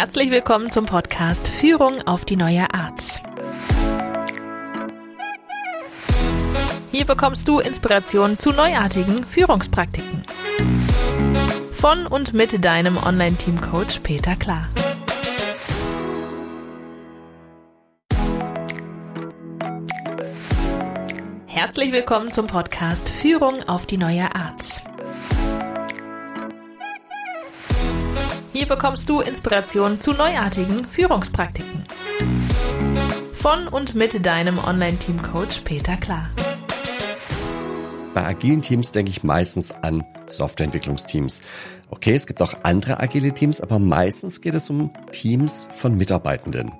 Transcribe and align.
Herzlich 0.00 0.30
willkommen 0.30 0.70
zum 0.70 0.86
Podcast 0.86 1.48
Führung 1.48 2.06
auf 2.06 2.24
die 2.24 2.36
neue 2.36 2.72
Art. 2.72 3.20
Hier 6.92 7.04
bekommst 7.04 7.48
du 7.48 7.58
Inspiration 7.58 8.38
zu 8.38 8.52
neuartigen 8.52 9.24
Führungspraktiken. 9.24 10.22
Von 11.72 12.06
und 12.06 12.32
mit 12.32 12.64
deinem 12.64 12.96
Online-Team-Coach 12.96 13.98
Peter 14.04 14.36
Klar. 14.36 14.68
Herzlich 21.46 21.90
willkommen 21.90 22.30
zum 22.30 22.46
Podcast 22.46 23.08
Führung 23.08 23.68
auf 23.68 23.84
die 23.84 23.98
neue 23.98 24.32
Art. 24.32 24.87
Hier 28.58 28.66
bekommst 28.66 29.08
du 29.08 29.20
Inspiration 29.20 30.00
zu 30.00 30.10
neuartigen 30.14 30.84
Führungspraktiken. 30.84 31.84
Von 33.32 33.68
und 33.68 33.94
mit 33.94 34.26
deinem 34.26 34.58
Online-Team-Coach 34.58 35.60
Peter 35.60 35.96
Klar. 35.96 36.28
Bei 38.14 38.26
agilen 38.26 38.60
Teams 38.60 38.90
denke 38.90 39.12
ich 39.12 39.22
meistens 39.22 39.70
an 39.70 40.04
Softwareentwicklungsteams. 40.26 41.40
Okay, 41.90 42.16
es 42.16 42.26
gibt 42.26 42.42
auch 42.42 42.52
andere 42.64 42.98
agile 42.98 43.32
Teams, 43.32 43.60
aber 43.60 43.78
meistens 43.78 44.40
geht 44.40 44.54
es 44.54 44.68
um 44.70 44.90
Teams 45.12 45.68
von 45.70 45.96
Mitarbeitenden. 45.96 46.72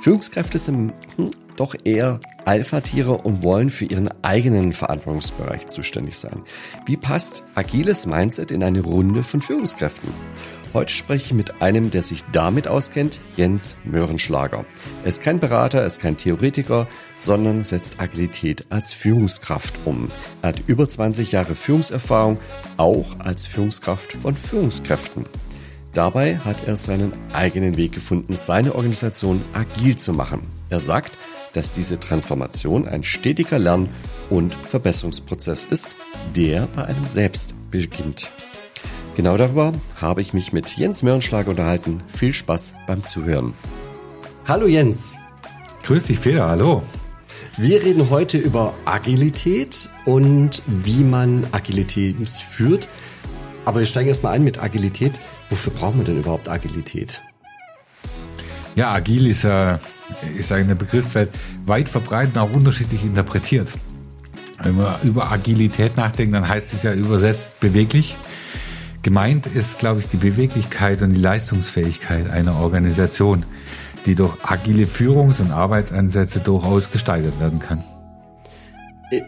Führungskräfte 0.00 0.58
sind 0.58 0.92
hm, 1.14 1.30
doch 1.54 1.76
eher 1.84 2.18
Alpha-Tiere 2.46 3.16
und 3.18 3.44
wollen 3.44 3.70
für 3.70 3.84
ihren 3.84 4.10
eigenen 4.24 4.72
Verantwortungsbereich 4.72 5.68
zuständig 5.68 6.18
sein. 6.18 6.42
Wie 6.84 6.96
passt 6.96 7.44
agiles 7.54 8.06
Mindset 8.06 8.50
in 8.50 8.64
eine 8.64 8.80
Runde 8.80 9.22
von 9.22 9.40
Führungskräften? 9.40 10.12
Heute 10.74 10.90
spreche 10.90 11.26
ich 11.26 11.32
mit 11.34 11.60
einem, 11.60 11.90
der 11.90 12.00
sich 12.00 12.24
damit 12.32 12.66
auskennt, 12.66 13.20
Jens 13.36 13.76
Möhrenschlager. 13.84 14.64
Er 15.02 15.08
ist 15.08 15.22
kein 15.22 15.38
Berater, 15.38 15.80
er 15.80 15.86
ist 15.86 16.00
kein 16.00 16.16
Theoretiker, 16.16 16.88
sondern 17.18 17.62
setzt 17.62 18.00
Agilität 18.00 18.64
als 18.70 18.94
Führungskraft 18.94 19.74
um. 19.84 20.08
Er 20.40 20.48
hat 20.48 20.62
über 20.66 20.88
20 20.88 21.30
Jahre 21.32 21.54
Führungserfahrung, 21.54 22.38
auch 22.78 23.20
als 23.20 23.46
Führungskraft 23.46 24.14
von 24.14 24.34
Führungskräften. 24.34 25.26
Dabei 25.92 26.38
hat 26.38 26.66
er 26.66 26.76
seinen 26.76 27.12
eigenen 27.34 27.76
Weg 27.76 27.92
gefunden, 27.92 28.34
seine 28.34 28.74
Organisation 28.74 29.42
agil 29.52 29.96
zu 29.96 30.12
machen. 30.12 30.40
Er 30.70 30.80
sagt, 30.80 31.12
dass 31.52 31.74
diese 31.74 32.00
Transformation 32.00 32.88
ein 32.88 33.04
stetiger 33.04 33.58
Lern- 33.58 33.90
und 34.30 34.54
Verbesserungsprozess 34.54 35.66
ist, 35.66 35.94
der 36.34 36.66
bei 36.74 36.86
einem 36.86 37.04
selbst 37.04 37.54
beginnt. 37.70 38.32
Genau 39.14 39.36
darüber 39.36 39.72
habe 40.00 40.22
ich 40.22 40.32
mich 40.32 40.54
mit 40.54 40.76
Jens 40.76 41.02
Mörnschlag 41.02 41.46
unterhalten. 41.46 41.98
Viel 42.08 42.32
Spaß 42.32 42.74
beim 42.86 43.04
Zuhören. 43.04 43.52
Hallo 44.48 44.66
Jens. 44.66 45.18
Grüß 45.82 46.04
dich 46.04 46.20
Peter, 46.20 46.48
hallo. 46.48 46.82
Wir 47.58 47.82
reden 47.82 48.08
heute 48.08 48.38
über 48.38 48.72
Agilität 48.86 49.90
und 50.06 50.62
wie 50.66 51.04
man 51.04 51.46
Agilität 51.52 52.16
führt. 52.30 52.88
Aber 53.66 53.80
wir 53.80 53.86
steigen 53.86 54.08
erstmal 54.08 54.32
ein 54.32 54.44
mit 54.44 54.62
Agilität. 54.62 55.20
Wofür 55.50 55.74
braucht 55.74 55.96
man 55.96 56.06
denn 56.06 56.18
überhaupt 56.18 56.48
Agilität? 56.48 57.20
Ja, 58.74 58.92
agil 58.92 59.26
ist, 59.26 59.44
äh, 59.44 59.76
ist 60.38 60.50
eine 60.50 60.74
Begriffswelt 60.74 61.30
weit 61.66 61.90
verbreitet, 61.90 62.38
auch 62.38 62.52
unterschiedlich 62.54 63.04
interpretiert. 63.04 63.68
Wenn 64.62 64.76
man 64.76 65.02
über 65.02 65.30
Agilität 65.30 65.98
nachdenkt, 65.98 66.34
dann 66.34 66.48
heißt 66.48 66.72
es 66.72 66.82
ja 66.82 66.94
übersetzt 66.94 67.60
beweglich. 67.60 68.16
Gemeint 69.02 69.48
ist, 69.48 69.80
glaube 69.80 70.00
ich, 70.00 70.06
die 70.06 70.16
Beweglichkeit 70.16 71.02
und 71.02 71.12
die 71.12 71.20
Leistungsfähigkeit 71.20 72.30
einer 72.30 72.60
Organisation, 72.60 73.44
die 74.06 74.14
durch 74.14 74.36
agile 74.44 74.86
Führungs- 74.86 75.40
und 75.40 75.50
Arbeitsansätze 75.50 76.38
durchaus 76.38 76.90
gesteigert 76.90 77.38
werden 77.40 77.58
kann. 77.58 77.82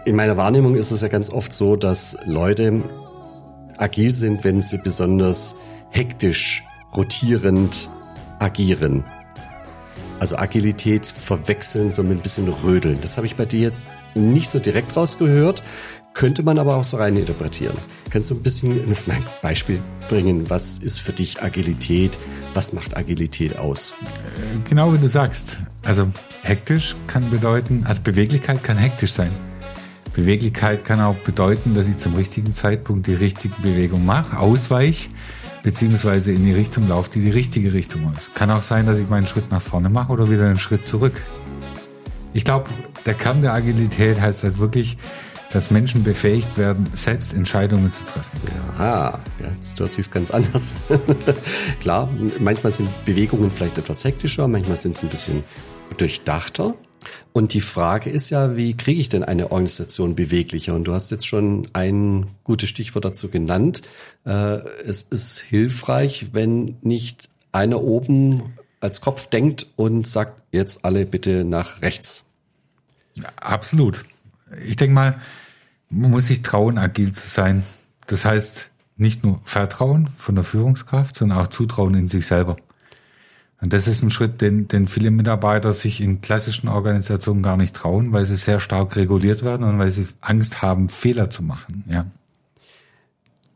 In 0.04 0.14
meiner 0.16 0.36
Wahrnehmung 0.36 0.76
ist 0.76 0.92
es 0.92 1.00
ja 1.00 1.08
ganz 1.08 1.28
oft 1.28 1.52
so, 1.52 1.74
dass 1.76 2.16
Leute 2.24 2.82
agil 3.76 4.14
sind, 4.14 4.44
wenn 4.44 4.60
sie 4.60 4.78
besonders 4.78 5.56
hektisch, 5.90 6.62
rotierend 6.96 7.90
agieren. 8.38 9.04
Also 10.20 10.36
Agilität 10.36 11.06
verwechseln 11.06 11.90
so 11.90 12.02
mit 12.02 12.18
ein 12.18 12.22
bisschen 12.22 12.48
Rödeln. 12.48 12.98
Das 13.02 13.16
habe 13.16 13.26
ich 13.26 13.36
bei 13.36 13.44
dir 13.44 13.60
jetzt 13.60 13.88
nicht 14.14 14.48
so 14.48 14.58
direkt 14.58 14.96
rausgehört. 14.96 15.62
Könnte 16.14 16.44
man 16.44 16.58
aber 16.58 16.76
auch 16.76 16.84
so 16.84 16.96
rein 16.96 17.16
interpretieren. 17.16 17.76
Kannst 18.08 18.30
du 18.30 18.36
ein 18.36 18.42
bisschen 18.42 18.80
ein 18.80 19.24
Beispiel 19.42 19.80
bringen? 20.08 20.48
Was 20.48 20.78
ist 20.78 21.00
für 21.00 21.12
dich 21.12 21.42
Agilität? 21.42 22.16
Was 22.54 22.72
macht 22.72 22.96
Agilität 22.96 23.58
aus? 23.58 23.92
Äh, 24.02 24.68
genau 24.68 24.92
wie 24.92 24.98
du 24.98 25.08
sagst. 25.08 25.58
Also 25.82 26.06
hektisch 26.42 26.94
kann 27.08 27.28
bedeuten, 27.30 27.84
also 27.84 28.00
Beweglichkeit 28.00 28.62
kann 28.62 28.78
hektisch 28.78 29.12
sein. 29.12 29.32
Beweglichkeit 30.14 30.84
kann 30.84 31.00
auch 31.00 31.16
bedeuten, 31.16 31.74
dass 31.74 31.88
ich 31.88 31.96
zum 31.96 32.14
richtigen 32.14 32.54
Zeitpunkt 32.54 33.08
die 33.08 33.14
richtige 33.14 33.54
Bewegung 33.60 34.06
mache, 34.06 34.38
ausweich, 34.38 35.10
beziehungsweise 35.64 36.30
in 36.30 36.44
die 36.44 36.52
Richtung 36.52 36.86
laufe, 36.86 37.10
die 37.10 37.24
die 37.24 37.32
richtige 37.32 37.72
Richtung 37.72 38.12
ist. 38.16 38.32
Kann 38.36 38.52
auch 38.52 38.62
sein, 38.62 38.86
dass 38.86 39.00
ich 39.00 39.08
meinen 39.08 39.26
Schritt 39.26 39.50
nach 39.50 39.62
vorne 39.62 39.88
mache 39.88 40.12
oder 40.12 40.30
wieder 40.30 40.44
einen 40.44 40.60
Schritt 40.60 40.86
zurück. 40.86 41.20
Ich 42.32 42.44
glaube, 42.44 42.70
der 43.04 43.14
Kern 43.14 43.40
der 43.40 43.52
Agilität 43.52 44.20
heißt 44.20 44.44
halt 44.44 44.58
wirklich, 44.60 44.96
dass 45.54 45.70
Menschen 45.70 46.02
befähigt 46.02 46.58
werden, 46.58 46.84
selbst 46.94 47.32
Entscheidungen 47.32 47.92
zu 47.92 48.04
treffen. 48.04 48.40
Ja, 48.78 49.20
jetzt 49.40 49.78
hört 49.78 49.92
sich 49.92 50.10
ganz 50.10 50.32
anders. 50.32 50.72
Klar, 51.80 52.08
manchmal 52.40 52.72
sind 52.72 52.88
Bewegungen 53.04 53.52
vielleicht 53.52 53.78
etwas 53.78 54.02
hektischer, 54.02 54.48
manchmal 54.48 54.76
sind 54.76 54.96
sie 54.96 55.06
ein 55.06 55.10
bisschen 55.10 55.44
durchdachter. 55.96 56.74
Und 57.32 57.52
die 57.52 57.60
Frage 57.60 58.10
ist 58.10 58.30
ja, 58.30 58.56
wie 58.56 58.76
kriege 58.76 59.00
ich 59.00 59.08
denn 59.08 59.22
eine 59.22 59.52
Organisation 59.52 60.16
beweglicher? 60.16 60.74
Und 60.74 60.84
du 60.84 60.92
hast 60.92 61.10
jetzt 61.10 61.26
schon 61.26 61.68
ein 61.72 62.26
gutes 62.42 62.68
Stichwort 62.68 63.04
dazu 63.04 63.28
genannt. 63.28 63.82
Äh, 64.24 64.58
es 64.86 65.02
ist 65.02 65.38
hilfreich, 65.38 66.28
wenn 66.32 66.78
nicht 66.80 67.28
einer 67.52 67.80
oben 67.80 68.54
als 68.80 69.00
Kopf 69.00 69.28
denkt 69.28 69.68
und 69.76 70.08
sagt, 70.08 70.42
jetzt 70.50 70.84
alle 70.84 71.06
bitte 71.06 71.44
nach 71.44 71.80
rechts. 71.80 72.24
Absolut. 73.36 74.04
Ich 74.66 74.76
denke 74.76 74.94
mal, 74.94 75.20
man 75.94 76.10
muss 76.10 76.26
sich 76.26 76.42
trauen, 76.42 76.78
agil 76.78 77.12
zu 77.12 77.28
sein. 77.28 77.62
Das 78.06 78.24
heißt, 78.24 78.70
nicht 78.96 79.24
nur 79.24 79.40
Vertrauen 79.44 80.08
von 80.18 80.34
der 80.34 80.44
Führungskraft, 80.44 81.16
sondern 81.16 81.38
auch 81.38 81.48
Zutrauen 81.48 81.94
in 81.94 82.08
sich 82.08 82.26
selber. 82.26 82.56
Und 83.60 83.72
das 83.72 83.88
ist 83.88 84.02
ein 84.02 84.10
Schritt, 84.10 84.40
den, 84.40 84.68
den 84.68 84.86
viele 84.86 85.10
Mitarbeiter 85.10 85.72
sich 85.72 86.00
in 86.00 86.20
klassischen 86.20 86.68
Organisationen 86.68 87.42
gar 87.42 87.56
nicht 87.56 87.74
trauen, 87.74 88.12
weil 88.12 88.26
sie 88.26 88.36
sehr 88.36 88.60
stark 88.60 88.94
reguliert 88.96 89.42
werden 89.42 89.66
und 89.66 89.78
weil 89.78 89.90
sie 89.90 90.06
Angst 90.20 90.60
haben, 90.60 90.88
Fehler 90.88 91.30
zu 91.30 91.42
machen. 91.42 91.84
Ja. 91.88 92.06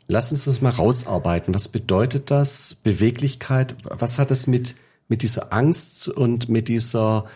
Lass 0.06 0.32
uns 0.32 0.46
das 0.46 0.62
mal 0.62 0.70
rausarbeiten. 0.70 1.54
Was 1.54 1.68
bedeutet 1.68 2.30
das? 2.30 2.76
Beweglichkeit? 2.82 3.76
Was 3.84 4.18
hat 4.18 4.30
es 4.30 4.46
mit, 4.46 4.76
mit 5.08 5.22
dieser 5.22 5.52
Angst 5.52 6.08
und 6.08 6.48
mit 6.48 6.68
dieser, 6.68 7.26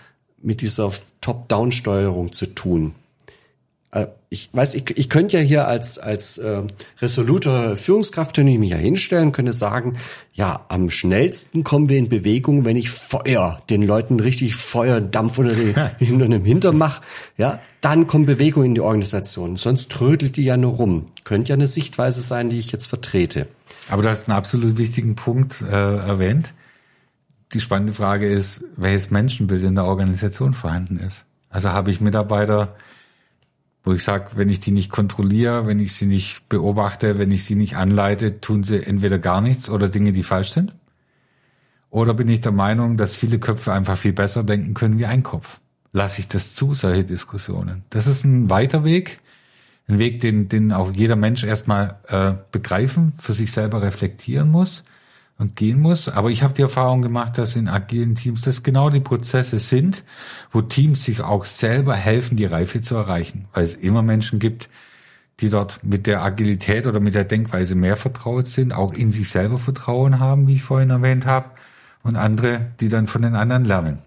mit 0.40 0.62
dieser 0.62 0.90
Top-Down-Steuerung 1.20 2.32
zu 2.32 2.46
tun? 2.54 2.94
Äh, 3.92 4.06
ich 4.30 4.48
weiß, 4.52 4.74
ich, 4.74 4.96
ich 4.96 5.08
könnte 5.08 5.36
ja 5.36 5.42
hier 5.42 5.68
als, 5.68 5.98
als 5.98 6.38
äh, 6.38 6.62
resoluter 7.00 7.76
Führungskraft 7.76 8.34
könnte 8.34 8.50
ich 8.50 8.58
mich 8.58 8.70
ja 8.70 8.78
hinstellen, 8.78 9.30
könnte 9.30 9.52
sagen, 9.52 9.96
ja, 10.32 10.64
am 10.68 10.88
schnellsten 10.90 11.62
kommen 11.62 11.90
wir 11.90 11.98
in 11.98 12.08
Bewegung, 12.08 12.64
wenn 12.64 12.76
ich 12.76 12.90
Feuer, 12.90 13.60
den 13.68 13.82
Leuten 13.82 14.18
richtig 14.18 14.56
Feuerdampf 14.56 15.38
unter, 15.38 15.54
den, 15.54 15.74
hinter 15.98 16.26
dem 16.26 16.44
Hintern 16.44 16.78
mache, 16.78 17.02
ja, 17.36 17.60
dann 17.82 18.06
kommt 18.06 18.26
Bewegung 18.26 18.64
in 18.64 18.74
die 18.74 18.80
Organisation. 18.80 19.56
Sonst 19.56 19.90
trödelt 19.90 20.36
die 20.36 20.44
ja 20.44 20.56
nur 20.56 20.72
rum. 20.72 21.08
Könnte 21.24 21.50
ja 21.50 21.54
eine 21.54 21.66
Sichtweise 21.66 22.22
sein, 22.22 22.48
die 22.48 22.58
ich 22.58 22.72
jetzt 22.72 22.86
vertrete. 22.86 23.46
Aber 23.90 24.02
du 24.02 24.08
hast 24.08 24.28
einen 24.28 24.36
absolut 24.36 24.78
wichtigen 24.78 25.14
Punkt 25.16 25.60
äh, 25.60 25.66
erwähnt. 25.74 26.54
Die 27.52 27.60
spannende 27.60 27.92
Frage 27.92 28.26
ist, 28.26 28.64
welches 28.76 29.10
Menschenbild 29.10 29.62
in 29.62 29.74
der 29.74 29.84
Organisation 29.84 30.54
vorhanden 30.54 30.98
ist. 30.98 31.26
Also 31.50 31.70
habe 31.70 31.90
ich 31.90 32.00
Mitarbeiter, 32.00 32.74
wo 33.84 33.92
ich 33.92 34.02
sage, 34.04 34.30
wenn 34.36 34.48
ich 34.48 34.60
die 34.60 34.70
nicht 34.70 34.90
kontrolliere, 34.90 35.66
wenn 35.66 35.80
ich 35.80 35.94
sie 35.94 36.06
nicht 36.06 36.48
beobachte, 36.48 37.18
wenn 37.18 37.30
ich 37.30 37.44
sie 37.44 37.56
nicht 37.56 37.76
anleite, 37.76 38.40
tun 38.40 38.62
sie 38.62 38.82
entweder 38.84 39.18
gar 39.18 39.40
nichts 39.40 39.68
oder 39.68 39.88
Dinge, 39.88 40.12
die 40.12 40.22
falsch 40.22 40.50
sind. 40.50 40.74
Oder 41.90 42.14
bin 42.14 42.28
ich 42.28 42.40
der 42.40 42.52
Meinung, 42.52 42.96
dass 42.96 43.16
viele 43.16 43.38
Köpfe 43.38 43.72
einfach 43.72 43.98
viel 43.98 44.12
besser 44.12 44.44
denken 44.44 44.74
können 44.74 44.98
wie 44.98 45.06
ein 45.06 45.22
Kopf? 45.22 45.58
Lasse 45.92 46.20
ich 46.20 46.28
das 46.28 46.54
zu, 46.54 46.74
solche 46.74 47.04
Diskussionen? 47.04 47.82
Das 47.90 48.06
ist 48.06 48.24
ein 48.24 48.48
weiter 48.48 48.84
Weg, 48.84 49.18
ein 49.88 49.98
Weg, 49.98 50.20
den, 50.20 50.48
den 50.48 50.72
auch 50.72 50.92
jeder 50.92 51.16
Mensch 51.16 51.44
erstmal 51.44 51.98
äh, 52.08 52.32
begreifen, 52.50 53.12
für 53.18 53.34
sich 53.34 53.52
selber 53.52 53.82
reflektieren 53.82 54.50
muss 54.50 54.84
und 55.42 55.56
gehen 55.56 55.80
muss. 55.80 56.08
Aber 56.08 56.30
ich 56.30 56.42
habe 56.42 56.54
die 56.54 56.62
Erfahrung 56.62 57.02
gemacht, 57.02 57.36
dass 57.36 57.56
in 57.56 57.68
agilen 57.68 58.14
Teams 58.14 58.40
das 58.40 58.62
genau 58.62 58.88
die 58.88 59.00
Prozesse 59.00 59.58
sind, 59.58 60.04
wo 60.50 60.62
Teams 60.62 61.04
sich 61.04 61.20
auch 61.20 61.44
selber 61.44 61.94
helfen, 61.94 62.38
die 62.38 62.46
Reife 62.46 62.80
zu 62.80 62.94
erreichen, 62.94 63.46
weil 63.52 63.64
es 63.64 63.74
immer 63.74 64.02
Menschen 64.02 64.38
gibt, 64.38 64.70
die 65.40 65.50
dort 65.50 65.84
mit 65.84 66.06
der 66.06 66.22
Agilität 66.22 66.86
oder 66.86 67.00
mit 67.00 67.14
der 67.14 67.24
Denkweise 67.24 67.74
mehr 67.74 67.96
vertraut 67.96 68.48
sind, 68.48 68.72
auch 68.72 68.94
in 68.94 69.12
sich 69.12 69.28
selber 69.28 69.58
Vertrauen 69.58 70.18
haben, 70.18 70.46
wie 70.46 70.54
ich 70.54 70.62
vorhin 70.62 70.90
erwähnt 70.90 71.26
habe, 71.26 71.50
und 72.02 72.16
andere, 72.16 72.72
die 72.80 72.88
dann 72.88 73.06
von 73.06 73.22
den 73.22 73.34
anderen 73.34 73.64
lernen. 73.64 73.98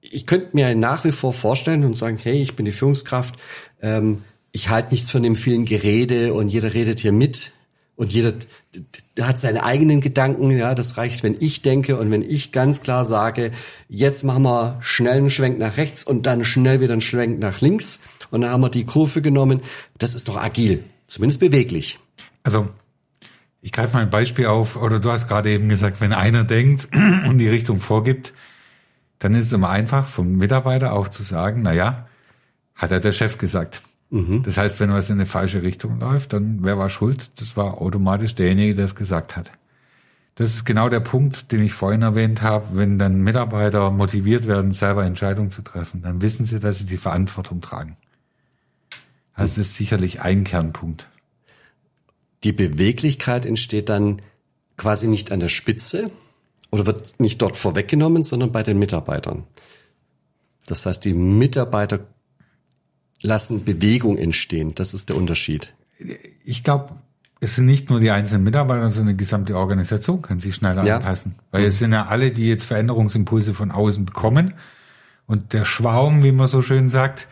Ich 0.00 0.26
könnte 0.26 0.50
mir 0.52 0.74
nach 0.74 1.04
wie 1.04 1.12
vor 1.12 1.32
vorstellen 1.32 1.84
und 1.84 1.94
sagen, 1.94 2.18
hey, 2.22 2.40
ich 2.40 2.54
bin 2.54 2.64
die 2.64 2.72
Führungskraft, 2.72 3.34
ähm, 3.82 4.22
ich 4.52 4.68
halte 4.68 4.92
nichts 4.92 5.10
von 5.10 5.24
dem 5.24 5.34
vielen 5.34 5.64
Gerede 5.64 6.32
und 6.32 6.48
jeder 6.48 6.74
redet 6.74 7.00
hier 7.00 7.10
mit 7.10 7.53
und 7.96 8.12
jeder 8.12 8.32
hat 9.20 9.38
seine 9.38 9.62
eigenen 9.62 10.00
Gedanken, 10.00 10.50
ja, 10.50 10.74
das 10.74 10.96
reicht, 10.96 11.22
wenn 11.22 11.36
ich 11.38 11.62
denke 11.62 11.96
und 11.96 12.10
wenn 12.10 12.22
ich 12.22 12.50
ganz 12.50 12.82
klar 12.82 13.04
sage, 13.04 13.52
jetzt 13.88 14.24
machen 14.24 14.42
wir 14.42 14.78
schnell 14.80 15.18
einen 15.18 15.30
Schwenk 15.30 15.58
nach 15.58 15.76
rechts 15.76 16.04
und 16.04 16.26
dann 16.26 16.44
schnell 16.44 16.80
wieder 16.80 16.92
einen 16.92 17.02
Schwenk 17.02 17.38
nach 17.38 17.60
links 17.60 18.00
und 18.30 18.40
dann 18.40 18.50
haben 18.50 18.62
wir 18.62 18.70
die 18.70 18.84
Kurve 18.84 19.22
genommen, 19.22 19.60
das 19.98 20.14
ist 20.14 20.28
doch 20.28 20.36
agil, 20.36 20.82
zumindest 21.06 21.40
beweglich. 21.40 22.00
Also 22.42 22.68
ich 23.60 23.72
greife 23.72 23.94
mal 23.94 24.02
ein 24.02 24.10
Beispiel 24.10 24.46
auf, 24.46 24.76
oder 24.76 25.00
du 25.00 25.10
hast 25.10 25.28
gerade 25.28 25.50
eben 25.50 25.68
gesagt, 25.68 26.00
wenn 26.00 26.12
einer 26.12 26.44
denkt 26.44 26.88
und 26.92 27.38
die 27.38 27.48
Richtung 27.48 27.80
vorgibt, 27.80 28.32
dann 29.20 29.34
ist 29.34 29.46
es 29.46 29.52
immer 29.52 29.70
einfach 29.70 30.06
vom 30.06 30.36
Mitarbeiter 30.36 30.92
auch 30.92 31.08
zu 31.08 31.22
sagen, 31.22 31.62
na 31.62 31.72
ja, 31.72 32.08
hat 32.74 32.90
er 32.90 33.00
der 33.00 33.12
Chef 33.12 33.38
gesagt. 33.38 33.80
Mhm. 34.14 34.44
Das 34.44 34.56
heißt, 34.56 34.78
wenn 34.78 34.92
was 34.92 35.10
in 35.10 35.16
eine 35.16 35.26
falsche 35.26 35.62
Richtung 35.62 35.98
läuft, 35.98 36.34
dann 36.34 36.58
wer 36.62 36.78
war 36.78 36.88
schuld? 36.88 37.32
Das 37.40 37.56
war 37.56 37.80
automatisch 37.80 38.36
derjenige, 38.36 38.76
der 38.76 38.84
es 38.84 38.94
gesagt 38.94 39.36
hat. 39.36 39.50
Das 40.36 40.54
ist 40.54 40.64
genau 40.64 40.88
der 40.88 41.00
Punkt, 41.00 41.50
den 41.50 41.64
ich 41.64 41.72
vorhin 41.72 42.02
erwähnt 42.02 42.40
habe. 42.40 42.76
Wenn 42.76 42.96
dann 42.96 43.22
Mitarbeiter 43.22 43.90
motiviert 43.90 44.46
werden, 44.46 44.70
selber 44.72 45.04
Entscheidungen 45.04 45.50
zu 45.50 45.62
treffen, 45.62 46.00
dann 46.02 46.22
wissen 46.22 46.44
sie, 46.44 46.60
dass 46.60 46.78
sie 46.78 46.86
die 46.86 46.96
Verantwortung 46.96 47.60
tragen. 47.60 47.96
Also 49.32 49.56
das 49.56 49.66
ist 49.66 49.76
sicherlich 49.76 50.20
ein 50.20 50.44
Kernpunkt. 50.44 51.08
Die 52.44 52.52
Beweglichkeit 52.52 53.44
entsteht 53.44 53.88
dann 53.88 54.22
quasi 54.76 55.08
nicht 55.08 55.32
an 55.32 55.40
der 55.40 55.48
Spitze 55.48 56.06
oder 56.70 56.86
wird 56.86 57.18
nicht 57.18 57.42
dort 57.42 57.56
vorweggenommen, 57.56 58.22
sondern 58.22 58.52
bei 58.52 58.62
den 58.62 58.78
Mitarbeitern. 58.78 59.42
Das 60.66 60.86
heißt, 60.86 61.04
die 61.04 61.14
Mitarbeiter 61.14 62.06
lassen 63.24 63.64
Bewegung 63.64 64.18
entstehen. 64.18 64.74
Das 64.74 64.94
ist 64.94 65.08
der 65.08 65.16
Unterschied. 65.16 65.74
Ich 66.44 66.62
glaube, 66.62 66.94
es 67.40 67.56
sind 67.56 67.66
nicht 67.66 67.90
nur 67.90 67.98
die 67.98 68.10
einzelnen 68.10 68.44
Mitarbeiter, 68.44 68.88
sondern 68.90 69.16
die 69.16 69.22
gesamte 69.22 69.56
Organisation 69.56 70.22
kann 70.22 70.40
sich 70.40 70.54
schneller 70.54 70.84
ja. 70.84 70.96
anpassen. 70.96 71.34
Weil 71.50 71.62
mhm. 71.62 71.68
es 71.68 71.78
sind 71.78 71.92
ja 71.92 72.06
alle, 72.06 72.30
die 72.30 72.46
jetzt 72.46 72.64
Veränderungsimpulse 72.64 73.54
von 73.54 73.70
außen 73.70 74.04
bekommen. 74.04 74.54
Und 75.26 75.52
der 75.54 75.64
Schwarm, 75.64 76.22
wie 76.22 76.32
man 76.32 76.48
so 76.48 76.62
schön 76.62 76.88
sagt, 76.88 77.26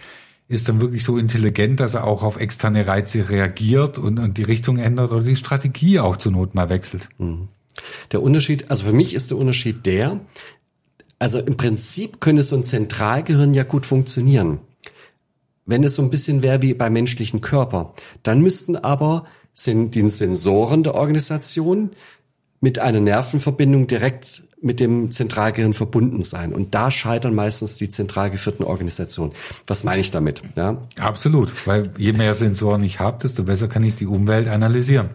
ist 0.49 0.69
dann 0.69 0.81
wirklich 0.81 1.05
so 1.05 1.19
intelligent, 1.19 1.81
dass 1.81 1.95
er 1.95 2.05
auch 2.05 2.23
auf 2.23 2.39
externe 2.39 2.87
Reize 2.87 3.29
reagiert 3.29 3.99
und, 3.99 4.19
und 4.19 4.39
die 4.39 4.43
Richtung 4.43 4.79
ändert 4.79 5.13
oder 5.13 5.23
die 5.23 5.37
Strategie 5.37 6.01
auch 6.01 6.17
zur 6.17 6.33
Not 6.33 6.55
mal 6.55 6.69
wechselt. 6.69 7.09
Mhm. 7.19 7.49
Der 8.13 8.23
Unterschied, 8.23 8.71
also 8.71 8.87
für 8.87 8.93
mich 8.93 9.15
ist 9.15 9.31
der 9.31 9.39
Unterschied 9.39 9.87
der, 9.87 10.21
also 11.19 11.39
im 11.39 11.57
Prinzip 11.57 12.21
könnte 12.21 12.43
so 12.43 12.57
ein 12.57 12.65
Zentralgehirn 12.65 13.55
ja 13.55 13.63
gut 13.63 13.87
funktionieren. 13.87 14.59
Wenn 15.73 15.85
es 15.85 15.95
so 15.95 16.03
ein 16.03 16.11
bisschen 16.11 16.43
wäre 16.43 16.61
wie 16.61 16.75
beim 16.75 16.93
menschlichen 16.93 17.41
Körper, 17.41 17.95
dann 18.23 18.43
müssten 18.43 18.77
aber 18.77 19.25
sind 19.55 19.95
die 19.95 20.07
Sensoren 20.11 20.83
der 20.83 20.95
Organisation 20.95 21.93
mit 22.61 22.79
einer 22.79 23.01
Nervenverbindung 23.01 23.87
direkt 23.87 24.43
mit 24.61 24.81
dem 24.81 25.11
Zentralgehirn 25.13 25.73
verbunden 25.73 26.23
sein. 26.23 26.53
Und 26.53 26.75
da 26.75 26.91
scheitern 26.91 27.35
meistens 27.35 27.79
die 27.79 27.89
zentral 27.89 28.29
geführten 28.29 28.65
Organisationen. 28.65 29.33
Was 29.67 29.83
meine 29.83 30.03
ich 30.03 30.11
damit? 30.11 30.43
Ja? 30.57 30.77
Absolut, 30.99 31.67
weil 31.67 31.91
je 31.97 32.13
mehr 32.13 32.35
Sensoren 32.35 32.85
ich 32.85 33.01
habe, 33.01 33.21
desto 33.23 33.43
besser 33.43 33.67
kann 33.67 33.83
ich 33.83 33.97
die 33.97 34.07
Umwelt 34.07 34.49
analysieren. 34.49 35.09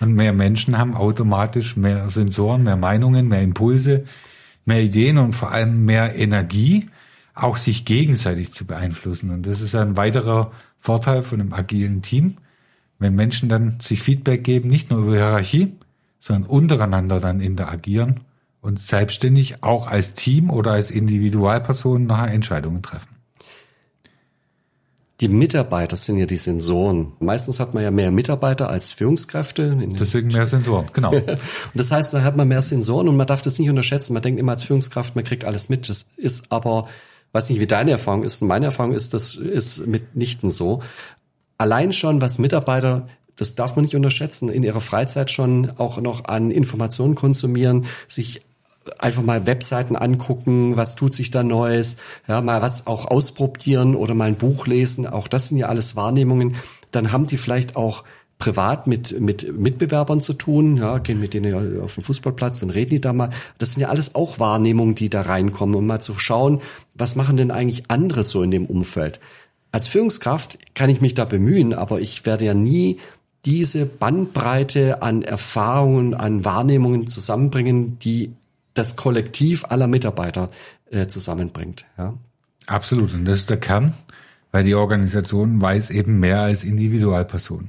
Und 0.00 0.12
mehr 0.12 0.34
Menschen 0.34 0.76
haben 0.76 0.94
automatisch 0.94 1.74
mehr 1.78 2.10
Sensoren, 2.10 2.64
mehr 2.64 2.76
Meinungen, 2.76 3.28
mehr 3.28 3.40
Impulse, 3.40 4.04
mehr 4.66 4.82
Ideen 4.82 5.16
und 5.16 5.32
vor 5.32 5.52
allem 5.52 5.86
mehr 5.86 6.14
Energie, 6.16 6.90
auch 7.42 7.56
sich 7.56 7.84
gegenseitig 7.84 8.52
zu 8.52 8.66
beeinflussen. 8.66 9.30
Und 9.30 9.46
das 9.46 9.60
ist 9.60 9.74
ein 9.74 9.96
weiterer 9.96 10.52
Vorteil 10.78 11.22
von 11.22 11.40
einem 11.40 11.52
agilen 11.52 12.02
Team, 12.02 12.36
wenn 12.98 13.14
Menschen 13.14 13.48
dann 13.48 13.80
sich 13.80 14.02
Feedback 14.02 14.44
geben, 14.44 14.68
nicht 14.68 14.90
nur 14.90 15.00
über 15.00 15.14
Hierarchie, 15.14 15.72
sondern 16.20 16.48
untereinander 16.48 17.20
dann 17.20 17.40
interagieren 17.40 18.20
und 18.60 18.78
selbstständig 18.78 19.62
auch 19.62 19.86
als 19.86 20.14
Team 20.14 20.50
oder 20.50 20.72
als 20.72 20.90
Individualperson 20.90 22.06
nachher 22.06 22.32
Entscheidungen 22.32 22.82
treffen. 22.82 23.08
Die 25.20 25.28
Mitarbeiter 25.28 25.94
sind 25.94 26.18
ja 26.18 26.26
die 26.26 26.36
Sensoren. 26.36 27.12
Meistens 27.20 27.60
hat 27.60 27.74
man 27.74 27.84
ja 27.84 27.92
mehr 27.92 28.10
Mitarbeiter 28.10 28.68
als 28.68 28.90
Führungskräfte. 28.90 29.78
Deswegen 30.00 30.28
mehr 30.28 30.48
Sensoren, 30.48 30.86
genau. 30.92 31.10
und 31.12 31.38
das 31.74 31.92
heißt, 31.92 32.12
da 32.12 32.22
hat 32.22 32.36
man 32.36 32.48
mehr 32.48 32.62
Sensoren 32.62 33.08
und 33.08 33.16
man 33.16 33.28
darf 33.28 33.40
das 33.40 33.60
nicht 33.60 33.70
unterschätzen. 33.70 34.14
Man 34.14 34.22
denkt 34.22 34.40
immer 34.40 34.50
als 34.50 34.64
Führungskraft, 34.64 35.14
man 35.14 35.24
kriegt 35.24 35.44
alles 35.44 35.68
mit. 35.68 35.88
Das 35.88 36.06
ist 36.16 36.50
aber, 36.50 36.88
weiß 37.32 37.50
nicht, 37.50 37.60
wie 37.60 37.66
deine 37.66 37.90
Erfahrung 37.90 38.22
ist. 38.22 38.42
Meine 38.42 38.66
Erfahrung 38.66 38.92
ist, 38.92 39.14
das 39.14 39.34
ist 39.34 39.86
mitnichten 39.86 40.50
so. 40.50 40.82
Allein 41.58 41.92
schon, 41.92 42.20
was 42.20 42.38
Mitarbeiter 42.38 43.08
das 43.36 43.54
darf 43.54 43.76
man 43.76 43.84
nicht 43.84 43.96
unterschätzen, 43.96 44.48
in 44.48 44.62
ihrer 44.62 44.80
Freizeit 44.80 45.30
schon 45.30 45.70
auch 45.78 46.00
noch 46.00 46.24
an 46.26 46.50
Informationen 46.50 47.14
konsumieren, 47.14 47.86
sich 48.06 48.42
einfach 48.98 49.22
mal 49.22 49.46
Webseiten 49.46 49.96
angucken, 49.96 50.76
was 50.76 50.96
tut 50.96 51.14
sich 51.14 51.30
da 51.30 51.42
Neues, 51.42 51.96
ja, 52.26 52.40
mal 52.40 52.62
was 52.62 52.86
auch 52.86 53.06
ausprobieren 53.06 53.94
oder 53.94 54.14
mal 54.14 54.28
ein 54.28 54.36
Buch 54.36 54.66
lesen, 54.66 55.06
auch 55.06 55.28
das 55.28 55.48
sind 55.48 55.58
ja 55.58 55.66
alles 55.66 55.96
Wahrnehmungen. 55.96 56.56
Dann 56.90 57.12
haben 57.12 57.26
die 57.26 57.36
vielleicht 57.36 57.76
auch 57.76 58.04
privat 58.42 58.88
mit, 58.88 59.20
mit 59.20 59.56
Mitbewerbern 59.56 60.20
zu 60.20 60.32
tun, 60.32 60.76
ja, 60.76 60.98
gehen 60.98 61.20
mit 61.20 61.32
denen 61.32 61.80
auf 61.80 61.94
den 61.94 62.02
Fußballplatz, 62.02 62.58
dann 62.58 62.70
reden 62.70 62.90
die 62.90 63.00
da 63.00 63.12
mal. 63.12 63.30
Das 63.58 63.70
sind 63.70 63.82
ja 63.82 63.88
alles 63.88 64.16
auch 64.16 64.40
Wahrnehmungen, 64.40 64.96
die 64.96 65.08
da 65.08 65.22
reinkommen, 65.22 65.76
um 65.76 65.86
mal 65.86 66.00
zu 66.00 66.18
schauen, 66.18 66.60
was 66.94 67.14
machen 67.14 67.36
denn 67.36 67.52
eigentlich 67.52 67.84
andere 67.88 68.24
so 68.24 68.42
in 68.42 68.50
dem 68.50 68.66
Umfeld. 68.66 69.20
Als 69.70 69.86
Führungskraft 69.86 70.58
kann 70.74 70.90
ich 70.90 71.00
mich 71.00 71.14
da 71.14 71.24
bemühen, 71.24 71.72
aber 71.72 72.00
ich 72.00 72.26
werde 72.26 72.44
ja 72.44 72.52
nie 72.52 72.98
diese 73.44 73.86
Bandbreite 73.86 75.02
an 75.02 75.22
Erfahrungen, 75.22 76.14
an 76.14 76.44
Wahrnehmungen 76.44 77.06
zusammenbringen, 77.06 78.00
die 78.00 78.32
das 78.74 78.96
Kollektiv 78.96 79.66
aller 79.66 79.86
Mitarbeiter 79.86 80.50
äh, 80.90 81.06
zusammenbringt. 81.06 81.84
Ja. 81.96 82.14
Absolut. 82.66 83.14
Und 83.14 83.24
das 83.24 83.40
ist 83.40 83.50
der 83.50 83.60
Kern, 83.60 83.94
weil 84.50 84.64
die 84.64 84.74
Organisation 84.74 85.60
weiß 85.60 85.90
eben 85.90 86.18
mehr 86.18 86.40
als 86.40 86.64
Individualperson. 86.64 87.68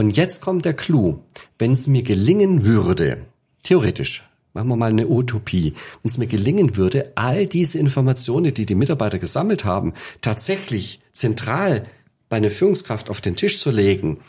Und 0.00 0.16
jetzt 0.16 0.40
kommt 0.40 0.64
der 0.64 0.72
Clou. 0.72 1.18
Wenn 1.58 1.72
es 1.72 1.86
mir 1.86 2.02
gelingen 2.02 2.64
würde, 2.64 3.18
theoretisch, 3.60 4.26
machen 4.54 4.68
wir 4.68 4.76
mal 4.76 4.88
eine 4.88 5.06
Utopie, 5.06 5.74
wenn 6.02 6.10
es 6.10 6.16
mir 6.16 6.26
gelingen 6.26 6.78
würde, 6.78 7.12
all 7.16 7.44
diese 7.44 7.78
Informationen, 7.78 8.54
die 8.54 8.64
die 8.64 8.74
Mitarbeiter 8.74 9.18
gesammelt 9.18 9.66
haben, 9.66 9.92
tatsächlich 10.22 11.02
zentral 11.12 11.84
bei 12.30 12.38
einer 12.38 12.48
Führungskraft 12.48 13.10
auf 13.10 13.20
den 13.20 13.36
Tisch 13.36 13.60
zu 13.60 13.70
legen 13.70 14.20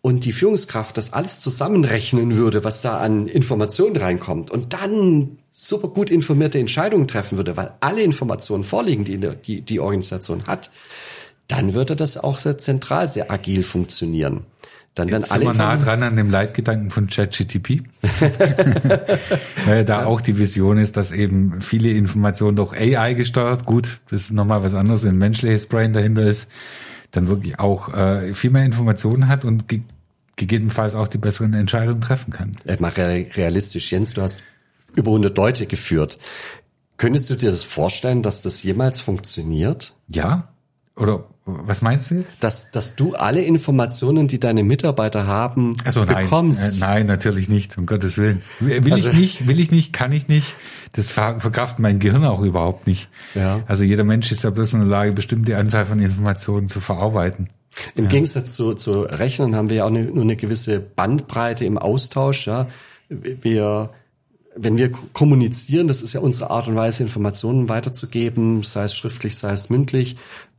und 0.00 0.26
die 0.26 0.30
Führungskraft 0.30 0.96
das 0.96 1.12
alles 1.12 1.40
zusammenrechnen 1.40 2.36
würde, 2.36 2.62
was 2.62 2.80
da 2.80 2.98
an 2.98 3.26
Informationen 3.26 3.96
reinkommt 3.96 4.52
und 4.52 4.74
dann 4.74 5.38
super 5.50 5.88
gut 5.88 6.08
informierte 6.12 6.60
Entscheidungen 6.60 7.08
treffen 7.08 7.36
würde, 7.36 7.56
weil 7.56 7.72
alle 7.80 8.02
Informationen 8.04 8.62
vorliegen, 8.62 9.04
die 9.04 9.60
die, 9.60 9.80
Organisation 9.80 10.46
hat, 10.46 10.70
dann 11.48 11.74
würde 11.74 11.96
das 11.96 12.16
auch 12.16 12.38
sehr 12.38 12.58
zentral, 12.58 13.08
sehr 13.08 13.28
agil 13.32 13.64
funktionieren. 13.64 14.44
Dann 14.96 15.12
werden 15.12 15.24
alle 15.28 15.44
sind 15.44 15.58
wir 15.58 15.62
nah 15.62 15.76
dran 15.76 16.02
an 16.02 16.16
dem 16.16 16.30
Leitgedanken 16.30 16.90
von 16.90 17.06
ChatGTP, 17.06 17.82
weil 19.66 19.84
da 19.84 20.06
auch 20.06 20.22
die 20.22 20.38
Vision 20.38 20.78
ist, 20.78 20.96
dass 20.96 21.12
eben 21.12 21.60
viele 21.60 21.90
Informationen 21.90 22.56
durch 22.56 22.72
AI 22.72 23.12
gesteuert, 23.12 23.66
gut, 23.66 24.00
das 24.10 24.22
ist 24.22 24.32
nochmal 24.32 24.62
was 24.62 24.72
anderes, 24.72 25.04
ein 25.04 25.18
menschliches 25.18 25.66
Brain 25.66 25.92
dahinter 25.92 26.22
ist, 26.22 26.48
dann 27.10 27.28
wirklich 27.28 27.58
auch 27.58 27.92
äh, 27.92 28.32
viel 28.32 28.48
mehr 28.50 28.64
Informationen 28.64 29.28
hat 29.28 29.44
und 29.44 29.64
gegebenenfalls 30.36 30.94
auch 30.94 31.08
die 31.08 31.18
besseren 31.18 31.52
Entscheidungen 31.52 32.00
treffen 32.00 32.32
kann. 32.32 32.52
Mal 32.78 32.90
realistisch, 32.90 33.92
Jens, 33.92 34.14
du 34.14 34.22
hast 34.22 34.40
über 34.94 35.10
100 35.10 35.36
Leute 35.36 35.66
geführt. 35.66 36.18
Könntest 36.96 37.28
du 37.28 37.34
dir 37.34 37.50
das 37.50 37.64
vorstellen, 37.64 38.22
dass 38.22 38.40
das 38.40 38.62
jemals 38.62 39.02
funktioniert? 39.02 39.94
Ja. 40.08 40.48
Oder 40.96 41.24
was 41.44 41.82
meinst 41.82 42.10
du 42.10 42.16
jetzt? 42.16 42.42
Dass, 42.42 42.70
dass 42.70 42.96
du 42.96 43.14
alle 43.14 43.42
Informationen, 43.42 44.28
die 44.28 44.40
deine 44.40 44.64
Mitarbeiter 44.64 45.26
haben, 45.26 45.76
also, 45.84 46.04
bekommst. 46.04 46.60
Nein, 46.60 46.72
äh, 46.72 46.80
nein, 46.80 47.06
natürlich 47.06 47.48
nicht, 47.48 47.76
um 47.76 47.86
Gottes 47.86 48.16
Willen. 48.16 48.42
Will 48.60 48.92
also, 48.92 49.10
ich 49.10 49.14
nicht, 49.14 49.46
will 49.46 49.60
ich 49.60 49.70
nicht, 49.70 49.92
kann 49.92 50.10
ich 50.12 50.26
nicht. 50.26 50.54
Das 50.92 51.10
verkraftet 51.10 51.78
mein 51.78 51.98
Gehirn 51.98 52.24
auch 52.24 52.40
überhaupt 52.40 52.86
nicht. 52.86 53.08
Ja. 53.34 53.60
Also 53.66 53.84
jeder 53.84 54.04
Mensch 54.04 54.32
ist 54.32 54.42
ja 54.42 54.50
bloß 54.50 54.72
in 54.72 54.80
der 54.80 54.88
Lage, 54.88 55.12
bestimmte 55.12 55.56
Anzahl 55.58 55.84
von 55.84 56.00
Informationen 56.00 56.70
zu 56.70 56.80
verarbeiten. 56.80 57.50
Im 57.94 58.04
ja. 58.04 58.10
Gegensatz 58.10 58.56
zu, 58.56 58.72
zu 58.72 59.02
Rechnern 59.02 59.54
haben 59.54 59.68
wir 59.68 59.76
ja 59.78 59.84
auch 59.84 59.90
eine, 59.90 60.04
nur 60.04 60.24
eine 60.24 60.36
gewisse 60.36 60.80
Bandbreite 60.80 61.66
im 61.66 61.76
Austausch. 61.76 62.46
Ja. 62.46 62.68
Wir, 63.10 63.90
wenn 64.56 64.78
wir 64.78 64.90
kommunizieren, 65.12 65.86
das 65.86 66.00
ist 66.00 66.14
ja 66.14 66.20
unsere 66.20 66.50
Art 66.50 66.66
und 66.66 66.74
Weise, 66.74 67.02
Informationen 67.02 67.68
weiterzugeben, 67.68 68.62
sei 68.62 68.84
es 68.84 68.96
schriftlich, 68.96 69.36
sei 69.36 69.52
es 69.52 69.68
mündlich, 69.68 70.16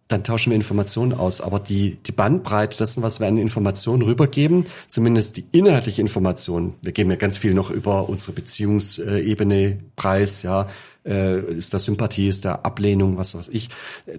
dann 0.07 0.23
tauschen 0.23 0.51
wir 0.51 0.55
Informationen 0.55 1.13
aus. 1.13 1.41
Aber 1.41 1.59
die, 1.59 1.97
die 2.05 2.11
Bandbreite 2.11 2.77
dessen, 2.77 3.03
was 3.03 3.19
wir 3.19 3.27
an 3.27 3.37
Informationen 3.37 4.03
rübergeben, 4.03 4.65
zumindest 4.87 5.37
die 5.37 5.45
inhaltliche 5.51 6.01
Information, 6.01 6.75
wir 6.81 6.91
geben 6.91 7.09
ja 7.09 7.17
ganz 7.17 7.37
viel 7.37 7.53
noch 7.53 7.69
über 7.69 8.07
unsere 8.09 8.33
Beziehungsebene 8.33 9.79
preis, 9.95 10.43
ja, 10.43 10.67
äh, 11.05 11.39
ist 11.39 11.73
das 11.73 11.85
Sympathie, 11.85 12.27
ist 12.27 12.45
da 12.45 12.55
Ablehnung, 12.55 13.17
was 13.17 13.35
weiß 13.35 13.49
ich. 13.49 13.69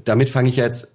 Damit 0.05 0.31
fange 0.31 0.49
ich 0.49 0.57
ja 0.57 0.65
jetzt 0.65 0.89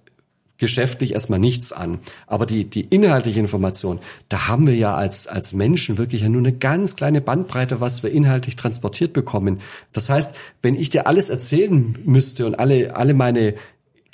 geschäftlich 0.58 1.12
erstmal 1.12 1.40
nichts 1.40 1.72
an. 1.72 1.98
Aber 2.26 2.46
die, 2.46 2.64
die 2.64 2.82
inhaltliche 2.82 3.40
Information, 3.40 3.98
da 4.28 4.46
haben 4.46 4.66
wir 4.66 4.76
ja 4.76 4.94
als, 4.94 5.26
als 5.26 5.52
Menschen 5.52 5.98
wirklich 5.98 6.22
ja 6.22 6.28
nur 6.28 6.40
eine 6.40 6.52
ganz 6.52 6.96
kleine 6.96 7.20
Bandbreite, 7.20 7.80
was 7.80 8.02
wir 8.02 8.10
inhaltlich 8.10 8.56
transportiert 8.56 9.12
bekommen. 9.12 9.60
Das 9.92 10.08
heißt, 10.08 10.34
wenn 10.62 10.76
ich 10.76 10.90
dir 10.90 11.06
alles 11.06 11.28
erzählen 11.28 11.98
müsste 12.04 12.46
und 12.46 12.54
alle, 12.58 12.96
alle 12.96 13.14
meine 13.14 13.54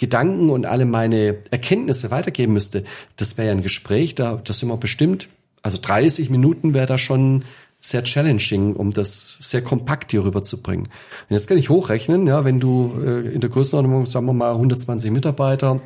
Gedanken 0.00 0.48
und 0.48 0.64
alle 0.64 0.86
meine 0.86 1.36
Erkenntnisse 1.50 2.10
weitergeben 2.10 2.54
müsste, 2.54 2.84
das 3.16 3.36
wäre 3.36 3.48
ja 3.48 3.54
ein 3.54 3.62
Gespräch, 3.62 4.14
da, 4.14 4.40
das 4.42 4.58
sind 4.58 4.70
wir 4.70 4.78
bestimmt, 4.78 5.28
also 5.62 5.78
30 5.80 6.30
Minuten 6.30 6.72
wäre 6.72 6.86
da 6.86 6.96
schon 6.96 7.44
sehr 7.80 8.02
challenging, 8.02 8.74
um 8.74 8.90
das 8.90 9.38
sehr 9.40 9.62
kompakt 9.62 10.10
hier 10.10 10.24
rüberzubringen. 10.24 10.86
Und 10.86 11.34
jetzt 11.34 11.48
kann 11.48 11.58
ich 11.58 11.68
hochrechnen, 11.68 12.26
ja, 12.26 12.44
wenn 12.44 12.60
du 12.60 12.94
äh, 13.04 13.32
in 13.32 13.40
der 13.40 13.50
Größenordnung, 13.50 14.06
sagen 14.06 14.26
wir 14.26 14.32
mal, 14.32 14.52
120 14.52 15.10
Mitarbeiter, 15.10 15.80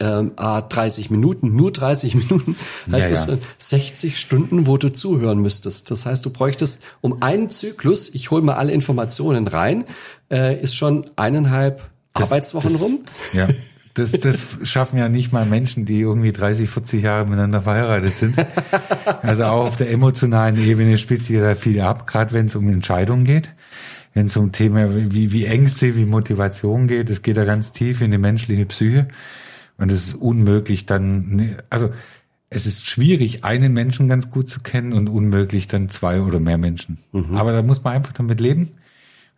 ähm, 0.00 0.32
30 0.36 1.10
Minuten, 1.10 1.56
nur 1.56 1.72
30 1.72 2.14
Minuten, 2.14 2.56
heißt 2.92 3.10
ja, 3.10 3.16
ja. 3.16 3.26
das 3.26 3.70
60 3.70 4.18
Stunden, 4.18 4.68
wo 4.68 4.76
du 4.76 4.92
zuhören 4.92 5.40
müsstest. 5.40 5.90
Das 5.90 6.06
heißt, 6.06 6.24
du 6.24 6.30
bräuchtest 6.30 6.80
um 7.00 7.22
einen 7.22 7.50
Zyklus, 7.50 8.08
ich 8.14 8.30
hole 8.30 8.42
mal 8.42 8.54
alle 8.54 8.72
Informationen 8.72 9.48
rein, 9.48 9.84
äh, 10.30 10.60
ist 10.60 10.76
schon 10.76 11.10
eineinhalb 11.16 11.90
das, 12.18 12.30
Arbeitswochen 12.30 12.72
das, 12.72 12.82
rum. 12.82 12.98
Ja. 13.32 13.48
Das, 13.94 14.12
das 14.12 14.44
schaffen 14.62 14.98
ja 14.98 15.08
nicht 15.08 15.32
mal 15.32 15.44
Menschen, 15.44 15.84
die 15.84 16.00
irgendwie 16.00 16.32
30, 16.32 16.70
40 16.70 17.02
Jahre 17.02 17.24
miteinander 17.24 17.62
verheiratet 17.62 18.14
sind. 18.14 18.36
Also 19.22 19.44
auch 19.44 19.66
auf 19.66 19.76
der 19.76 19.90
emotionalen 19.90 20.56
Ebene 20.56 20.98
spielt 20.98 21.22
sich 21.22 21.36
da 21.36 21.56
viel 21.56 21.80
ab, 21.80 22.06
gerade 22.06 22.32
wenn 22.32 22.46
es 22.46 22.54
um 22.54 22.68
Entscheidungen 22.68 23.24
geht. 23.24 23.50
Wenn 24.14 24.26
es 24.26 24.36
um 24.36 24.52
Themen 24.52 25.12
wie, 25.12 25.32
wie 25.32 25.46
Ängste, 25.46 25.96
wie 25.96 26.04
Motivation 26.04 26.86
geht, 26.86 27.10
es 27.10 27.22
geht 27.22 27.36
da 27.36 27.44
ganz 27.44 27.72
tief 27.72 28.00
in 28.00 28.10
die 28.10 28.18
menschliche 28.18 28.66
Psyche. 28.66 29.08
Und 29.78 29.92
es 29.92 30.08
ist 30.08 30.14
unmöglich 30.14 30.86
dann, 30.86 31.36
ne, 31.36 31.56
also 31.70 31.90
es 32.50 32.66
ist 32.66 32.86
schwierig, 32.86 33.44
einen 33.44 33.72
Menschen 33.72 34.08
ganz 34.08 34.30
gut 34.30 34.48
zu 34.48 34.60
kennen 34.60 34.92
und 34.92 35.08
unmöglich 35.08 35.66
dann 35.66 35.88
zwei 35.88 36.20
oder 36.22 36.40
mehr 36.40 36.58
Menschen. 36.58 36.98
Mhm. 37.12 37.36
Aber 37.36 37.52
da 37.52 37.62
muss 37.62 37.84
man 37.84 37.94
einfach 37.94 38.12
damit 38.12 38.40
leben. 38.40 38.72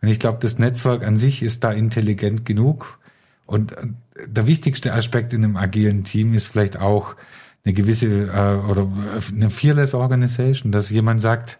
Und 0.01 0.07
ich 0.07 0.19
glaube, 0.19 0.39
das 0.41 0.57
Netzwerk 0.57 1.05
an 1.05 1.17
sich 1.17 1.43
ist 1.43 1.63
da 1.63 1.71
intelligent 1.71 2.45
genug. 2.45 2.99
Und 3.45 3.73
äh, 3.73 3.87
der 4.27 4.47
wichtigste 4.47 4.93
Aspekt 4.93 5.33
in 5.33 5.43
einem 5.43 5.57
agilen 5.57 6.03
Team 6.03 6.33
ist 6.33 6.47
vielleicht 6.47 6.79
auch 6.79 7.15
eine 7.63 7.73
gewisse 7.73 8.07
äh, 8.07 8.69
oder 8.69 8.83
äh, 8.83 9.35
eine 9.35 9.49
fearless 9.49 9.93
Organization, 9.93 10.71
dass 10.71 10.89
jemand 10.89 11.21
sagt, 11.21 11.59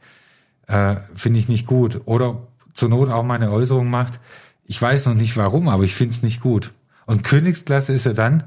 äh, 0.67 0.95
finde 1.15 1.39
ich 1.39 1.49
nicht 1.49 1.67
gut. 1.67 2.01
Oder 2.05 2.47
zur 2.73 2.89
Not 2.89 3.09
auch 3.09 3.23
mal 3.23 3.35
eine 3.35 3.51
Äußerung 3.51 3.89
macht, 3.89 4.19
ich 4.65 4.81
weiß 4.81 5.05
noch 5.07 5.15
nicht 5.15 5.35
warum, 5.35 5.67
aber 5.67 5.83
ich 5.83 5.93
finde 5.93 6.13
es 6.13 6.23
nicht 6.23 6.39
gut. 6.39 6.71
Und 7.05 7.23
Königsklasse 7.23 7.93
ist 7.93 8.05
ja 8.05 8.13
dann, 8.13 8.43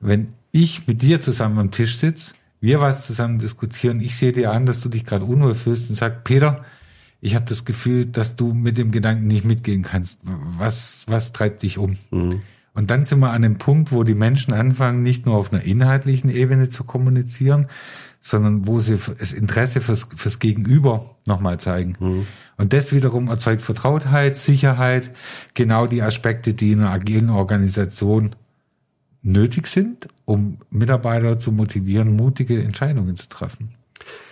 wenn 0.00 0.32
ich 0.52 0.86
mit 0.86 1.02
dir 1.02 1.20
zusammen 1.20 1.58
am 1.58 1.70
Tisch 1.70 1.98
sitze, 1.98 2.34
wir 2.60 2.80
was 2.80 3.06
zusammen 3.06 3.38
diskutieren, 3.38 4.00
ich 4.00 4.16
sehe 4.16 4.32
dir 4.32 4.52
an, 4.52 4.66
dass 4.66 4.80
du 4.80 4.88
dich 4.88 5.04
gerade 5.04 5.24
unwohl 5.24 5.54
fühlst 5.54 5.88
und 5.90 5.96
sag, 5.96 6.24
Peter, 6.24 6.64
ich 7.20 7.34
habe 7.34 7.44
das 7.46 7.64
Gefühl, 7.64 8.06
dass 8.06 8.36
du 8.36 8.54
mit 8.54 8.78
dem 8.78 8.90
Gedanken 8.90 9.26
nicht 9.26 9.44
mitgehen 9.44 9.82
kannst. 9.82 10.18
Was, 10.22 11.04
was 11.06 11.32
treibt 11.32 11.62
dich 11.62 11.78
um? 11.78 11.96
Mhm. 12.10 12.42
Und 12.72 12.90
dann 12.90 13.04
sind 13.04 13.18
wir 13.18 13.30
an 13.30 13.42
dem 13.42 13.58
Punkt, 13.58 13.92
wo 13.92 14.04
die 14.04 14.14
Menschen 14.14 14.54
anfangen, 14.54 15.02
nicht 15.02 15.26
nur 15.26 15.36
auf 15.36 15.52
einer 15.52 15.62
inhaltlichen 15.62 16.30
Ebene 16.30 16.68
zu 16.68 16.84
kommunizieren, 16.84 17.66
sondern 18.20 18.66
wo 18.66 18.80
sie 18.80 18.98
das 19.18 19.32
Interesse 19.32 19.80
fürs, 19.80 20.06
fürs 20.14 20.38
Gegenüber 20.38 21.16
nochmal 21.26 21.58
zeigen. 21.58 21.96
Mhm. 21.98 22.26
Und 22.56 22.72
das 22.72 22.92
wiederum 22.92 23.28
erzeugt 23.28 23.62
Vertrautheit, 23.62 24.36
Sicherheit, 24.36 25.10
genau 25.54 25.86
die 25.86 26.02
Aspekte, 26.02 26.54
die 26.54 26.72
in 26.72 26.80
einer 26.80 26.90
agilen 26.90 27.30
Organisation 27.30 28.36
nötig 29.22 29.66
sind, 29.66 30.08
um 30.24 30.58
Mitarbeiter 30.70 31.38
zu 31.38 31.52
motivieren, 31.52 32.16
mutige 32.16 32.62
Entscheidungen 32.62 33.16
zu 33.16 33.28
treffen. 33.28 33.74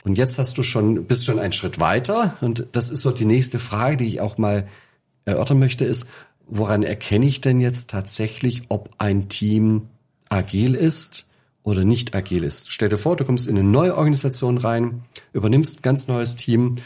Und 0.05 0.17
jetzt 0.17 0.39
hast 0.39 0.59
du 0.59 0.63
schon, 0.63 1.05
bist 1.07 1.25
schon 1.25 1.39
einen 1.39 1.53
Schritt 1.53 1.81
weiter. 1.81 2.37
Und 2.41 2.67
das 2.73 2.91
ist 2.91 3.03
so 3.03 3.11
die 3.11 3.25
nächste 3.25 3.59
Frage, 3.59 3.99
die 3.99 4.07
ich 4.07 4.21
auch 4.21 4.39
mal 4.39 4.67
erörtern 5.25 5.59
möchte, 5.59 5.85
ist, 5.85 6.07
woran 6.47 6.83
erkenne 6.83 7.27
ich 7.27 7.41
denn 7.41 7.61
jetzt 7.61 7.91
tatsächlich, 7.91 8.63
ob 8.69 8.91
ein 8.99 9.29
Team 9.29 9.89
agil 10.29 10.75
ist 10.75 11.27
oder 11.63 11.85
nicht 11.85 12.15
agil 12.15 12.45
ist? 12.45 12.73
Stell 12.73 12.89
dir 12.89 12.99
vor, 12.99 13.17
du 13.17 13.25
kommst 13.25 13.47
in 13.47 13.59
eine 13.59 13.69
neue 13.69 13.97
Organisation 13.97 14.59
rein, 14.59 15.05
übernimmst 15.33 15.79
ein 15.79 15.83
ganz 15.83 16.09
neues 16.09 16.37
Team 16.37 16.77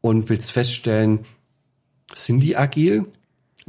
und 0.00 0.28
willst 0.28 0.52
feststellen, 0.52 1.26
sind 2.14 2.40
die 2.40 2.56
agil? 2.56 3.04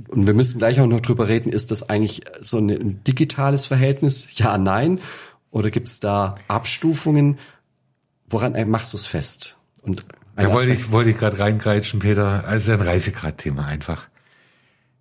Und 0.08 0.26
wir 0.26 0.34
müssen 0.34 0.58
gleich 0.58 0.80
auch 0.80 0.88
noch 0.88 1.02
drüber 1.02 1.28
reden, 1.28 1.52
ist 1.52 1.70
das 1.70 1.90
eigentlich 1.90 2.22
so 2.40 2.58
ein 2.58 3.04
digitales 3.04 3.66
Verhältnis? 3.66 4.30
Ja, 4.38 4.58
nein. 4.58 5.00
Oder 5.52 5.70
gibt 5.70 5.90
es 5.90 6.00
da 6.00 6.36
Abstufungen? 6.48 7.38
Woran 8.32 8.56
äh, 8.56 8.66
machst 8.66 8.94
du 8.94 8.98
es 8.98 9.06
fest? 9.06 9.58
Und 9.82 10.06
da 10.36 10.52
wollte 10.54 10.74
ich, 10.74 10.92
wollte 10.92 11.10
ich 11.10 11.18
gerade 11.18 11.38
reingreitschen, 11.40 12.00
Peter. 12.00 12.46
Also 12.48 12.72
ein 12.72 12.82
Reifegrad-Thema 12.82 13.66
einfach. 13.66 14.08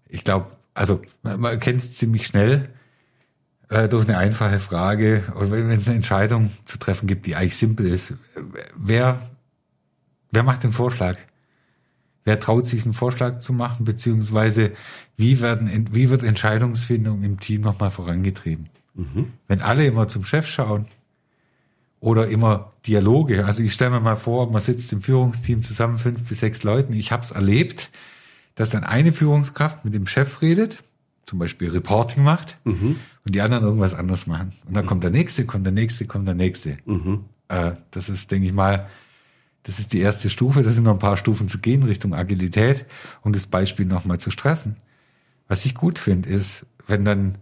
Ich 0.08 0.24
glaube, 0.24 0.50
also 0.74 1.00
man, 1.22 1.40
man 1.40 1.60
kennt 1.60 1.80
es 1.80 1.94
ziemlich 1.94 2.26
schnell 2.26 2.68
äh, 3.68 3.88
durch 3.88 4.08
eine 4.08 4.18
einfache 4.18 4.58
Frage 4.58 5.22
oder 5.36 5.52
wenn 5.52 5.70
es 5.70 5.86
eine 5.86 5.96
Entscheidung 5.96 6.50
zu 6.64 6.78
treffen 6.78 7.06
gibt, 7.06 7.26
die 7.26 7.36
eigentlich 7.36 7.56
simpel 7.56 7.86
ist. 7.86 8.14
Wer, 8.76 9.20
wer 10.30 10.42
macht 10.42 10.64
den 10.64 10.72
Vorschlag? 10.72 11.16
Wer 12.24 12.38
traut 12.38 12.66
sich 12.66 12.84
einen 12.84 12.94
Vorschlag 12.94 13.38
zu 13.38 13.52
machen, 13.52 13.84
beziehungsweise 13.84 14.72
wie 15.16 15.40
werden, 15.40 15.88
wie 15.92 16.10
wird 16.10 16.22
Entscheidungsfindung 16.22 17.22
im 17.22 17.40
Team 17.40 17.62
nochmal 17.62 17.90
vorangetrieben? 17.90 18.68
Mhm. 18.94 19.32
Wenn 19.48 19.62
alle 19.62 19.86
immer 19.86 20.08
zum 20.08 20.24
Chef 20.24 20.46
schauen, 20.46 20.86
oder 22.00 22.28
immer 22.28 22.72
Dialoge. 22.86 23.44
Also 23.44 23.62
ich 23.62 23.72
stelle 23.72 23.90
mir 23.90 24.00
mal 24.00 24.16
vor, 24.16 24.50
man 24.50 24.60
sitzt 24.60 24.92
im 24.92 25.02
Führungsteam 25.02 25.62
zusammen, 25.62 25.98
fünf 25.98 26.22
bis 26.22 26.40
sechs 26.40 26.62
Leuten. 26.62 26.94
Ich 26.94 27.12
habe 27.12 27.24
es 27.24 27.30
erlebt, 27.30 27.90
dass 28.54 28.70
dann 28.70 28.84
eine 28.84 29.12
Führungskraft 29.12 29.84
mit 29.84 29.94
dem 29.94 30.06
Chef 30.06 30.40
redet, 30.42 30.82
zum 31.26 31.38
Beispiel 31.38 31.70
Reporting 31.70 32.24
macht, 32.24 32.56
mhm. 32.64 32.96
und 33.24 33.34
die 33.34 33.42
anderen 33.42 33.64
irgendwas 33.64 33.94
anderes 33.94 34.26
machen. 34.26 34.52
Und 34.66 34.74
dann 34.74 34.84
mhm. 34.84 34.88
kommt 34.88 35.04
der 35.04 35.10
nächste, 35.10 35.44
kommt 35.44 35.66
der 35.66 35.72
nächste, 35.72 36.06
kommt 36.06 36.26
der 36.26 36.34
nächste. 36.34 36.78
Mhm. 36.86 37.26
Äh, 37.48 37.72
das 37.90 38.08
ist, 38.08 38.30
denke 38.30 38.46
ich 38.46 38.54
mal, 38.54 38.88
das 39.62 39.78
ist 39.78 39.92
die 39.92 40.00
erste 40.00 40.30
Stufe. 40.30 40.62
Da 40.62 40.70
sind 40.70 40.84
noch 40.84 40.94
ein 40.94 40.98
paar 40.98 41.18
Stufen 41.18 41.48
zu 41.48 41.58
gehen 41.58 41.82
Richtung 41.82 42.14
Agilität, 42.14 42.86
um 43.22 43.32
das 43.34 43.46
Beispiel 43.46 43.84
nochmal 43.84 44.18
zu 44.18 44.30
stressen. 44.30 44.76
Was 45.48 45.66
ich 45.66 45.74
gut 45.74 45.98
finde, 45.98 46.30
ist, 46.30 46.64
wenn 46.86 47.04
dann 47.04 47.36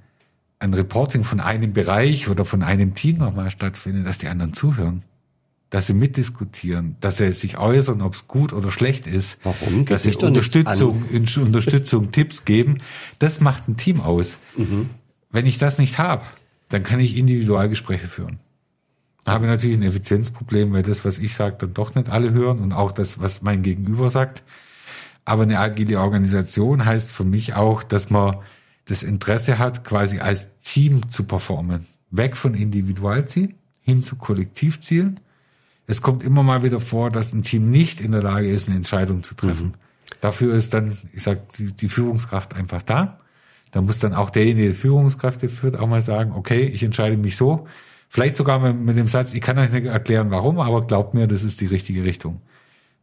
ein 0.59 0.75
Reporting 0.75 1.25
von 1.25 1.41
einem 1.41 1.73
Bereich 1.73 2.29
oder 2.29 2.45
von 2.45 2.63
einem 2.63 2.95
Team 2.95 3.19
nochmal 3.19 3.51
stattfindet, 3.51 4.07
dass 4.07 4.19
die 4.19 4.29
anderen 4.29 4.55
zuhören, 4.55 5.05
dass 5.71 5.87
sie 5.87 5.95
mitdiskutieren, 5.95 6.97
dass 7.01 7.19
sie 7.19 7.33
sich 7.33 7.59
äußern, 7.59 8.03
ob 8.03 8.15
es 8.15 8.27
gut 8.27 8.53
oder 8.53 8.71
schlecht 8.71 9.07
ist, 9.07 9.39
Warum? 9.45 9.85
dass 9.85 10.03
sie 10.03 10.15
Unterstützung, 10.17 11.05
Unterstützung, 11.37 12.11
Tipps 12.13 12.45
geben, 12.45 12.79
das 13.19 13.41
macht 13.41 13.69
ein 13.69 13.77
Team 13.77 14.01
aus. 14.01 14.39
Mhm. 14.57 14.91
Wenn 15.31 15.47
ich 15.47 15.59
das 15.59 15.79
nicht 15.79 15.99
habe, 15.99 16.25
dann 16.69 16.83
kann 16.83 17.01
ich 17.01 17.17
Individualgespräche 17.17 18.09
führen. 18.09 18.39
Da 19.25 19.33
habe 19.33 19.45
ich 19.45 19.51
natürlich 19.51 19.77
ein 19.77 19.83
Effizienzproblem, 19.83 20.73
weil 20.73 20.83
das, 20.83 21.05
was 21.05 21.19
ich 21.19 21.35
sage, 21.35 21.57
dann 21.59 21.75
doch 21.75 21.95
nicht 21.95 22.09
alle 22.09 22.33
hören 22.33 22.61
und 22.61 22.73
auch 22.73 22.93
das, 22.93 23.21
was 23.21 23.43
mein 23.43 23.63
Gegenüber 23.63 24.11
sagt. 24.11 24.43
Aber 25.27 25.43
eine 25.43 25.59
agile 25.59 26.01
Organisation 26.01 26.87
heißt 26.87 27.11
für 27.11 27.25
mich 27.25 27.53
auch, 27.53 27.83
dass 27.83 28.09
man 28.09 28.39
das 28.89 29.03
Interesse 29.03 29.59
hat, 29.59 29.85
quasi 29.85 30.19
als 30.19 30.59
Team 30.59 31.09
zu 31.11 31.25
performen. 31.25 31.87
Weg 32.11 32.37
von 32.37 32.55
Individualzielen 32.55 33.55
hin 33.89 34.03
zu 34.03 34.17
Kollektivzielen. 34.17 35.19
Es 35.87 36.03
kommt 36.03 36.23
immer 36.23 36.43
mal 36.43 36.63
wieder 36.63 36.79
vor, 36.79 37.11
dass 37.11 37.33
ein 37.33 37.43
Team 37.43 37.71
nicht 37.71 38.03
in 38.03 38.13
der 38.13 38.23
Lage 38.23 38.51
ist, 38.51 38.69
eine 38.69 38.77
Entscheidung 38.77 39.23
zu 39.23 39.35
treffen. 39.35 39.69
Mhm. 39.69 39.75
Dafür 40.21 40.55
ist 40.55 40.75
dann, 40.75 40.99
ich 41.15 41.23
sag, 41.23 41.49
die, 41.55 41.73
die 41.73 41.89
Führungskraft 41.89 42.55
einfach 42.55 42.83
da. 42.83 43.19
Da 43.71 43.81
muss 43.81 43.99
dann 43.99 44.13
auch 44.15 44.29
derjenige, 44.29 44.69
der 44.69 44.77
Führungskräfte 44.77 45.49
führt, 45.49 45.79
auch 45.79 45.87
mal 45.87 46.03
sagen, 46.03 46.33
okay, 46.33 46.65
ich 46.65 46.83
entscheide 46.83 47.17
mich 47.17 47.37
so. 47.37 47.67
Vielleicht 48.11 48.35
sogar 48.35 48.59
mit, 48.59 48.77
mit 48.77 48.99
dem 48.99 49.07
Satz, 49.07 49.33
ich 49.33 49.41
kann 49.41 49.59
euch 49.59 49.73
nicht 49.73 49.87
erklären, 49.87 50.31
warum, 50.31 50.61
aber 50.61 50.87
glaubt 50.87 51.15
mir, 51.15 51.27
das 51.27 51.43
ist 51.43 51.63
die 51.63 51.67
richtige 51.67 52.05
Richtung. 52.05 52.43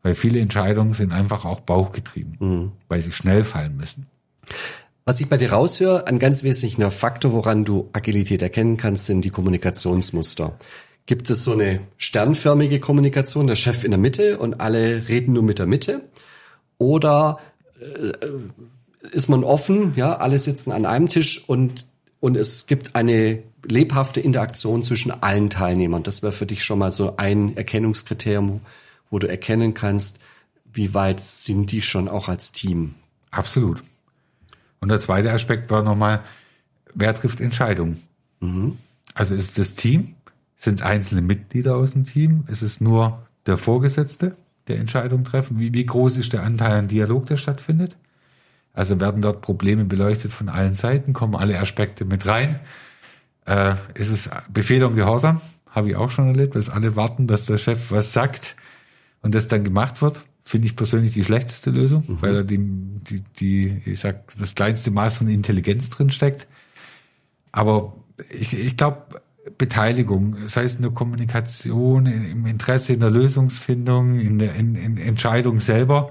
Weil 0.04 0.14
viele 0.14 0.40
Entscheidungen 0.40 0.94
sind 0.94 1.12
einfach 1.12 1.46
auch 1.46 1.62
bauchgetrieben, 1.62 2.38
mhm. 2.40 2.72
weil 2.88 3.02
sie 3.02 3.12
schnell 3.12 3.44
fallen 3.44 3.76
müssen. 3.76 4.06
Was 5.08 5.20
ich 5.20 5.30
bei 5.30 5.38
dir 5.38 5.52
raushöre, 5.52 6.08
ein 6.08 6.18
ganz 6.18 6.42
wesentlicher 6.42 6.90
Faktor, 6.90 7.32
woran 7.32 7.64
du 7.64 7.90
Agilität 7.94 8.42
erkennen 8.42 8.76
kannst, 8.76 9.06
sind 9.06 9.24
die 9.24 9.30
Kommunikationsmuster. 9.30 10.58
Gibt 11.06 11.30
es 11.30 11.44
so 11.44 11.54
eine 11.54 11.82
sternförmige 11.98 12.80
Kommunikation, 12.80 13.46
der 13.46 13.56
Chef 13.56 13.84
in 13.84 13.92
der 13.92 14.00
Mitte 14.00 14.40
und 14.40 14.60
alle 14.62 15.08
reden 15.08 15.34
nur 15.34 15.44
mit 15.44 15.60
der 15.60 15.68
Mitte? 15.68 16.02
Oder 16.80 17.38
äh, 17.80 19.08
ist 19.12 19.30
man 19.30 19.44
offen, 19.44 19.94
ja, 19.96 20.18
alle 20.18 20.40
sitzen 20.40 20.72
an 20.72 20.88
einem 20.88 21.08
Tisch 21.08 21.48
und 21.48 21.86
und 22.20 22.36
es 22.36 22.66
gibt 22.66 22.96
eine 22.96 23.44
lebhafte 23.64 24.20
Interaktion 24.20 24.84
zwischen 24.84 25.12
allen 25.12 25.52
Teilnehmern. 25.52 26.02
Das 26.02 26.24
wäre 26.24 26.32
für 26.32 26.48
dich 26.48 26.64
schon 26.64 26.80
mal 26.80 26.90
so 26.90 27.18
ein 27.18 27.56
Erkennungskriterium, 27.56 28.62
wo 29.12 29.20
du 29.20 29.28
erkennen 29.28 29.76
kannst, 29.76 30.18
wie 30.74 30.96
weit 30.96 31.22
sind 31.22 31.72
die 31.72 31.84
schon 31.84 32.08
auch 32.08 32.28
als 32.28 32.52
Team. 32.52 32.96
Absolut. 33.30 33.84
Und 34.86 34.90
der 34.90 35.00
zweite 35.00 35.32
Aspekt 35.32 35.72
war 35.72 35.82
nochmal, 35.82 36.22
wer 36.94 37.16
trifft 37.16 37.42
Entscheidungen? 37.42 38.00
Mhm. 38.40 38.78
Also 39.16 39.34
ist 39.34 39.58
das 39.58 39.74
Team? 39.74 40.14
Sind 40.58 40.80
es 40.80 40.86
einzelne 40.86 41.24
Mitglieder 41.24 41.76
aus 41.76 41.94
dem 41.94 42.04
Team? 42.04 42.44
Ist 42.50 42.62
es 42.62 42.82
nur 42.82 43.26
der 43.48 43.58
Vorgesetzte, 43.58 44.36
der 44.68 44.78
Entscheidungen 44.78 45.24
treffen? 45.24 45.58
Wie, 45.58 45.74
wie 45.74 45.88
groß 45.88 46.18
ist 46.18 46.34
der 46.34 46.44
Anteil 46.44 46.74
an 46.74 46.88
Dialog, 46.88 47.26
der 47.26 47.38
stattfindet? 47.38 47.98
Also 48.74 49.00
werden 49.00 49.24
dort 49.24 49.42
Probleme 49.42 49.86
beleuchtet 49.86 50.32
von 50.32 50.50
allen 50.50 50.76
Seiten, 50.76 51.14
kommen 51.14 51.34
alle 51.36 51.60
Aspekte 51.60 52.06
mit 52.06 52.28
rein. 52.28 52.60
Äh, 53.48 53.74
ist 53.96 54.12
es 54.12 54.30
Befehl 54.54 54.84
und 54.84 54.96
Gehorsam? 54.96 55.42
Habe 55.68 55.90
ich 55.90 55.96
auch 55.96 56.12
schon 56.12 56.28
erlebt, 56.28 56.54
dass 56.54 56.70
alle 56.70 56.96
warten, 56.96 57.26
dass 57.26 57.48
der 57.48 57.58
Chef 57.58 57.90
was 57.90 58.14
sagt 58.14 58.56
und 59.24 59.34
das 59.34 59.48
dann 59.48 59.64
gemacht 59.64 60.04
wird. 60.04 60.22
Finde 60.48 60.68
ich 60.68 60.76
persönlich 60.76 61.14
die 61.14 61.24
schlechteste 61.24 61.72
Lösung, 61.72 62.04
mhm. 62.08 62.22
weil 62.22 62.34
da 62.34 62.44
die, 62.44 62.60
die, 62.60 63.24
die, 63.40 63.82
ich 63.86 64.00
sag, 64.00 64.32
das 64.38 64.54
kleinste 64.54 64.92
Maß 64.92 65.18
von 65.18 65.28
Intelligenz 65.28 65.90
drin 65.90 66.12
steckt. 66.12 66.48
Aber 67.52 67.96
ich, 68.30 68.54
ich 68.54 68.78
glaube, 68.78 69.22
Beteiligung, 69.58 70.48
sei 70.48 70.64
es 70.64 70.76
in 70.76 70.84
der 70.84 70.92
Kommunikation, 70.92 72.06
im 72.06 72.46
Interesse 72.46 72.94
in 72.94 73.00
der 73.00 73.10
Lösungsfindung, 73.10 74.20
in 74.20 74.40
der 74.40 74.56
in, 74.56 74.76
in 74.76 74.98
Entscheidung 74.98 75.60
selber, 75.60 76.10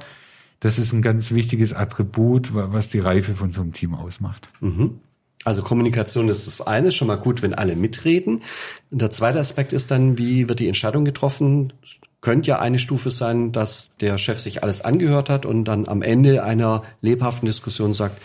das 0.61 0.79
ist 0.79 0.93
ein 0.93 1.03
ganz 1.03 1.31
wichtiges 1.31 1.73
Attribut, 1.73 2.55
was 2.55 2.91
die 2.91 3.01
Reife 3.01 3.35
von 3.35 3.51
so 3.51 3.61
einem 3.61 3.73
Team 3.73 3.95
ausmacht. 3.95 4.49
Mhm. 4.61 5.01
Also 5.45 5.63
Kommunikation 5.63 6.29
ist 6.29 6.47
das 6.47 6.63
eine, 6.63 6.91
schon 6.91 7.09
mal 7.09 7.17
gut, 7.17 7.43
wenn 7.43 7.55
alle 7.55 7.77
mitreden. 7.77 8.41
Und 8.91 9.03
der 9.03 9.11
zweite 9.11 9.39
Aspekt 9.39 9.75
ist 9.75 9.91
dann, 9.91 10.17
wie 10.17 10.49
wird 10.49 10.61
die 10.61 10.69
Entscheidung 10.69 11.05
getroffen? 11.05 11.75
Könnte 12.25 12.49
ja 12.49 12.59
eine 12.59 12.79
Stufe 12.79 13.11
sein, 13.11 13.53
dass 13.53 13.99
der 13.99 14.17
Chef 14.17 14.39
sich 14.39 14.63
alles 14.63 14.81
angehört 14.81 15.29
hat 15.29 15.45
und 15.45 15.65
dann 15.67 15.87
am 15.87 16.01
Ende 16.01 16.43
einer 16.43 16.83
lebhaften 17.03 17.45
Diskussion 17.45 17.93
sagt, 17.93 18.23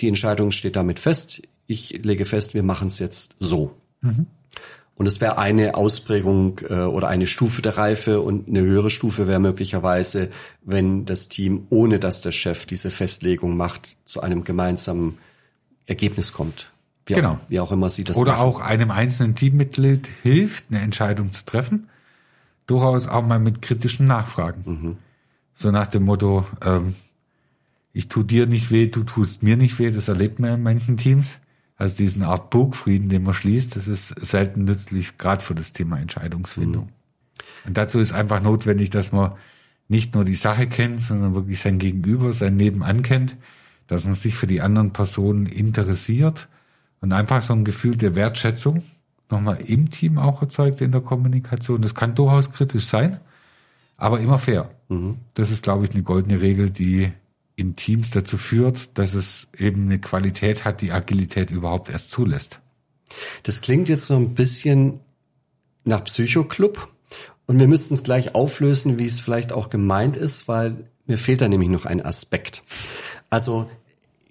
die 0.00 0.08
Entscheidung 0.08 0.50
steht 0.50 0.76
damit 0.76 1.00
fest. 1.00 1.40
Ich 1.66 2.04
lege 2.04 2.26
fest, 2.26 2.52
wir 2.52 2.62
machen 2.62 2.88
es 2.88 2.98
jetzt 2.98 3.36
so. 3.40 3.72
Mhm. 4.02 4.26
Und 4.96 5.06
es 5.06 5.22
wäre 5.22 5.38
eine 5.38 5.76
Ausprägung 5.76 6.58
äh, 6.68 6.74
oder 6.82 7.08
eine 7.08 7.26
Stufe 7.26 7.62
der 7.62 7.78
Reife 7.78 8.20
und 8.20 8.48
eine 8.48 8.60
höhere 8.60 8.90
Stufe 8.90 9.28
wäre 9.28 9.40
möglicherweise, 9.40 10.28
wenn 10.62 11.06
das 11.06 11.28
Team, 11.28 11.68
ohne 11.70 11.98
dass 11.98 12.20
der 12.20 12.32
Chef 12.32 12.66
diese 12.66 12.90
Festlegung 12.90 13.56
macht, 13.56 13.96
zu 14.04 14.20
einem 14.20 14.44
gemeinsamen 14.44 15.16
Ergebnis 15.86 16.34
kommt. 16.34 16.70
Wie 17.06 17.14
genau. 17.14 17.32
Auch, 17.32 17.38
wie 17.48 17.60
auch 17.60 17.72
immer 17.72 17.88
sie 17.88 18.04
das 18.04 18.18
Oder 18.18 18.32
machen. 18.32 18.42
auch 18.42 18.60
einem 18.60 18.90
einzelnen 18.90 19.34
Teammitglied 19.34 20.06
hilft, 20.22 20.66
eine 20.68 20.80
Entscheidung 20.80 21.32
zu 21.32 21.46
treffen. 21.46 21.88
Durchaus 22.68 23.08
auch 23.08 23.26
mal 23.26 23.40
mit 23.40 23.62
kritischen 23.62 24.06
Nachfragen. 24.06 24.62
Mhm. 24.64 24.96
So 25.54 25.72
nach 25.72 25.88
dem 25.88 26.04
Motto, 26.04 26.46
ähm, 26.64 26.94
ich 27.92 28.08
tu 28.08 28.22
dir 28.22 28.46
nicht 28.46 28.70
weh, 28.70 28.86
du 28.86 29.02
tust 29.02 29.42
mir 29.42 29.56
nicht 29.56 29.80
weh. 29.80 29.90
Das 29.90 30.06
erlebt 30.06 30.38
man 30.38 30.54
in 30.54 30.62
manchen 30.62 30.96
Teams. 30.96 31.38
Also 31.76 31.96
diesen 31.96 32.22
Art 32.22 32.50
Burgfrieden, 32.50 33.08
den 33.08 33.22
man 33.22 33.34
schließt, 33.34 33.74
das 33.74 33.88
ist 33.88 34.08
selten 34.08 34.64
nützlich, 34.64 35.16
gerade 35.16 35.42
für 35.42 35.54
das 35.54 35.72
Thema 35.72 35.98
Entscheidungsfindung. 35.98 36.84
Mhm. 36.86 36.92
Und 37.66 37.76
dazu 37.76 37.98
ist 37.98 38.12
einfach 38.12 38.42
notwendig, 38.42 38.90
dass 38.90 39.12
man 39.12 39.32
nicht 39.88 40.14
nur 40.14 40.24
die 40.24 40.34
Sache 40.34 40.66
kennt, 40.66 41.00
sondern 41.00 41.34
wirklich 41.34 41.60
sein 41.60 41.78
Gegenüber, 41.78 42.32
sein 42.32 42.56
Nebenan 42.56 43.02
kennt, 43.02 43.36
dass 43.86 44.04
man 44.04 44.14
sich 44.14 44.34
für 44.34 44.46
die 44.46 44.60
anderen 44.60 44.92
Personen 44.92 45.46
interessiert 45.46 46.48
und 47.00 47.12
einfach 47.12 47.42
so 47.42 47.54
ein 47.54 47.64
Gefühl 47.64 47.96
der 47.96 48.14
Wertschätzung 48.14 48.82
nochmal 49.30 49.60
im 49.60 49.90
Team 49.90 50.18
auch 50.18 50.42
erzeugt 50.42 50.80
in 50.80 50.92
der 50.92 51.00
Kommunikation. 51.00 51.82
Das 51.82 51.94
kann 51.94 52.14
durchaus 52.14 52.50
kritisch 52.50 52.86
sein, 52.86 53.20
aber 53.96 54.20
immer 54.20 54.38
fair. 54.38 54.70
Mhm. 54.88 55.18
Das 55.34 55.50
ist, 55.50 55.62
glaube 55.62 55.84
ich, 55.84 55.92
eine 55.92 56.02
goldene 56.02 56.40
Regel, 56.40 56.70
die 56.70 57.12
in 57.56 57.74
Teams 57.74 58.10
dazu 58.10 58.38
führt, 58.38 58.96
dass 58.96 59.14
es 59.14 59.48
eben 59.56 59.86
eine 59.86 59.98
Qualität 59.98 60.64
hat, 60.64 60.80
die 60.80 60.92
Agilität 60.92 61.50
überhaupt 61.50 61.90
erst 61.90 62.10
zulässt. 62.10 62.60
Das 63.42 63.60
klingt 63.60 63.88
jetzt 63.88 64.06
so 64.06 64.14
ein 64.14 64.34
bisschen 64.34 65.00
nach 65.84 66.04
Psychoclub 66.04 66.88
und 67.46 67.58
wir 67.58 67.66
müssten 67.66 67.94
es 67.94 68.04
gleich 68.04 68.34
auflösen, 68.34 68.98
wie 68.98 69.06
es 69.06 69.20
vielleicht 69.20 69.52
auch 69.52 69.70
gemeint 69.70 70.16
ist, 70.16 70.46
weil 70.46 70.84
mir 71.06 71.16
fehlt 71.16 71.40
da 71.40 71.48
nämlich 71.48 71.70
noch 71.70 71.86
ein 71.86 72.04
Aspekt. 72.04 72.62
Also 73.30 73.68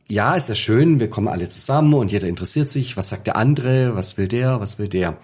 ja, 0.10 0.36
ist 0.36 0.50
ja 0.50 0.56
schön, 0.56 1.00
wir 1.00 1.10
kommen 1.10 1.28
alle 1.28 1.50
zusammen 1.50 1.93
und 1.93 2.12
jeder 2.12 2.28
interessiert 2.28 2.70
sich, 2.70 2.98
was 2.98 3.10
sagt 3.10 3.28
der 3.28 3.36
andere, 3.36 3.96
was 3.96 4.17
will 4.17 4.28
der, 4.28 4.60
was 4.60 4.80
will 4.80 4.88
der. 4.88 5.17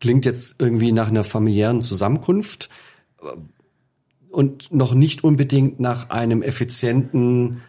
Klingt 0.00 0.24
jetzt 0.24 0.56
irgendwie 0.58 0.92
nach 0.92 1.08
einer 1.08 1.24
familiären 1.24 1.82
Zusammenkunft, 1.82 2.68
und 4.32 4.72
noch 4.72 4.94
nicht 4.94 5.22
unbedingt 5.24 5.78
nach 5.78 6.10
einem 6.10 6.42
effizienten, 6.42 7.60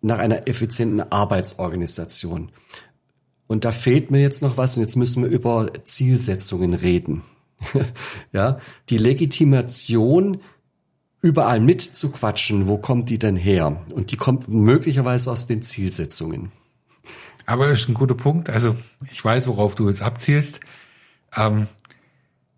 nach 0.00 0.18
einer 0.18 0.48
effizienten 0.48 1.00
Arbeitsorganisation. 1.00 2.50
Und 3.46 3.64
da 3.64 3.72
fehlt 3.72 4.10
mir 4.10 4.20
jetzt 4.20 4.40
noch 4.40 4.56
was 4.56 4.76
und 4.76 4.82
jetzt 4.82 4.96
müssen 4.96 5.24
wir 5.24 5.30
über 5.30 5.70
Zielsetzungen 5.84 6.74
reden. 6.74 7.22
ja, 8.32 8.58
die 8.88 8.98
Legitimation 8.98 10.40
überall 11.22 11.60
mitzuquatschen, 11.60 12.66
wo 12.66 12.78
kommt 12.78 13.08
die 13.08 13.18
denn 13.18 13.36
her? 13.36 13.80
Und 13.90 14.10
die 14.10 14.16
kommt 14.16 14.48
möglicherweise 14.48 15.30
aus 15.30 15.46
den 15.46 15.62
Zielsetzungen. 15.62 16.50
Aber 17.46 17.68
das 17.68 17.80
ist 17.80 17.88
ein 17.88 17.94
guter 17.94 18.14
Punkt. 18.14 18.50
Also 18.50 18.76
ich 19.10 19.24
weiß, 19.24 19.46
worauf 19.46 19.74
du 19.74 19.88
jetzt 19.88 20.02
abzielst. 20.02 20.60
Ähm, 21.34 21.68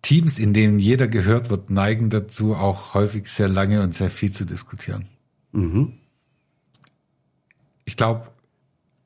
Teams, 0.01 0.37
in 0.39 0.53
denen 0.53 0.79
jeder 0.79 1.07
gehört 1.07 1.49
wird, 1.49 1.69
neigen 1.69 2.09
dazu, 2.09 2.55
auch 2.55 2.93
häufig 2.93 3.27
sehr 3.27 3.47
lange 3.47 3.81
und 3.81 3.95
sehr 3.95 4.09
viel 4.09 4.31
zu 4.31 4.45
diskutieren. 4.45 5.07
Mhm. 5.51 5.93
Ich 7.85 7.97
glaube, 7.97 8.27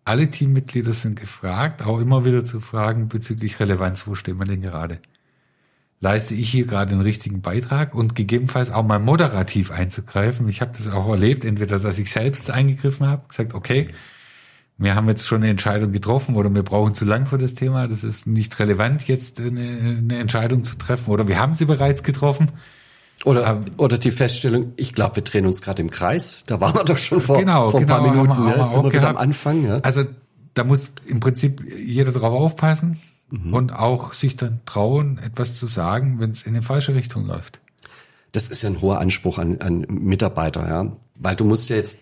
alle 0.04 0.30
Teammitglieder 0.30 0.94
sind 0.94 1.20
gefragt, 1.20 1.84
auch 1.84 2.00
immer 2.00 2.26
wieder 2.26 2.44
zu 2.44 2.60
fragen 2.60 3.10
bezüglich 3.10 3.60
Relevanz, 3.60 4.08
wo 4.08 4.16
stehen 4.16 4.40
wir 4.40 4.46
denn 4.46 4.62
gerade? 4.62 5.00
Leiste 6.02 6.34
ich 6.34 6.50
hier 6.50 6.66
gerade 6.66 6.92
den 6.92 7.02
richtigen 7.02 7.42
Beitrag 7.42 7.94
und 7.94 8.16
gegebenenfalls 8.16 8.72
auch 8.72 8.86
mal 8.86 9.00
moderativ 9.00 9.70
einzugreifen? 9.70 10.48
Ich 10.48 10.62
habe 10.62 10.72
das 10.78 10.88
auch 10.94 11.10
erlebt, 11.10 11.44
entweder 11.44 11.78
dass 11.78 12.00
ich 12.00 12.12
selbst 12.12 12.50
eingegriffen 12.50 13.06
habe, 13.06 13.28
gesagt, 13.28 13.54
okay, 13.54 13.90
wir 14.78 14.96
haben 14.96 15.10
jetzt 15.10 15.28
schon 15.28 15.42
eine 15.42 15.52
Entscheidung 15.52 15.92
getroffen 15.92 16.36
oder 16.38 16.54
wir 16.56 16.64
brauchen 16.64 16.96
zu 16.96 17.04
lang 17.04 17.26
für 17.26 17.38
das 17.38 17.54
Thema. 17.54 17.90
Das 17.90 18.06
ist 18.06 18.28
nicht 18.28 18.58
relevant, 18.60 19.10
jetzt 19.10 19.42
eine, 19.42 19.98
eine 19.98 20.20
Entscheidung 20.20 20.64
zu 20.64 20.78
treffen 20.78 21.12
oder 21.12 21.28
wir 21.28 21.38
haben 21.38 21.54
sie 21.54 21.66
bereits 21.66 22.02
getroffen. 22.02 22.54
Oder, 23.26 23.48
ähm, 23.48 23.66
oder 23.76 23.98
die 23.98 24.12
Feststellung, 24.12 24.72
ich 24.78 24.94
glaube, 24.94 25.18
wir 25.18 25.24
drehen 25.24 25.46
uns 25.46 25.62
gerade 25.62 25.82
im 25.82 25.90
Kreis. 25.90 26.46
Da 26.48 26.62
waren 26.62 26.76
wir 26.76 26.86
doch 26.86 26.98
schon 26.98 27.20
vor, 27.20 27.40
genau, 27.40 27.72
vor 27.72 27.82
ein 27.82 27.86
paar 27.86 28.00
genau, 28.00 28.12
Minuten. 28.14 28.30
Haben 28.30 28.46
wir, 28.46 28.52
haben 28.52 28.60
wir 28.60 28.68
sind 28.70 28.84
wir 28.86 28.94
wieder 28.94 29.10
am 29.10 29.18
Anfang. 29.18 29.66
Ja. 29.66 29.80
Also 29.80 30.06
da 30.54 30.64
muss 30.64 30.94
im 31.06 31.20
Prinzip 31.20 31.62
jeder 31.78 32.14
drauf 32.14 32.34
aufpassen 32.34 32.98
mhm. 33.30 33.54
und 33.54 33.74
auch 33.74 34.14
sich 34.14 34.36
dann 34.36 34.60
trauen, 34.66 35.20
etwas 35.20 35.56
zu 35.56 35.68
sagen, 35.68 36.20
wenn 36.20 36.32
es 36.32 36.44
in 36.44 36.54
die 36.54 36.62
falsche 36.62 36.96
Richtung 36.96 37.26
läuft. 37.26 37.60
Das 38.32 38.48
ist 38.48 38.62
ja 38.62 38.70
ein 38.70 38.82
hoher 38.82 39.00
Anspruch 39.00 39.40
an, 39.40 39.60
an 39.60 39.86
Mitarbeiter, 39.90 40.68
ja. 40.68 40.92
Weil 41.16 41.36
du 41.36 41.46
musst 41.46 41.70
ja 41.70 41.76
jetzt, 41.78 42.00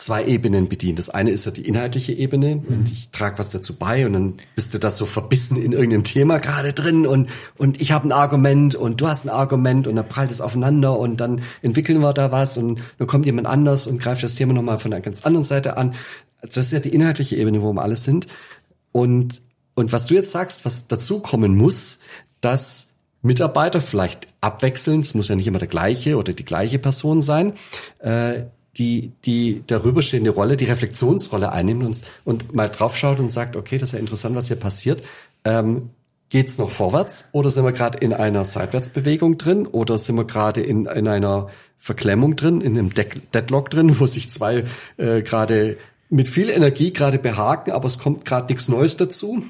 zwei 0.00 0.24
Ebenen 0.24 0.68
bedient. 0.68 0.98
Das 0.98 1.10
eine 1.10 1.30
ist 1.30 1.44
ja 1.44 1.52
die 1.52 1.66
inhaltliche 1.66 2.12
Ebene 2.12 2.56
mhm. 2.56 2.62
und 2.68 2.90
ich 2.90 3.10
trage 3.10 3.38
was 3.38 3.50
dazu 3.50 3.76
bei 3.76 4.06
und 4.06 4.14
dann 4.14 4.34
bist 4.56 4.74
du 4.74 4.78
da 4.78 4.90
so 4.90 5.06
verbissen 5.06 5.62
in 5.62 5.72
irgendeinem 5.72 6.04
Thema 6.04 6.38
gerade 6.38 6.72
drin 6.72 7.06
und, 7.06 7.28
und 7.58 7.80
ich 7.80 7.92
habe 7.92 8.08
ein 8.08 8.12
Argument 8.12 8.74
und 8.74 9.00
du 9.00 9.06
hast 9.06 9.24
ein 9.24 9.28
Argument 9.28 9.86
und 9.86 9.96
dann 9.96 10.08
prallt 10.08 10.30
es 10.30 10.40
aufeinander 10.40 10.98
und 10.98 11.20
dann 11.20 11.42
entwickeln 11.62 12.00
wir 12.00 12.12
da 12.12 12.32
was 12.32 12.56
und 12.58 12.80
dann 12.98 13.06
kommt 13.06 13.26
jemand 13.26 13.46
anders 13.46 13.86
und 13.86 14.00
greift 14.00 14.22
das 14.22 14.34
Thema 14.34 14.54
nochmal 14.54 14.78
von 14.78 14.92
einer 14.92 15.02
ganz 15.02 15.24
anderen 15.24 15.44
Seite 15.44 15.76
an. 15.76 15.94
Das 16.40 16.56
ist 16.56 16.72
ja 16.72 16.80
die 16.80 16.94
inhaltliche 16.94 17.36
Ebene, 17.36 17.62
wo 17.62 17.72
wir 17.72 17.82
alles 17.82 18.04
sind. 18.04 18.26
Und, 18.92 19.42
und 19.74 19.92
was 19.92 20.06
du 20.06 20.14
jetzt 20.14 20.32
sagst, 20.32 20.64
was 20.64 20.88
dazu 20.88 21.20
kommen 21.20 21.56
muss, 21.56 21.98
dass 22.40 22.88
Mitarbeiter 23.22 23.80
vielleicht 23.80 24.28
abwechselnd, 24.40 25.04
es 25.04 25.14
muss 25.14 25.28
ja 25.28 25.36
nicht 25.36 25.46
immer 25.46 25.58
der 25.58 25.68
gleiche 25.68 26.16
oder 26.16 26.32
die 26.32 26.44
gleiche 26.44 26.78
Person 26.78 27.20
sein, 27.20 27.52
äh, 27.98 28.44
die, 28.76 29.12
die 29.24 29.62
darüberstehende 29.66 30.30
Rolle, 30.30 30.56
die 30.56 30.64
Reflexionsrolle 30.64 31.52
einnimmt 31.52 31.84
und, 31.84 32.02
und 32.24 32.54
mal 32.54 32.68
draufschaut 32.68 33.20
und 33.20 33.28
sagt, 33.28 33.56
okay, 33.56 33.78
das 33.78 33.90
ist 33.90 33.92
ja 33.94 33.98
interessant, 33.98 34.36
was 34.36 34.48
hier 34.48 34.56
passiert. 34.56 35.02
Ähm, 35.44 35.90
geht's 36.30 36.58
noch 36.58 36.70
vorwärts 36.70 37.28
oder 37.32 37.50
sind 37.50 37.64
wir 37.64 37.72
gerade 37.72 37.98
in 37.98 38.12
einer 38.14 38.44
Seitwärtsbewegung 38.44 39.36
drin 39.36 39.66
oder 39.66 39.98
sind 39.98 40.16
wir 40.16 40.24
gerade 40.24 40.62
in, 40.62 40.86
in 40.86 41.08
einer 41.08 41.50
Verklemmung 41.76 42.36
drin, 42.36 42.60
in 42.60 42.78
einem 42.78 42.90
Deadlock 42.94 43.70
drin, 43.70 43.98
wo 43.98 44.06
sich 44.06 44.30
zwei 44.30 44.64
äh, 44.96 45.22
gerade 45.22 45.76
mit 46.10 46.28
viel 46.28 46.50
Energie 46.50 46.92
gerade 46.92 47.18
behaken, 47.18 47.70
aber 47.70 47.86
es 47.86 47.98
kommt 47.98 48.24
gerade 48.24 48.52
nichts 48.52 48.68
Neues 48.68 48.96
dazu. 48.96 49.42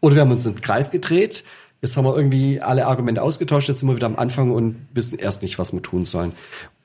Oder 0.00 0.14
wir 0.14 0.22
haben 0.22 0.30
uns 0.30 0.46
im 0.46 0.60
Kreis 0.60 0.90
gedreht. 0.90 1.44
Jetzt 1.82 1.96
haben 1.96 2.04
wir 2.04 2.16
irgendwie 2.16 2.62
alle 2.62 2.86
Argumente 2.86 3.20
ausgetauscht, 3.20 3.68
jetzt 3.68 3.80
sind 3.80 3.88
wir 3.88 3.96
wieder 3.96 4.06
am 4.06 4.16
Anfang 4.16 4.50
und 4.52 4.86
wissen 4.94 5.18
erst 5.18 5.42
nicht, 5.42 5.58
was 5.58 5.72
wir 5.72 5.82
tun 5.82 6.04
sollen. 6.04 6.32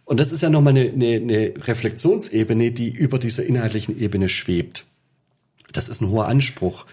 Und 0.04 0.20
das 0.20 0.32
ist 0.32 0.42
ja 0.42 0.50
nochmal 0.50 0.76
eine, 0.76 0.90
eine, 0.90 1.16
eine 1.16 1.54
Reflexionsebene, 1.68 2.72
die 2.72 2.90
über 2.90 3.20
dieser 3.20 3.46
inhaltlichen 3.46 3.98
Ebene 3.98 4.28
schwebt. 4.28 4.86
Das 5.72 5.88
ist 5.88 6.02
ein 6.02 6.10
hoher 6.10 6.28
Anspruch. 6.28 6.86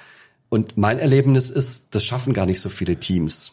Und 0.51 0.77
mein 0.77 0.99
Erlebnis 0.99 1.51
ist, 1.51 1.95
das 1.95 2.05
schaffen 2.05 2.35
gar 2.35 2.47
nicht 2.47 2.61
so 2.61 2.69
viele 2.69 2.97
Teams. 2.97 3.53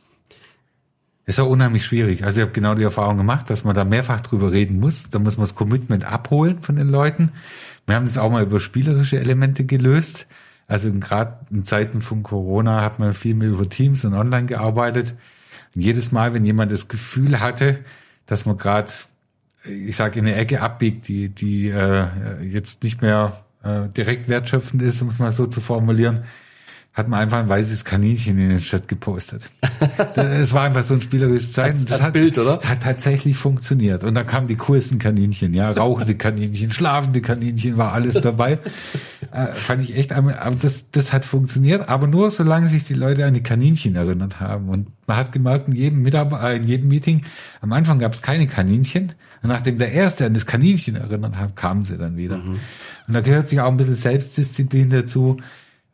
Ist 1.26 1.39
auch 1.39 1.50
unheimlich 1.50 1.86
schwierig. 1.86 2.26
Also 2.26 2.41
ich 2.41 2.46
habe 2.46 2.54
genau 2.54 2.76
die 2.76 2.84
Erfahrung 2.84 3.15
gemacht, 3.17 3.50
dass 3.50 3.63
man 3.63 3.74
da 3.74 3.86
mehrfach 3.86 4.19
drüber 4.19 4.52
reden 4.52 4.80
muss. 4.80 5.10
Da 5.10 5.19
muss 5.19 5.38
man 5.38 5.46
das 5.46 5.56
Commitment 5.56 6.04
abholen 6.04 6.62
von 6.62 6.76
den 6.76 6.89
Leuten. 6.89 7.32
Wir 7.86 7.96
haben 7.96 8.06
das 8.06 8.17
auch 8.17 8.32
mal 8.32 8.43
über 8.43 8.60
spielerische 8.60 9.19
Elemente 9.19 9.65
gelöst. 9.65 10.28
Also 10.67 10.91
gerade 10.93 11.46
in 11.52 11.63
Zeiten 11.63 12.02
von 12.02 12.24
Corona 12.24 12.82
hat 12.82 13.00
man 13.00 13.13
viel 13.13 13.36
mehr 13.36 13.50
über 13.50 13.67
Teams 13.67 14.06
und 14.06 14.13
online 14.13 14.46
gearbeitet. 14.46 15.15
Und 15.76 15.82
jedes 15.82 16.12
Mal, 16.12 16.34
wenn 16.34 16.46
jemand 16.46 16.72
das 16.72 16.88
Gefühl 16.88 17.39
hatte, 17.39 17.80
dass 18.26 18.46
man 18.46 18.58
gerade, 18.58 18.91
ich 19.63 19.96
sage, 19.96 20.19
in 20.19 20.26
eine 20.26 20.36
Ecke 20.36 20.62
abbiegt, 20.62 21.08
die, 21.08 21.30
die 21.30 21.69
äh, 21.69 22.41
jetzt 22.43 22.84
nicht 22.84 23.02
mehr 23.02 23.43
äh, 23.63 23.89
direkt 23.89 24.30
wertschöpfend 24.30 24.82
ist, 24.82 25.02
um 25.02 25.10
es 25.10 25.19
mal 25.19 25.32
so 25.32 25.46
zu 25.48 25.62
formulieren, 25.62 26.22
hat 26.93 27.08
man 27.08 27.19
einfach 27.19 27.39
ein 27.39 27.49
weißes 27.49 27.86
Kaninchen 27.86 28.38
in 28.38 28.49
den 28.49 28.60
Chat 28.60 28.88
gepostet. 28.88 29.49
Es 30.15 30.53
war 30.53 30.63
einfach 30.63 30.84
so 30.84 30.93
ein 30.93 31.01
spielerisches 31.01 31.51
Zeichen. 31.51 31.73
Als, 31.73 31.86
das 31.86 31.93
als 31.93 32.03
hat, 32.03 32.13
Bild, 32.13 32.38
oder? 32.38 32.60
Hat 32.62 32.84
tatsächlich 32.84 33.36
funktioniert. 33.36 34.03
Und 34.03 34.13
da 34.13 34.23
kamen 34.23 34.47
die 34.47 34.56
coolsten 34.56 34.99
Kaninchen, 34.99 35.53
ja, 35.53 35.71
rauchende 35.71 36.15
Kaninchen, 36.15 36.71
schlafende 36.71 37.21
Kaninchen, 37.21 37.77
war 37.77 37.93
alles 37.93 38.21
dabei. 38.21 38.60
äh, 39.32 39.47
fand 39.47 39.82
ich 39.82 39.97
echt, 39.97 40.13
aber 40.13 40.34
das, 40.62 40.91
das 40.91 41.12
hat 41.12 41.25
funktioniert, 41.25 41.89
aber 41.89 42.08
nur 42.08 42.29
solange 42.29 42.67
sich 42.67 42.84
die 42.84 42.93
Leute 42.93 43.25
an 43.25 43.34
die 43.34 43.43
Kaninchen 43.43 43.95
erinnert 43.95 44.39
haben. 44.39 44.69
Und 44.69 44.88
man 45.08 45.17
hat 45.17 45.32
gemerkt, 45.32 45.67
in 45.67 45.75
jedem 45.75 46.01
Mitarbeiter, 46.03 46.51
äh, 46.51 46.58
in 46.58 46.63
jedem 46.63 46.88
Meeting, 46.89 47.23
am 47.62 47.73
Anfang 47.73 47.99
gab 47.99 48.13
es 48.13 48.21
keine 48.21 48.47
Kaninchen. 48.47 49.13
Und 49.41 49.49
nachdem 49.49 49.79
der 49.79 49.91
Erste 49.91 50.25
an 50.25 50.34
das 50.34 50.45
Kaninchen 50.45 50.95
erinnert 50.95 51.38
hat, 51.38 51.56
kamen 51.56 51.84
sie 51.84 51.97
dann 51.97 52.17
wieder. 52.17 52.38
Mhm. 52.38 52.60
Und 53.08 53.13
da 53.13 53.21
gehört 53.21 53.49
sich 53.49 53.60
auch 53.60 53.67
ein 53.67 53.77
bisschen 53.77 53.95
Selbstdisziplin 53.95 54.89
dazu 54.89 55.38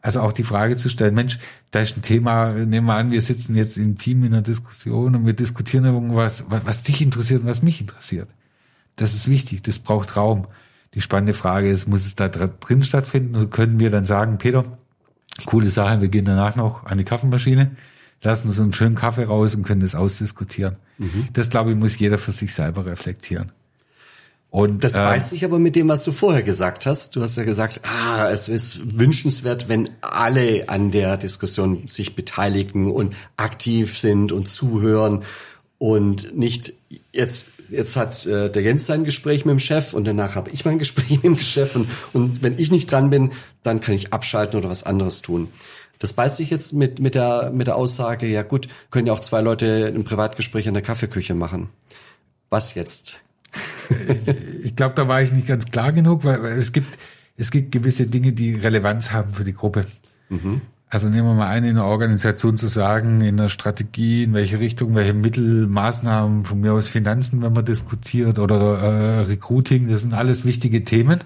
also 0.01 0.21
auch 0.21 0.31
die 0.31 0.43
Frage 0.43 0.77
zu 0.77 0.89
stellen, 0.89 1.13
Mensch, 1.13 1.39
da 1.71 1.81
ist 1.81 1.97
ein 1.97 2.01
Thema, 2.01 2.51
nehmen 2.53 2.87
wir 2.87 2.95
an, 2.95 3.11
wir 3.11 3.21
sitzen 3.21 3.55
jetzt 3.55 3.77
im 3.77 3.97
Team 3.97 4.23
in 4.23 4.33
einer 4.33 4.41
Diskussion 4.41 5.15
und 5.15 5.25
wir 5.25 5.33
diskutieren 5.33 5.85
irgendwas, 5.85 6.45
was, 6.47 6.83
dich 6.83 7.01
interessiert 7.01 7.41
und 7.41 7.47
was 7.47 7.61
mich 7.61 7.81
interessiert. 7.81 8.29
Das 8.95 9.13
ist 9.13 9.29
wichtig, 9.29 9.61
das 9.63 9.79
braucht 9.79 10.15
Raum. 10.15 10.47
Die 10.93 11.01
spannende 11.01 11.33
Frage 11.33 11.69
ist, 11.69 11.87
muss 11.87 12.05
es 12.05 12.15
da 12.15 12.29
drin 12.29 12.83
stattfinden 12.83 13.35
oder 13.35 13.47
können 13.47 13.79
wir 13.79 13.91
dann 13.91 14.05
sagen, 14.05 14.37
Peter, 14.37 14.65
coole 15.45 15.69
Sache, 15.69 16.01
wir 16.01 16.07
gehen 16.07 16.25
danach 16.25 16.55
noch 16.55 16.85
an 16.85 16.97
die 16.97 17.03
Kaffeemaschine, 17.03 17.71
lassen 18.23 18.47
uns 18.47 18.59
einen 18.59 18.73
schönen 18.73 18.95
Kaffee 18.95 19.25
raus 19.25 19.53
und 19.53 19.63
können 19.63 19.81
das 19.81 19.95
ausdiskutieren. 19.95 20.77
Mhm. 20.97 21.27
Das, 21.33 21.49
glaube 21.49 21.71
ich, 21.71 21.77
muss 21.77 21.97
jeder 21.99 22.17
für 22.17 22.31
sich 22.31 22.53
selber 22.53 22.85
reflektieren. 22.85 23.51
Und 24.51 24.83
das 24.83 24.95
äh, 24.95 24.99
weiß 24.99 25.31
ich 25.33 25.45
aber 25.45 25.59
mit 25.59 25.75
dem, 25.75 25.87
was 25.89 26.03
du 26.03 26.11
vorher 26.11 26.41
gesagt 26.41 26.85
hast. 26.85 27.15
Du 27.15 27.21
hast 27.21 27.37
ja 27.37 27.43
gesagt, 27.43 27.81
ah, 27.83 28.29
es 28.29 28.49
ist 28.49 28.97
wünschenswert, 28.97 29.69
wenn 29.69 29.88
alle 30.01 30.69
an 30.69 30.91
der 30.91 31.17
Diskussion 31.17 31.87
sich 31.87 32.15
beteiligen 32.15 32.91
und 32.91 33.15
aktiv 33.37 33.97
sind 33.97 34.31
und 34.31 34.47
zuhören 34.47 35.23
und 35.77 36.35
nicht 36.37 36.73
jetzt 37.11 37.45
jetzt 37.69 37.95
hat 37.95 38.25
äh, 38.25 38.49
der 38.49 38.61
Jens 38.61 38.85
sein 38.85 39.03
Gespräch 39.03 39.45
mit 39.45 39.51
dem 39.53 39.59
Chef 39.59 39.93
und 39.93 40.05
danach 40.05 40.35
habe 40.35 40.49
ich 40.51 40.65
mein 40.65 40.79
Gespräch 40.79 41.09
mit 41.09 41.23
dem 41.23 41.37
Chef 41.37 41.75
und, 41.75 41.87
und 42.13 42.43
wenn 42.43 42.57
ich 42.57 42.71
nicht 42.71 42.91
dran 42.91 43.09
bin, 43.09 43.31
dann 43.63 43.81
kann 43.81 43.95
ich 43.95 44.13
abschalten 44.13 44.59
oder 44.59 44.69
was 44.69 44.83
anderes 44.83 45.21
tun. 45.21 45.49
Das 45.99 46.13
beißt 46.13 46.37
sich 46.37 46.49
jetzt 46.49 46.73
mit 46.73 46.99
mit 46.99 47.15
der 47.15 47.51
mit 47.53 47.67
der 47.67 47.75
Aussage, 47.75 48.27
ja 48.27 48.43
gut, 48.43 48.67
können 48.91 49.07
ja 49.07 49.13
auch 49.13 49.19
zwei 49.19 49.41
Leute 49.41 49.91
ein 49.93 50.03
Privatgespräch 50.03 50.67
in 50.67 50.73
der 50.73 50.83
Kaffeeküche 50.83 51.33
machen. 51.33 51.69
Was 52.49 52.73
jetzt? 52.73 53.19
ich 54.63 54.75
glaube, 54.75 54.95
da 54.95 55.07
war 55.07 55.21
ich 55.21 55.31
nicht 55.31 55.47
ganz 55.47 55.65
klar 55.65 55.91
genug, 55.91 56.23
weil, 56.23 56.41
weil, 56.41 56.59
es 56.59 56.71
gibt 56.71 56.97
es 57.39 57.51
gibt 57.51 57.71
gewisse 57.71 58.05
Dinge, 58.05 58.33
die 58.33 58.53
Relevanz 58.53 59.11
haben 59.11 59.33
für 59.33 59.45
die 59.45 59.53
Gruppe. 59.53 59.85
Mhm. 60.27 60.61
Also 60.89 61.07
nehmen 61.07 61.27
wir 61.27 61.35
mal 61.35 61.47
ein, 61.47 61.63
in 61.63 61.77
einer 61.77 61.85
Organisation 61.85 62.57
zu 62.57 62.67
sagen, 62.67 63.21
in 63.21 63.37
der 63.37 63.49
Strategie, 63.49 64.23
in 64.23 64.33
welche 64.33 64.59
Richtung, 64.59 64.95
welche 64.95 65.13
Mittel, 65.13 65.67
Maßnahmen, 65.67 66.45
von 66.45 66.59
mir 66.59 66.73
aus 66.73 66.89
Finanzen, 66.89 67.41
wenn 67.41 67.53
man 67.53 67.63
diskutiert, 67.63 68.39
oder 68.39 68.79
äh, 68.79 69.19
Recruiting, 69.21 69.87
das 69.87 70.01
sind 70.01 70.13
alles 70.13 70.45
wichtige 70.45 70.83
Themen. 70.83 71.19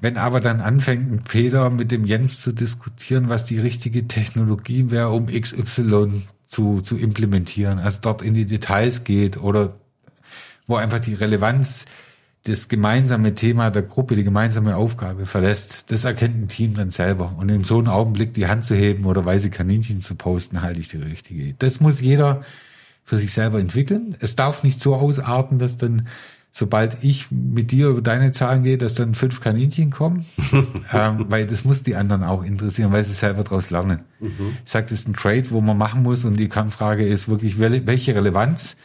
Wenn 0.00 0.16
aber 0.16 0.40
dann 0.40 0.60
anfängt 0.60 1.10
ein 1.10 1.24
Peter 1.24 1.70
mit 1.70 1.90
dem 1.90 2.04
Jens 2.04 2.40
zu 2.42 2.52
diskutieren, 2.52 3.28
was 3.28 3.46
die 3.46 3.58
richtige 3.58 4.06
Technologie 4.06 4.90
wäre, 4.90 5.10
um 5.10 5.26
XY 5.26 6.22
zu, 6.46 6.82
zu 6.82 6.96
implementieren, 6.96 7.78
also 7.78 7.98
dort 8.02 8.22
in 8.22 8.34
die 8.34 8.46
Details 8.46 9.02
geht 9.02 9.38
oder 9.38 9.74
wo 10.66 10.76
einfach 10.76 10.98
die 10.98 11.14
Relevanz 11.14 11.86
das 12.44 12.68
gemeinsame 12.68 13.34
Thema 13.34 13.70
der 13.70 13.82
Gruppe, 13.82 14.16
die 14.16 14.24
gemeinsame 14.24 14.76
Aufgabe 14.76 15.24
verlässt, 15.24 15.90
das 15.90 16.04
erkennt 16.04 16.36
ein 16.36 16.48
Team 16.48 16.74
dann 16.74 16.90
selber. 16.90 17.34
Und 17.38 17.48
in 17.48 17.64
so 17.64 17.78
einem 17.78 17.88
Augenblick 17.88 18.34
die 18.34 18.46
Hand 18.46 18.66
zu 18.66 18.74
heben 18.74 19.06
oder 19.06 19.24
weiße 19.24 19.48
Kaninchen 19.48 20.02
zu 20.02 20.14
posten, 20.14 20.60
halte 20.60 20.78
ich 20.78 20.88
die 20.88 20.98
richtige. 20.98 21.54
Das 21.54 21.80
muss 21.80 22.02
jeder 22.02 22.42
für 23.02 23.16
sich 23.16 23.32
selber 23.32 23.60
entwickeln. 23.60 24.14
Es 24.20 24.36
darf 24.36 24.62
nicht 24.62 24.78
so 24.78 24.94
ausarten, 24.94 25.58
dass 25.58 25.78
dann, 25.78 26.06
sobald 26.52 27.02
ich 27.02 27.30
mit 27.30 27.70
dir 27.70 27.88
über 27.88 28.02
deine 28.02 28.32
Zahlen 28.32 28.62
gehe, 28.62 28.76
dass 28.76 28.94
dann 28.94 29.14
fünf 29.14 29.40
Kaninchen 29.40 29.90
kommen, 29.90 30.26
ähm, 30.92 31.24
weil 31.28 31.46
das 31.46 31.64
muss 31.64 31.82
die 31.82 31.96
anderen 31.96 32.24
auch 32.24 32.44
interessieren, 32.44 32.92
weil 32.92 33.04
sie 33.04 33.14
selber 33.14 33.42
daraus 33.42 33.70
lernen. 33.70 34.00
Mhm. 34.20 34.58
Ich 34.62 34.70
sage, 34.70 34.84
das 34.90 35.00
ist 35.00 35.08
ein 35.08 35.14
Trade, 35.14 35.50
wo 35.50 35.62
man 35.62 35.78
machen 35.78 36.02
muss 36.02 36.26
und 36.26 36.36
die 36.36 36.50
Kernfrage 36.50 37.06
ist 37.06 37.26
wirklich, 37.26 37.58
welche 37.58 38.14
Relevanz 38.14 38.76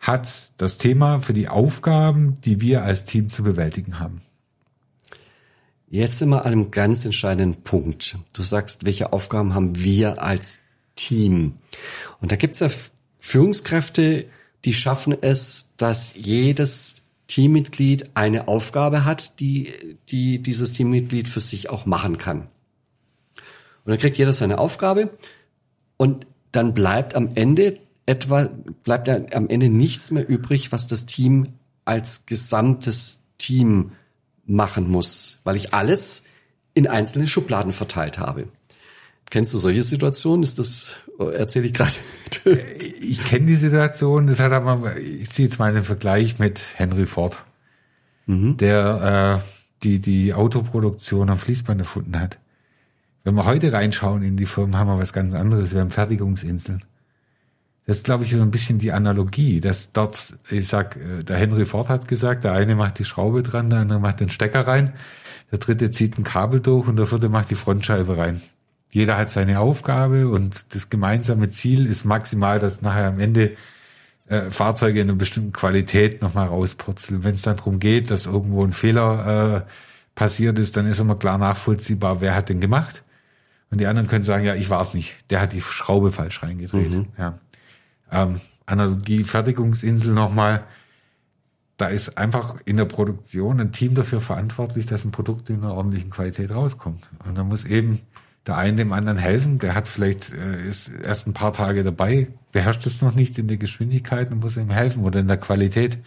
hat 0.00 0.52
das 0.56 0.78
Thema 0.78 1.20
für 1.20 1.32
die 1.32 1.48
Aufgaben, 1.48 2.40
die 2.42 2.60
wir 2.60 2.82
als 2.82 3.04
Team 3.04 3.30
zu 3.30 3.42
bewältigen 3.42 3.98
haben. 3.98 4.20
Jetzt 5.88 6.18
sind 6.18 6.30
wir 6.30 6.44
an 6.44 6.52
einem 6.52 6.70
ganz 6.70 7.04
entscheidenden 7.04 7.62
Punkt. 7.62 8.18
Du 8.32 8.42
sagst, 8.42 8.84
welche 8.84 9.12
Aufgaben 9.12 9.54
haben 9.54 9.78
wir 9.78 10.20
als 10.22 10.60
Team? 10.96 11.54
Und 12.20 12.32
da 12.32 12.36
gibt 12.36 12.54
es 12.54 12.60
ja 12.60 12.68
Führungskräfte, 13.18 14.26
die 14.64 14.74
schaffen 14.74 15.16
es, 15.20 15.70
dass 15.76 16.14
jedes 16.16 17.02
Teammitglied 17.28 18.10
eine 18.14 18.48
Aufgabe 18.48 19.04
hat, 19.04 19.38
die, 19.40 19.72
die 20.10 20.40
dieses 20.40 20.72
Teammitglied 20.72 21.28
für 21.28 21.40
sich 21.40 21.70
auch 21.70 21.86
machen 21.86 22.18
kann. 22.18 22.48
Und 23.84 23.92
dann 23.92 23.98
kriegt 23.98 24.18
jeder 24.18 24.32
seine 24.32 24.58
Aufgabe 24.58 25.10
und 25.96 26.26
dann 26.50 26.74
bleibt 26.74 27.14
am 27.14 27.30
Ende 27.34 27.78
etwa 28.06 28.48
bleibt 28.84 29.08
ja 29.08 29.18
am 29.32 29.48
Ende 29.48 29.68
nichts 29.68 30.10
mehr 30.10 30.28
übrig, 30.28 30.72
was 30.72 30.86
das 30.86 31.06
Team 31.06 31.48
als 31.84 32.26
gesamtes 32.26 33.24
Team 33.38 33.92
machen 34.46 34.88
muss, 34.88 35.40
weil 35.44 35.56
ich 35.56 35.74
alles 35.74 36.24
in 36.74 36.86
einzelne 36.86 37.26
Schubladen 37.26 37.72
verteilt 37.72 38.18
habe. 38.18 38.48
Kennst 39.30 39.52
du 39.52 39.58
solche 39.58 39.82
Situationen? 39.82 40.44
Ist 40.44 40.58
das, 40.58 40.96
erzähle 41.18 41.66
ich 41.66 41.74
gerade? 41.74 41.92
ich 43.00 43.24
kenne 43.24 43.46
die 43.46 43.56
Situation, 43.56 44.28
das 44.28 44.38
hat 44.38 44.52
aber, 44.52 44.96
ich 44.98 45.30
ziehe 45.30 45.48
jetzt 45.48 45.58
mal 45.58 45.70
einen 45.70 45.82
Vergleich 45.82 46.38
mit 46.38 46.60
Henry 46.76 47.06
Ford, 47.06 47.44
mhm. 48.26 48.56
der 48.56 49.42
äh, 49.42 49.66
die, 49.82 50.00
die 50.00 50.32
Autoproduktion 50.32 51.28
am 51.28 51.38
Fließband 51.38 51.80
erfunden 51.80 52.20
hat. 52.20 52.38
Wenn 53.24 53.34
wir 53.34 53.44
heute 53.44 53.72
reinschauen 53.72 54.22
in 54.22 54.36
die 54.36 54.46
Firmen, 54.46 54.78
haben 54.78 54.88
wir 54.88 54.98
was 54.98 55.12
ganz 55.12 55.34
anderes. 55.34 55.72
Wir 55.72 55.80
haben 55.80 55.90
Fertigungsinseln. 55.90 56.84
Das 57.86 57.98
ist, 57.98 58.04
glaube 58.04 58.24
ich, 58.24 58.32
so 58.32 58.42
ein 58.42 58.50
bisschen 58.50 58.78
die 58.78 58.90
Analogie, 58.90 59.60
dass 59.60 59.92
dort, 59.92 60.34
ich 60.50 60.66
sag, 60.66 60.96
äh, 60.96 61.22
der 61.22 61.36
Henry 61.36 61.66
Ford 61.66 61.88
hat 61.88 62.08
gesagt, 62.08 62.42
der 62.42 62.52
eine 62.52 62.74
macht 62.74 62.98
die 62.98 63.04
Schraube 63.04 63.44
dran, 63.44 63.70
der 63.70 63.78
andere 63.78 64.00
macht 64.00 64.18
den 64.18 64.28
Stecker 64.28 64.66
rein, 64.66 64.92
der 65.52 65.60
dritte 65.60 65.92
zieht 65.92 66.18
ein 66.18 66.24
Kabel 66.24 66.60
durch 66.60 66.88
und 66.88 66.96
der 66.96 67.06
vierte 67.06 67.28
macht 67.28 67.50
die 67.50 67.54
Frontscheibe 67.54 68.16
rein. 68.16 68.42
Jeder 68.90 69.16
hat 69.16 69.30
seine 69.30 69.60
Aufgabe 69.60 70.28
und 70.28 70.74
das 70.74 70.90
gemeinsame 70.90 71.50
Ziel 71.50 71.86
ist 71.86 72.04
maximal, 72.04 72.58
dass 72.58 72.82
nachher 72.82 73.06
am 73.06 73.20
Ende 73.20 73.52
äh, 74.26 74.50
Fahrzeuge 74.50 75.00
in 75.00 75.08
einer 75.08 75.18
bestimmten 75.18 75.52
Qualität 75.52 76.22
nochmal 76.22 76.48
rauspurzeln. 76.48 77.22
Wenn 77.22 77.34
es 77.34 77.42
dann 77.42 77.56
darum 77.56 77.78
geht, 77.78 78.10
dass 78.10 78.26
irgendwo 78.26 78.64
ein 78.64 78.72
Fehler 78.72 79.64
äh, 79.64 79.70
passiert 80.16 80.58
ist, 80.58 80.76
dann 80.76 80.86
ist 80.86 80.98
immer 80.98 81.16
klar 81.16 81.38
nachvollziehbar, 81.38 82.20
wer 82.20 82.34
hat 82.34 82.48
den 82.48 82.60
gemacht. 82.60 83.04
Und 83.70 83.80
die 83.80 83.86
anderen 83.86 84.08
können 84.08 84.24
sagen, 84.24 84.44
ja, 84.44 84.54
ich 84.54 84.70
war 84.70 84.80
es 84.80 84.94
nicht. 84.94 85.14
Der 85.30 85.40
hat 85.40 85.52
die 85.52 85.60
Schraube 85.60 86.10
falsch 86.10 86.42
reingedreht. 86.42 86.90
Mhm. 86.90 87.06
Ja 87.18 87.36
ähm, 88.10 88.40
Analogie 88.66 89.24
Fertigungsinsel 89.24 90.12
nochmal, 90.12 90.64
da 91.76 91.88
ist 91.88 92.16
einfach 92.16 92.56
in 92.64 92.78
der 92.78 92.86
Produktion 92.86 93.60
ein 93.60 93.72
Team 93.72 93.94
dafür 93.94 94.20
verantwortlich, 94.20 94.86
dass 94.86 95.04
ein 95.04 95.12
Produkt 95.12 95.50
in 95.50 95.62
einer 95.62 95.74
ordentlichen 95.74 96.10
Qualität 96.10 96.50
rauskommt. 96.50 97.08
Und 97.26 97.36
da 97.36 97.44
muss 97.44 97.64
eben 97.64 98.00
der 98.46 98.56
eine 98.56 98.76
dem 98.76 98.92
anderen 98.92 99.18
helfen, 99.18 99.58
der 99.58 99.74
hat 99.74 99.88
vielleicht, 99.88 100.32
äh, 100.32 100.68
ist 100.68 100.88
erst 100.88 101.26
ein 101.26 101.34
paar 101.34 101.52
Tage 101.52 101.82
dabei, 101.82 102.28
beherrscht 102.52 102.86
es 102.86 103.02
noch 103.02 103.14
nicht 103.14 103.38
in 103.38 103.48
der 103.48 103.56
Geschwindigkeit 103.56 104.30
und 104.30 104.40
muss 104.40 104.56
ihm 104.56 104.70
helfen 104.70 105.02
oder 105.02 105.20
in 105.20 105.26
der 105.26 105.36
Qualität. 105.36 105.98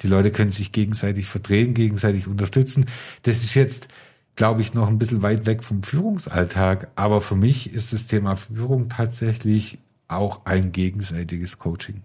Die 0.00 0.08
Leute 0.08 0.30
können 0.30 0.50
sich 0.50 0.72
gegenseitig 0.72 1.26
verdrehen, 1.26 1.74
gegenseitig 1.74 2.26
unterstützen. 2.26 2.86
Das 3.22 3.44
ist 3.44 3.54
jetzt, 3.54 3.88
glaube 4.34 4.62
ich, 4.62 4.74
noch 4.74 4.88
ein 4.88 4.98
bisschen 4.98 5.22
weit 5.22 5.46
weg 5.46 5.62
vom 5.62 5.82
Führungsalltag. 5.82 6.88
Aber 6.96 7.20
für 7.20 7.36
mich 7.36 7.72
ist 7.72 7.92
das 7.92 8.06
Thema 8.06 8.34
Führung 8.36 8.88
tatsächlich 8.88 9.78
auch 10.08 10.44
ein 10.44 10.72
gegenseitiges 10.72 11.58
Coaching. 11.58 12.02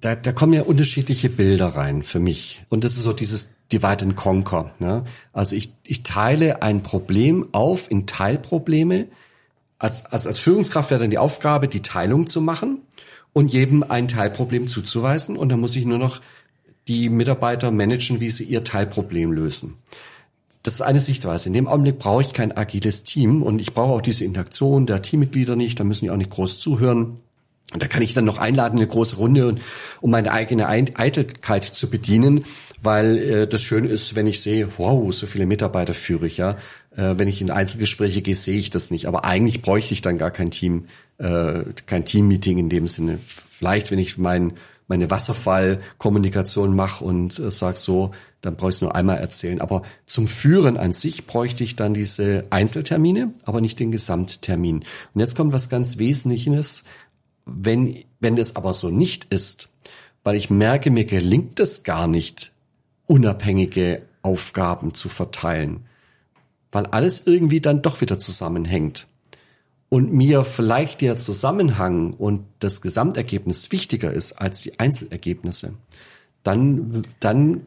Da, 0.00 0.14
da 0.14 0.32
kommen 0.32 0.52
ja 0.52 0.62
unterschiedliche 0.62 1.30
Bilder 1.30 1.68
rein 1.68 2.02
für 2.02 2.20
mich. 2.20 2.64
Und 2.68 2.84
das 2.84 2.96
ist 2.96 3.04
so 3.04 3.12
dieses 3.12 3.54
Divide 3.72 4.04
and 4.04 4.16
Conquer. 4.16 4.74
Ne? 4.78 5.04
Also 5.32 5.56
ich, 5.56 5.72
ich 5.86 6.02
teile 6.02 6.62
ein 6.62 6.82
Problem 6.82 7.48
auf 7.52 7.90
in 7.90 8.06
Teilprobleme. 8.06 9.08
Als, 9.78 10.06
als, 10.06 10.26
als 10.26 10.38
Führungskraft 10.38 10.90
wäre 10.90 11.00
dann 11.00 11.10
die 11.10 11.18
Aufgabe, 11.18 11.68
die 11.68 11.82
Teilung 11.82 12.26
zu 12.26 12.40
machen 12.40 12.82
und 13.32 13.52
jedem 13.52 13.82
ein 13.82 14.08
Teilproblem 14.08 14.68
zuzuweisen. 14.68 15.36
Und 15.36 15.48
dann 15.48 15.60
muss 15.60 15.76
ich 15.76 15.86
nur 15.86 15.98
noch 15.98 16.20
die 16.86 17.08
Mitarbeiter 17.08 17.70
managen, 17.70 18.20
wie 18.20 18.28
sie 18.28 18.44
ihr 18.44 18.62
Teilproblem 18.62 19.32
lösen. 19.32 19.78
Das 20.64 20.76
ist 20.76 20.80
eine 20.80 20.98
Sichtweise. 20.98 21.50
In 21.50 21.52
dem 21.52 21.68
Augenblick 21.68 21.98
brauche 21.98 22.22
ich 22.22 22.32
kein 22.32 22.56
agiles 22.56 23.04
Team 23.04 23.42
und 23.42 23.58
ich 23.58 23.74
brauche 23.74 23.92
auch 23.92 24.02
diese 24.02 24.24
Interaktion 24.24 24.86
der 24.86 25.02
Teammitglieder 25.02 25.56
nicht. 25.56 25.78
Da 25.78 25.84
müssen 25.84 26.06
die 26.06 26.10
auch 26.10 26.16
nicht 26.16 26.30
groß 26.30 26.58
zuhören. 26.58 27.18
Und 27.72 27.82
da 27.82 27.86
kann 27.86 28.02
ich 28.02 28.14
dann 28.14 28.24
noch 28.24 28.38
einladen, 28.38 28.78
eine 28.78 28.86
große 28.86 29.16
Runde, 29.16 29.56
um 30.00 30.10
meine 30.10 30.32
eigene 30.32 30.66
Eitelkeit 30.68 31.64
zu 31.64 31.90
bedienen, 31.90 32.44
weil 32.80 33.18
äh, 33.18 33.46
das 33.46 33.62
Schöne 33.62 33.88
ist, 33.88 34.16
wenn 34.16 34.26
ich 34.26 34.40
sehe, 34.40 34.68
wow, 34.78 35.12
so 35.12 35.26
viele 35.26 35.44
Mitarbeiter 35.44 35.92
führe 35.92 36.26
ich, 36.26 36.38
ja. 36.38 36.56
Äh, 36.96 37.14
wenn 37.18 37.28
ich 37.28 37.42
in 37.42 37.50
Einzelgespräche 37.50 38.22
gehe, 38.22 38.34
sehe 38.34 38.58
ich 38.58 38.70
das 38.70 38.90
nicht. 38.90 39.06
Aber 39.06 39.24
eigentlich 39.24 39.60
bräuchte 39.60 39.92
ich 39.92 40.00
dann 40.00 40.16
gar 40.16 40.30
kein 40.30 40.50
Team, 40.50 40.86
äh, 41.18 41.60
kein 41.86 42.06
Teammeeting 42.06 42.56
in 42.56 42.68
dem 42.70 42.86
Sinne. 42.86 43.18
Vielleicht, 43.18 43.90
wenn 43.90 43.98
ich 43.98 44.16
mein, 44.16 44.54
meine 44.86 45.10
Wasserfallkommunikation 45.10 46.74
mache 46.74 47.04
und 47.04 47.38
äh, 47.38 47.50
sag 47.50 47.78
so, 47.78 48.12
dann 48.40 48.56
brauche 48.56 48.70
ich 48.70 48.76
es 48.76 48.82
nur 48.82 48.94
einmal 48.94 49.18
erzählen. 49.18 49.60
Aber 49.60 49.82
zum 50.06 50.28
Führen 50.28 50.76
an 50.76 50.92
sich 50.92 51.26
bräuchte 51.26 51.64
ich 51.64 51.76
dann 51.76 51.94
diese 51.94 52.44
Einzeltermine, 52.50 53.32
aber 53.44 53.60
nicht 53.60 53.80
den 53.80 53.90
Gesamttermin. 53.90 54.84
Und 55.14 55.20
jetzt 55.20 55.36
kommt 55.36 55.52
was 55.52 55.70
ganz 55.70 55.98
Wesentliches, 55.98 56.84
wenn, 57.46 57.96
wenn 58.20 58.36
es 58.36 58.56
aber 58.56 58.74
so 58.74 58.90
nicht 58.90 59.26
ist, 59.32 59.68
weil 60.22 60.36
ich 60.36 60.50
merke, 60.50 60.90
mir 60.90 61.04
gelingt 61.04 61.60
es 61.60 61.82
gar 61.84 62.06
nicht, 62.06 62.52
unabhängige 63.06 64.02
Aufgaben 64.22 64.94
zu 64.94 65.08
verteilen, 65.08 65.86
weil 66.72 66.86
alles 66.86 67.26
irgendwie 67.26 67.60
dann 67.60 67.82
doch 67.82 68.00
wieder 68.00 68.18
zusammenhängt. 68.18 69.06
Und 69.94 70.12
mir 70.12 70.42
vielleicht 70.42 71.02
der 71.02 71.18
Zusammenhang 71.18 72.14
und 72.14 72.46
das 72.58 72.80
Gesamtergebnis 72.80 73.70
wichtiger 73.70 74.12
ist 74.12 74.32
als 74.32 74.60
die 74.60 74.80
Einzelergebnisse, 74.80 75.74
dann, 76.42 77.06
dann 77.20 77.60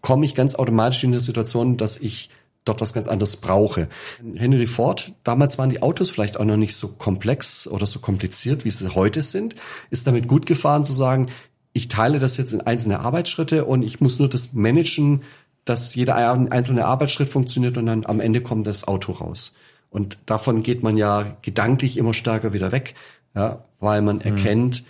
komme 0.00 0.24
ich 0.24 0.34
ganz 0.34 0.56
automatisch 0.56 1.04
in 1.04 1.10
eine 1.10 1.20
Situation, 1.20 1.76
dass 1.76 1.96
ich 1.96 2.30
dort 2.64 2.80
was 2.80 2.92
ganz 2.92 3.06
anderes 3.06 3.36
brauche. 3.36 3.88
Henry 4.34 4.66
Ford, 4.66 5.12
damals 5.22 5.58
waren 5.58 5.70
die 5.70 5.80
Autos 5.80 6.10
vielleicht 6.10 6.40
auch 6.40 6.44
noch 6.44 6.56
nicht 6.56 6.74
so 6.74 6.88
komplex 6.88 7.68
oder 7.68 7.86
so 7.86 8.00
kompliziert, 8.00 8.64
wie 8.64 8.70
sie 8.70 8.92
heute 8.96 9.22
sind, 9.22 9.54
ist 9.90 10.08
damit 10.08 10.26
gut 10.26 10.44
gefahren 10.44 10.84
zu 10.84 10.92
sagen, 10.92 11.28
ich 11.72 11.86
teile 11.86 12.18
das 12.18 12.36
jetzt 12.36 12.52
in 12.52 12.62
einzelne 12.62 12.98
Arbeitsschritte 12.98 13.64
und 13.64 13.82
ich 13.82 14.00
muss 14.00 14.18
nur 14.18 14.28
das 14.28 14.54
managen, 14.54 15.22
dass 15.64 15.94
jeder 15.94 16.16
einzelne 16.16 16.86
Arbeitsschritt 16.86 17.28
funktioniert 17.28 17.76
und 17.76 17.86
dann 17.86 18.06
am 18.06 18.18
Ende 18.18 18.40
kommt 18.40 18.66
das 18.66 18.88
Auto 18.88 19.12
raus. 19.12 19.54
Und 19.90 20.18
davon 20.26 20.62
geht 20.62 20.82
man 20.82 20.96
ja 20.96 21.36
gedanklich 21.42 21.96
immer 21.96 22.14
stärker 22.14 22.52
wieder 22.52 22.72
weg, 22.72 22.94
ja, 23.34 23.64
weil 23.80 24.02
man 24.02 24.16
mhm. 24.16 24.22
erkennt, 24.22 24.84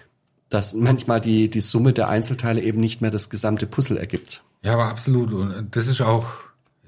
dass 0.49 0.75
manchmal 0.75 1.21
die, 1.21 1.51
die 1.51 1.61
Summe 1.61 1.93
der 1.93 2.09
Einzelteile 2.09 2.63
eben 2.63 2.81
nicht 2.81 3.01
mehr 3.01 3.11
das 3.11 3.31
gesamte 3.31 3.67
Puzzle 3.67 3.99
ergibt. 3.99 4.43
Ja, 4.63 4.75
aber 4.75 4.87
absolut. 4.87 5.33
Und 5.33 5.77
das 5.77 5.87
ist 5.87 6.01
auch, 6.01 6.27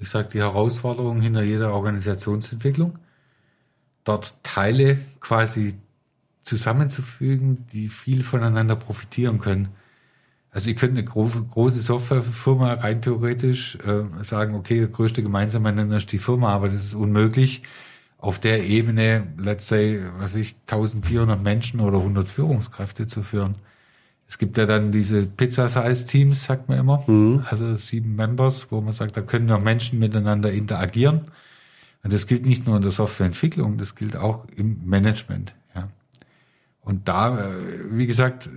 ich 0.01 0.09
sage, 0.09 0.29
die 0.33 0.39
Herausforderung 0.39 1.21
hinter 1.21 1.43
jeder 1.43 1.75
Organisationsentwicklung, 1.75 2.99
dort 4.05 4.35
Teile 4.43 4.99
quasi 5.21 5.75
zusammenzufügen, 6.43 7.67
die 7.73 7.89
viel 7.89 8.25
voneinander 8.25 8.77
profitieren 8.77 9.39
können. 9.39 9.69
Also 10.51 10.71
ich 10.71 10.77
könnte 10.77 10.99
eine 10.99 11.05
große, 11.05 11.43
große 11.49 11.81
Softwarefirma 11.81 12.73
rein 12.73 13.03
theoretisch 13.03 13.77
äh, 13.77 14.25
sagen, 14.25 14.55
okay, 14.57 14.79
der 14.79 14.89
größte 14.89 15.23
gemeinsame 15.23 15.73
Nenner 15.73 15.99
ist 15.99 16.11
die 16.11 16.19
Firma, 16.19 16.53
aber 16.53 16.69
das 16.71 16.83
ist 16.83 16.95
unmöglich, 16.95 17.63
auf 18.21 18.39
der 18.39 18.65
Ebene, 18.65 19.27
let's 19.39 19.69
say, 19.69 20.01
was 20.19 20.37
ich, 20.37 20.57
1400 20.63 21.43
Menschen 21.43 21.81
oder 21.81 21.99
100 21.99 22.29
Führungskräfte 22.29 23.07
zu 23.07 23.23
führen. 23.23 23.55
Es 24.29 24.39
gibt 24.39 24.57
ja 24.59 24.67
dann 24.67 24.93
diese 24.93 25.27
Pizza-Size-Teams, 25.27 26.45
sagt 26.45 26.69
man 26.69 26.79
immer, 26.79 27.03
mhm. 27.07 27.45
also 27.49 27.77
sieben 27.77 28.15
Members, 28.15 28.71
wo 28.71 28.81
man 28.81 28.93
sagt, 28.93 29.17
da 29.17 29.23
können 29.23 29.47
noch 29.47 29.61
Menschen 29.61 29.99
miteinander 29.99 30.53
interagieren. 30.53 31.23
Und 32.03 32.13
das 32.13 32.27
gilt 32.27 32.47
nicht 32.47 32.67
nur 32.67 32.77
in 32.77 32.83
der 32.83 32.93
Softwareentwicklung, 32.93 33.77
das 33.77 33.95
gilt 33.95 34.17
auch 34.17 34.47
im 34.57 34.83
Management. 34.85 35.55
Ja. 35.75 35.89
Und 36.83 37.09
da, 37.09 37.39
äh, 37.39 37.53
wie 37.91 38.07
gesagt, 38.07 38.49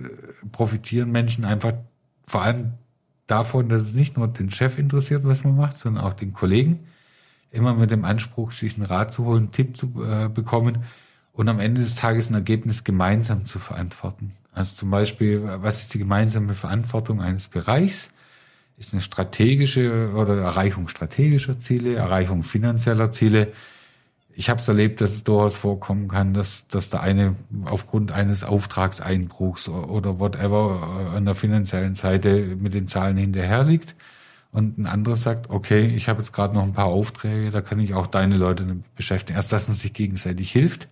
profitieren 0.52 1.10
Menschen 1.10 1.44
einfach 1.44 1.72
vor 2.26 2.42
allem 2.42 2.74
davon, 3.26 3.68
dass 3.68 3.82
es 3.82 3.94
nicht 3.94 4.16
nur 4.16 4.28
den 4.28 4.50
Chef 4.50 4.78
interessiert, 4.78 5.24
was 5.24 5.44
man 5.44 5.56
macht, 5.56 5.78
sondern 5.78 6.04
auch 6.04 6.14
den 6.14 6.32
Kollegen. 6.32 6.80
Immer 7.54 7.72
mit 7.72 7.92
dem 7.92 8.04
Anspruch, 8.04 8.50
sich 8.50 8.76
einen 8.76 8.86
Rat 8.86 9.12
zu 9.12 9.24
holen, 9.24 9.44
einen 9.44 9.52
Tipp 9.52 9.76
zu 9.76 9.86
äh, 10.04 10.28
bekommen 10.28 10.84
und 11.32 11.48
am 11.48 11.60
Ende 11.60 11.82
des 11.82 11.94
Tages 11.94 12.28
ein 12.28 12.34
Ergebnis 12.34 12.82
gemeinsam 12.82 13.46
zu 13.46 13.60
verantworten. 13.60 14.32
Also 14.52 14.74
zum 14.74 14.90
Beispiel, 14.90 15.42
was 15.44 15.82
ist 15.82 15.94
die 15.94 15.98
gemeinsame 15.98 16.54
Verantwortung 16.54 17.20
eines 17.20 17.46
Bereichs? 17.46 18.10
Ist 18.76 18.92
eine 18.92 19.02
strategische 19.02 20.12
oder 20.14 20.36
Erreichung 20.36 20.88
strategischer 20.88 21.60
Ziele, 21.60 21.94
Erreichung 21.94 22.42
finanzieller 22.42 23.12
Ziele. 23.12 23.52
Ich 24.32 24.50
habe 24.50 24.60
es 24.60 24.66
erlebt, 24.66 25.00
dass 25.00 25.10
es 25.10 25.22
durchaus 25.22 25.54
vorkommen 25.54 26.08
kann, 26.08 26.34
dass, 26.34 26.66
dass 26.66 26.90
der 26.90 27.02
eine 27.02 27.36
aufgrund 27.66 28.10
eines 28.10 28.42
Auftragseinbruchs 28.42 29.68
oder 29.68 30.18
whatever 30.18 31.12
an 31.14 31.24
der 31.24 31.36
finanziellen 31.36 31.94
Seite 31.94 32.56
mit 32.58 32.74
den 32.74 32.88
Zahlen 32.88 33.16
hinterher 33.16 33.62
liegt 33.62 33.94
und 34.54 34.78
ein 34.78 34.86
anderer 34.86 35.16
sagt, 35.16 35.50
okay, 35.50 35.84
ich 35.84 36.08
habe 36.08 36.20
jetzt 36.20 36.32
gerade 36.32 36.54
noch 36.54 36.62
ein 36.62 36.74
paar 36.74 36.86
Aufträge, 36.86 37.50
da 37.50 37.60
kann 37.60 37.80
ich 37.80 37.92
auch 37.92 38.06
deine 38.06 38.36
Leute 38.36 38.76
beschäftigen. 38.94 39.36
Erst, 39.36 39.50
dass 39.50 39.66
man 39.66 39.76
sich 39.76 39.92
gegenseitig 39.92 40.52
hilft. 40.52 40.86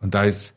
Und 0.00 0.14
da 0.14 0.24
ist 0.24 0.54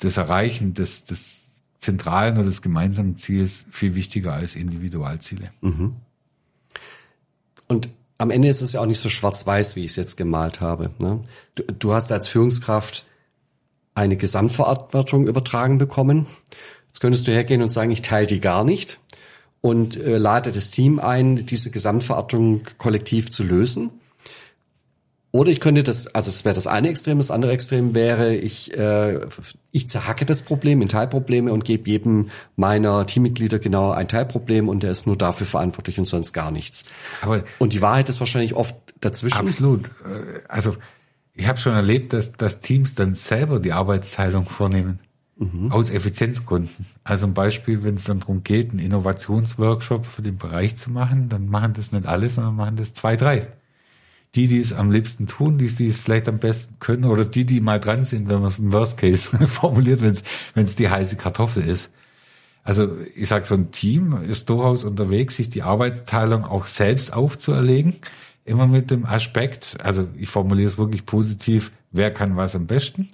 das 0.00 0.18
Erreichen 0.18 0.74
des, 0.74 1.04
des 1.04 1.40
zentralen 1.78 2.34
oder 2.36 2.44
des 2.44 2.60
gemeinsamen 2.60 3.16
Ziels 3.16 3.64
viel 3.70 3.94
wichtiger 3.94 4.34
als 4.34 4.56
Individualziele. 4.56 5.50
Mhm. 5.62 5.96
Und 7.66 7.88
am 8.18 8.30
Ende 8.30 8.48
ist 8.48 8.60
es 8.60 8.74
ja 8.74 8.82
auch 8.82 8.86
nicht 8.86 9.00
so 9.00 9.08
schwarz-weiß, 9.08 9.74
wie 9.74 9.84
ich 9.84 9.92
es 9.92 9.96
jetzt 9.96 10.16
gemalt 10.16 10.60
habe. 10.60 10.90
Ne? 11.00 11.24
Du, 11.54 11.62
du 11.62 11.94
hast 11.94 12.12
als 12.12 12.28
Führungskraft 12.28 13.06
eine 13.94 14.18
Gesamtverantwortung 14.18 15.26
übertragen 15.26 15.78
bekommen. 15.78 16.26
Jetzt 16.88 17.00
könntest 17.00 17.26
du 17.26 17.32
hergehen 17.32 17.62
und 17.62 17.70
sagen, 17.70 17.90
ich 17.90 18.02
teile 18.02 18.26
die 18.26 18.40
gar 18.40 18.64
nicht 18.64 19.00
und 19.60 19.96
äh, 19.96 20.16
lade 20.16 20.52
das 20.52 20.70
Team 20.70 20.98
ein, 20.98 21.46
diese 21.46 21.70
Gesamtverantwortung 21.70 22.62
kollektiv 22.78 23.30
zu 23.30 23.42
lösen. 23.42 23.90
Oder 25.32 25.50
ich 25.50 25.60
könnte 25.60 25.82
das, 25.82 26.06
also 26.14 26.30
es 26.30 26.46
wäre 26.46 26.54
das 26.54 26.66
eine 26.66 26.88
Extrem, 26.88 27.18
das 27.18 27.30
andere 27.30 27.52
Extrem 27.52 27.94
wäre, 27.94 28.34
ich, 28.34 28.72
äh, 28.74 29.20
ich 29.70 29.86
zerhacke 29.86 30.24
das 30.24 30.40
Problem 30.40 30.80
in 30.80 30.88
Teilprobleme 30.88 31.52
und 31.52 31.66
gebe 31.66 31.90
jedem 31.90 32.30
meiner 32.54 33.06
Teammitglieder 33.06 33.58
genau 33.58 33.90
ein 33.90 34.08
Teilproblem 34.08 34.70
und 34.70 34.82
der 34.82 34.92
ist 34.92 35.06
nur 35.06 35.18
dafür 35.18 35.46
verantwortlich 35.46 35.98
und 35.98 36.06
sonst 36.06 36.32
gar 36.32 36.50
nichts. 36.50 36.84
Aber 37.20 37.44
und 37.58 37.74
die 37.74 37.82
Wahrheit 37.82 38.08
ist 38.08 38.18
wahrscheinlich 38.18 38.54
oft 38.54 38.76
dazwischen. 39.00 39.36
Absolut. 39.36 39.90
Also 40.48 40.76
ich 41.34 41.46
habe 41.46 41.58
schon 41.58 41.74
erlebt, 41.74 42.14
dass, 42.14 42.32
dass 42.32 42.60
Teams 42.60 42.94
dann 42.94 43.12
selber 43.12 43.60
die 43.60 43.72
Arbeitsteilung 43.72 44.46
vornehmen. 44.46 45.00
Mhm. 45.38 45.70
Aus 45.70 45.90
Effizienzgründen. 45.90 46.86
Also 47.04 47.26
ein 47.26 47.34
Beispiel, 47.34 47.82
wenn 47.82 47.96
es 47.96 48.04
dann 48.04 48.20
darum 48.20 48.42
geht, 48.42 48.70
einen 48.70 48.78
Innovationsworkshop 48.78 50.06
für 50.06 50.22
den 50.22 50.38
Bereich 50.38 50.76
zu 50.76 50.90
machen, 50.90 51.28
dann 51.28 51.48
machen 51.48 51.74
das 51.74 51.92
nicht 51.92 52.06
alle, 52.06 52.28
sondern 52.28 52.56
machen 52.56 52.76
das 52.76 52.94
zwei, 52.94 53.16
drei 53.16 53.46
die, 54.36 54.48
die 54.48 54.58
es 54.58 54.72
am 54.72 54.90
liebsten 54.90 55.26
tun, 55.26 55.58
die, 55.58 55.66
die 55.66 55.88
es 55.88 55.98
vielleicht 55.98 56.28
am 56.28 56.38
besten 56.38 56.76
können 56.78 57.04
oder 57.04 57.24
die, 57.24 57.44
die 57.46 57.60
mal 57.60 57.80
dran 57.80 58.04
sind, 58.04 58.28
wenn 58.28 58.40
man 58.40 58.50
es 58.50 58.58
im 58.58 58.72
Worst 58.72 58.98
Case 58.98 59.36
formuliert, 59.48 60.02
wenn 60.02 60.64
es 60.64 60.76
die 60.76 60.88
heiße 60.88 61.16
Kartoffel 61.16 61.66
ist. 61.66 61.90
Also 62.62 62.96
ich 63.14 63.28
sage, 63.28 63.46
so 63.46 63.54
ein 63.54 63.70
Team 63.70 64.22
ist 64.22 64.50
durchaus 64.50 64.84
unterwegs, 64.84 65.36
sich 65.36 65.48
die 65.50 65.62
Arbeitsteilung 65.62 66.44
auch 66.44 66.66
selbst 66.66 67.12
aufzuerlegen, 67.12 67.96
immer 68.44 68.66
mit 68.66 68.90
dem 68.90 69.06
Aspekt, 69.06 69.78
also 69.82 70.08
ich 70.16 70.28
formuliere 70.28 70.68
es 70.68 70.78
wirklich 70.78 71.06
positiv, 71.06 71.72
wer 71.92 72.12
kann 72.12 72.36
was 72.36 72.54
am 72.54 72.66
besten? 72.66 73.08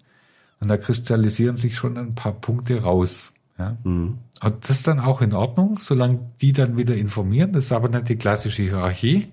Und 0.62 0.68
da 0.68 0.76
kristallisieren 0.76 1.56
sich 1.56 1.74
schon 1.74 1.98
ein 1.98 2.14
paar 2.14 2.34
Punkte 2.34 2.82
raus. 2.82 3.32
Ja. 3.58 3.76
Mhm. 3.82 4.18
Und 4.40 4.68
das 4.68 4.78
ist 4.78 4.86
dann 4.86 5.00
auch 5.00 5.20
in 5.20 5.32
Ordnung, 5.32 5.76
solange 5.76 6.20
die 6.40 6.52
dann 6.52 6.76
wieder 6.76 6.94
informieren. 6.94 7.52
Das 7.52 7.64
ist 7.64 7.72
aber 7.72 7.88
nicht 7.88 8.08
die 8.08 8.14
klassische 8.14 8.62
Hierarchie, 8.62 9.32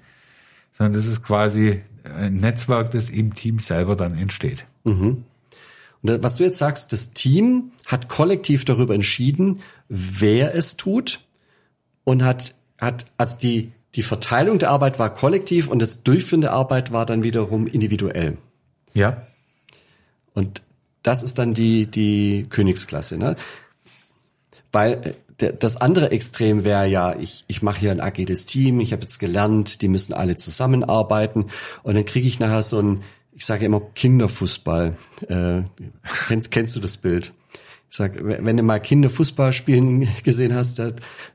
sondern 0.76 0.94
das 0.94 1.06
ist 1.06 1.22
quasi 1.22 1.82
ein 2.18 2.34
Netzwerk, 2.34 2.90
das 2.90 3.12
im 3.12 3.36
Team 3.36 3.60
selber 3.60 3.96
dann 3.96 4.18
entsteht. 4.18 4.66
Mhm. 4.86 5.24
Und 6.02 6.24
was 6.24 6.38
du 6.38 6.46
jetzt 6.46 6.58
sagst, 6.58 6.94
das 6.94 7.14
Team 7.14 7.74
hat 7.86 8.10
kollektiv 8.10 8.66
darüber 8.66 8.96
entschieden, 8.96 9.60
wer 9.88 10.56
es 10.56 10.78
tut 10.78 11.20
und 12.06 12.24
hat, 12.24 12.56
hat, 12.82 13.06
also 13.18 13.38
die, 13.38 13.72
die 13.94 14.02
Verteilung 14.02 14.58
der 14.58 14.72
Arbeit 14.72 14.98
war 14.98 15.14
kollektiv 15.14 15.68
und 15.68 15.80
das 15.80 16.02
Durchführen 16.02 16.42
der 16.42 16.54
Arbeit 16.54 16.92
war 16.92 17.06
dann 17.06 17.22
wiederum 17.22 17.68
individuell. 17.68 18.40
Ja. 18.96 19.22
Und 20.34 20.64
das 21.04 21.24
ist 21.24 21.40
dann 21.40 21.54
die, 21.54 21.88
die 21.88 22.46
Königsklasse, 22.50 23.18
ne? 23.18 23.36
Weil 24.72 25.16
äh, 25.40 25.54
das 25.58 25.78
andere 25.78 26.12
Extrem 26.12 26.66
wäre 26.66 26.88
ja, 26.88 27.16
ich, 27.16 27.44
ich 27.48 27.62
mache 27.62 27.80
hier 27.80 27.92
ein 27.92 28.02
agiles 28.02 28.46
Team, 28.46 28.80
ich 28.80 28.92
habe 28.92 29.04
jetzt 29.04 29.20
gelernt, 29.20 29.82
die 29.82 29.88
müssen 29.88 30.14
alle 30.14 30.36
zusammenarbeiten 30.36 31.46
und 31.84 31.96
dann 31.96 32.06
kriege 32.06 32.28
ich 32.28 32.40
nachher 32.40 32.64
so 32.64 32.82
ein, 32.82 33.04
ich 33.32 33.46
sage 33.46 33.66
immer 33.66 33.80
Kinderfußball. 33.80 34.98
Äh, 35.30 35.62
kennst, 36.28 36.52
kennst 36.52 36.76
du 36.76 36.80
das 36.82 36.98
Bild? 36.98 37.34
Ich 37.90 37.98
sag, 37.98 38.24
wenn 38.24 38.58
du 38.58 38.64
mal 38.64 38.80
Kinder 38.80 39.10
Fußball 39.10 39.52
spielen 39.52 40.08
gesehen 40.24 40.54
hast, 40.54 40.82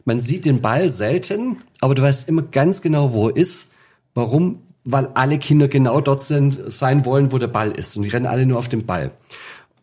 man 0.04 0.20
sieht 0.20 0.44
den 0.44 0.60
Ball 0.60 0.88
selten, 0.90 1.62
aber 1.80 1.94
du 1.94 2.02
weißt 2.02 2.28
immer 2.28 2.42
ganz 2.42 2.80
genau, 2.80 3.12
wo 3.12 3.28
er 3.28 3.36
ist. 3.36 3.72
Warum? 4.14 4.62
Weil 4.84 5.08
alle 5.14 5.38
Kinder 5.38 5.66
genau 5.66 6.00
dort 6.00 6.22
sind, 6.22 6.60
sein 6.70 7.04
wollen, 7.06 7.32
wo 7.32 7.38
der 7.38 7.48
Ball 7.48 7.72
ist. 7.72 7.96
Und 7.96 8.04
die 8.04 8.10
rennen 8.10 8.26
alle 8.26 8.46
nur 8.46 8.58
auf 8.58 8.68
den 8.68 8.86
Ball. 8.86 9.12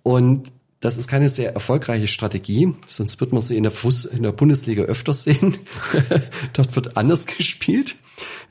Und 0.03 0.51
das 0.81 0.97
ist 0.97 1.07
keine 1.07 1.29
sehr 1.29 1.53
erfolgreiche 1.53 2.07
Strategie, 2.07 2.73
sonst 2.87 3.19
wird 3.21 3.33
man 3.33 3.43
sie 3.43 3.55
in 3.55 3.63
der, 3.63 3.71
Fuß, 3.71 4.05
in 4.05 4.23
der 4.23 4.31
Bundesliga 4.31 4.81
öfters 4.81 5.23
sehen. 5.23 5.57
dort 6.53 6.75
wird 6.75 6.97
anders 6.97 7.27
gespielt. 7.27 7.95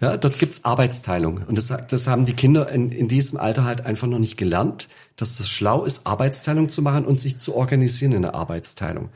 Ja, 0.00 0.16
dort 0.16 0.38
gibt's 0.38 0.64
Arbeitsteilung. 0.64 1.42
Und 1.48 1.58
das, 1.58 1.74
das 1.88 2.06
haben 2.06 2.24
die 2.24 2.34
Kinder 2.34 2.70
in, 2.70 2.92
in 2.92 3.08
diesem 3.08 3.38
Alter 3.38 3.64
halt 3.64 3.84
einfach 3.84 4.06
noch 4.06 4.20
nicht 4.20 4.36
gelernt, 4.36 4.88
dass 5.16 5.38
das 5.38 5.48
schlau 5.48 5.84
ist, 5.84 6.06
Arbeitsteilung 6.06 6.68
zu 6.68 6.82
machen 6.82 7.04
und 7.04 7.18
sich 7.18 7.38
zu 7.38 7.54
organisieren 7.56 8.12
in 8.12 8.22
der 8.22 8.36
Arbeitsteilung. 8.36 9.10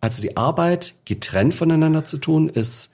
Also 0.00 0.20
die 0.20 0.36
Arbeit 0.36 0.96
getrennt 1.04 1.54
voneinander 1.54 2.02
zu 2.02 2.18
tun, 2.18 2.48
ist 2.48 2.90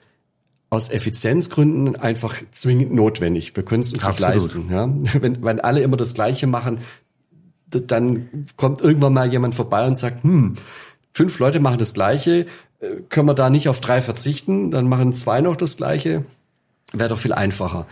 aus 0.69 0.89
Effizienzgründen 0.91 1.95
einfach 1.95 2.39
zwingend 2.51 2.93
notwendig. 2.93 3.55
Wir 3.55 3.63
können 3.63 3.81
es 3.81 3.93
uns 3.93 4.05
nicht 4.05 4.19
leisten. 4.19 4.69
Ja? 4.71 4.87
Wenn, 5.21 5.43
wenn 5.43 5.59
alle 5.59 5.81
immer 5.81 5.97
das 5.97 6.13
Gleiche 6.13 6.45
machen, 6.45 6.77
dann 7.69 8.47
kommt 8.57 8.81
irgendwann 8.81 9.13
mal 9.13 9.31
jemand 9.31 9.55
vorbei 9.55 9.85
und 9.87 9.95
sagt, 9.95 10.23
hm, 10.23 10.55
fünf 11.13 11.39
Leute 11.39 11.59
machen 11.59 11.79
das 11.79 11.93
Gleiche, 11.93 12.45
äh, 12.79 12.87
können 13.09 13.27
wir 13.27 13.33
da 13.33 13.49
nicht 13.49 13.69
auf 13.69 13.81
drei 13.81 14.01
verzichten, 14.01 14.71
dann 14.71 14.87
machen 14.87 15.13
zwei 15.13 15.41
noch 15.41 15.55
das 15.55 15.77
Gleiche, 15.77 16.25
wäre 16.93 17.09
doch 17.09 17.19
viel 17.19 17.33
einfacher. 17.33 17.87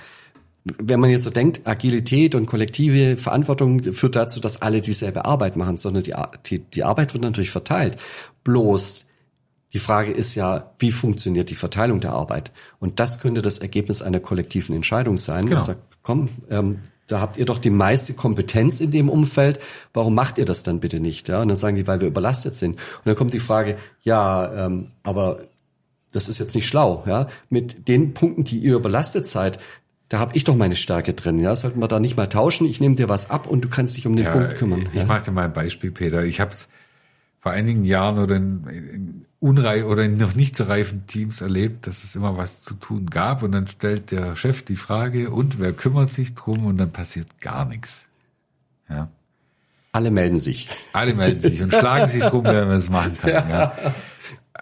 Wenn 0.63 0.99
man 0.99 1.09
jetzt 1.09 1.23
so 1.23 1.29
denkt, 1.29 1.65
Agilität 1.65 2.35
und 2.35 2.45
kollektive 2.45 3.15
Verantwortung 3.15 3.81
führt 3.93 4.17
dazu, 4.17 4.41
dass 4.41 4.61
alle 4.61 4.81
dieselbe 4.81 5.23
Arbeit 5.23 5.55
machen, 5.55 5.77
sondern 5.77 6.03
die, 6.03 6.13
die, 6.45 6.59
die 6.59 6.83
Arbeit 6.83 7.13
wird 7.13 7.23
natürlich 7.23 7.51
verteilt. 7.51 7.95
Bloß 8.43 9.07
die 9.73 9.79
Frage 9.79 10.11
ist 10.11 10.35
ja, 10.35 10.71
wie 10.79 10.91
funktioniert 10.91 11.49
die 11.49 11.55
Verteilung 11.55 11.99
der 11.99 12.13
Arbeit? 12.13 12.51
Und 12.79 12.99
das 12.99 13.19
könnte 13.19 13.41
das 13.41 13.59
Ergebnis 13.59 14.01
einer 14.01 14.19
kollektiven 14.19 14.75
Entscheidung 14.75 15.17
sein. 15.17 15.45
Genau. 15.45 15.61
Sagt, 15.61 15.81
komm, 16.03 16.29
ähm, 16.49 16.79
da 17.07 17.21
habt 17.21 17.37
ihr 17.37 17.45
doch 17.45 17.57
die 17.57 17.69
meiste 17.69 18.13
Kompetenz 18.13 18.81
in 18.81 18.91
dem 18.91 19.09
Umfeld. 19.09 19.59
Warum 19.93 20.13
macht 20.13 20.37
ihr 20.37 20.45
das 20.45 20.63
dann 20.63 20.79
bitte 20.79 20.99
nicht? 20.99 21.29
Ja, 21.29 21.41
und 21.41 21.47
dann 21.47 21.57
sagen 21.57 21.77
die, 21.77 21.87
weil 21.87 22.01
wir 22.01 22.07
überlastet 22.07 22.55
sind. 22.55 22.73
Und 22.75 23.05
dann 23.05 23.15
kommt 23.15 23.33
die 23.33 23.39
Frage, 23.39 23.77
ja, 24.03 24.65
ähm, 24.65 24.91
aber 25.03 25.39
das 26.11 26.27
ist 26.29 26.37
jetzt 26.39 26.53
nicht 26.53 26.67
schlau. 26.67 27.03
Ja, 27.07 27.27
mit 27.49 27.87
den 27.87 28.13
Punkten, 28.13 28.43
die 28.43 28.59
ihr 28.59 28.75
überlastet 28.75 29.25
seid, 29.25 29.59
da 30.09 30.19
habe 30.19 30.35
ich 30.35 30.43
doch 30.43 30.55
meine 30.55 30.75
Stärke 30.75 31.13
drin. 31.13 31.39
Ja, 31.39 31.55
sollten 31.55 31.79
wir 31.79 31.87
da 31.87 31.99
nicht 31.99 32.17
mal 32.17 32.27
tauschen? 32.27 32.67
Ich 32.67 32.79
nehme 32.79 32.95
dir 32.95 33.09
was 33.09 33.29
ab 33.29 33.47
und 33.47 33.63
du 33.63 33.69
kannst 33.69 33.97
dich 33.97 34.05
um 34.07 34.15
den 34.15 34.25
ja, 34.25 34.31
Punkt 34.31 34.55
kümmern. 34.57 34.87
Ich, 34.87 34.93
ja? 34.93 35.05
mache 35.05 35.23
dir 35.23 35.31
mal 35.31 35.45
ein 35.45 35.53
Beispiel, 35.53 35.91
Peter. 35.91 36.23
Ich 36.23 36.39
habe 36.39 36.51
es 36.51 36.67
vor 37.47 37.53
einigen 37.53 37.85
Jahren 37.85 38.19
oder 38.19 38.35
in, 38.35 38.67
in 38.67 39.25
unreif 39.39 39.85
oder 39.85 40.03
in 40.03 40.17
noch 40.17 40.35
nicht 40.35 40.57
so 40.57 40.65
reifen 40.65 41.07
Teams 41.07 41.39
erlebt, 41.39 41.87
dass 41.87 42.03
es 42.03 42.13
immer 42.13 42.35
was 42.35 42.59
zu 42.59 42.73
tun 42.73 43.05
gab 43.05 43.41
und 43.41 43.53
dann 43.53 43.67
stellt 43.67 44.11
der 44.11 44.35
Chef 44.35 44.63
die 44.63 44.75
Frage 44.75 45.29
und 45.29 45.57
wer 45.57 45.71
kümmert 45.71 46.09
sich 46.09 46.35
drum 46.35 46.65
und 46.65 46.77
dann 46.77 46.91
passiert 46.91 47.39
gar 47.39 47.63
nichts. 47.63 48.05
Ja. 48.89 49.07
Alle 49.93 50.11
melden 50.11 50.39
sich. 50.39 50.67
Alle 50.91 51.13
melden 51.13 51.39
sich 51.39 51.61
und 51.61 51.73
schlagen 51.73 52.09
sich 52.09 52.21
drum, 52.21 52.43
wer 52.43 52.67
es 52.67 52.89
machen 52.89 53.17
kann. 53.17 53.29
Ja. 53.29 53.47
ja. 53.49 53.73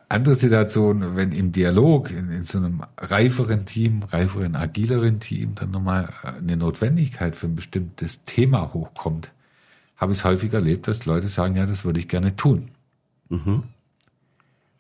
Andere 0.08 0.36
Situation, 0.36 1.15
wenn 1.15 1.32
im 1.32 1.52
Dialog 1.52 2.12
in, 2.12 2.30
in 2.30 2.43
so 2.43 2.60
einem 2.60 2.84
reiferen 3.00 3.65
Team, 3.65 4.04
reiferen, 4.04 4.56
agileren 4.56 5.19
Team 5.19 5.56
dann 5.56 5.71
nochmal 5.71 6.13
eine 6.38 6.56
Notwendigkeit 6.56 7.36
für 7.36 7.48
ein 7.48 7.56
bestimmtes 7.56 8.24
Thema 8.26 8.76
hochkommt, 8.76 9.32
habe 9.98 10.12
ich 10.12 10.19
es 10.19 10.24
häufig 10.24 10.54
erlebt, 10.54 10.88
dass 10.88 11.08
Leute 11.08 11.30
sagen, 11.30 11.56
ja, 11.56 11.65
das 11.65 11.84
würde 11.84 12.00
ich 12.00 12.08
gerne 12.08 12.36
tun. 12.36 12.69
Mhm. 13.29 13.63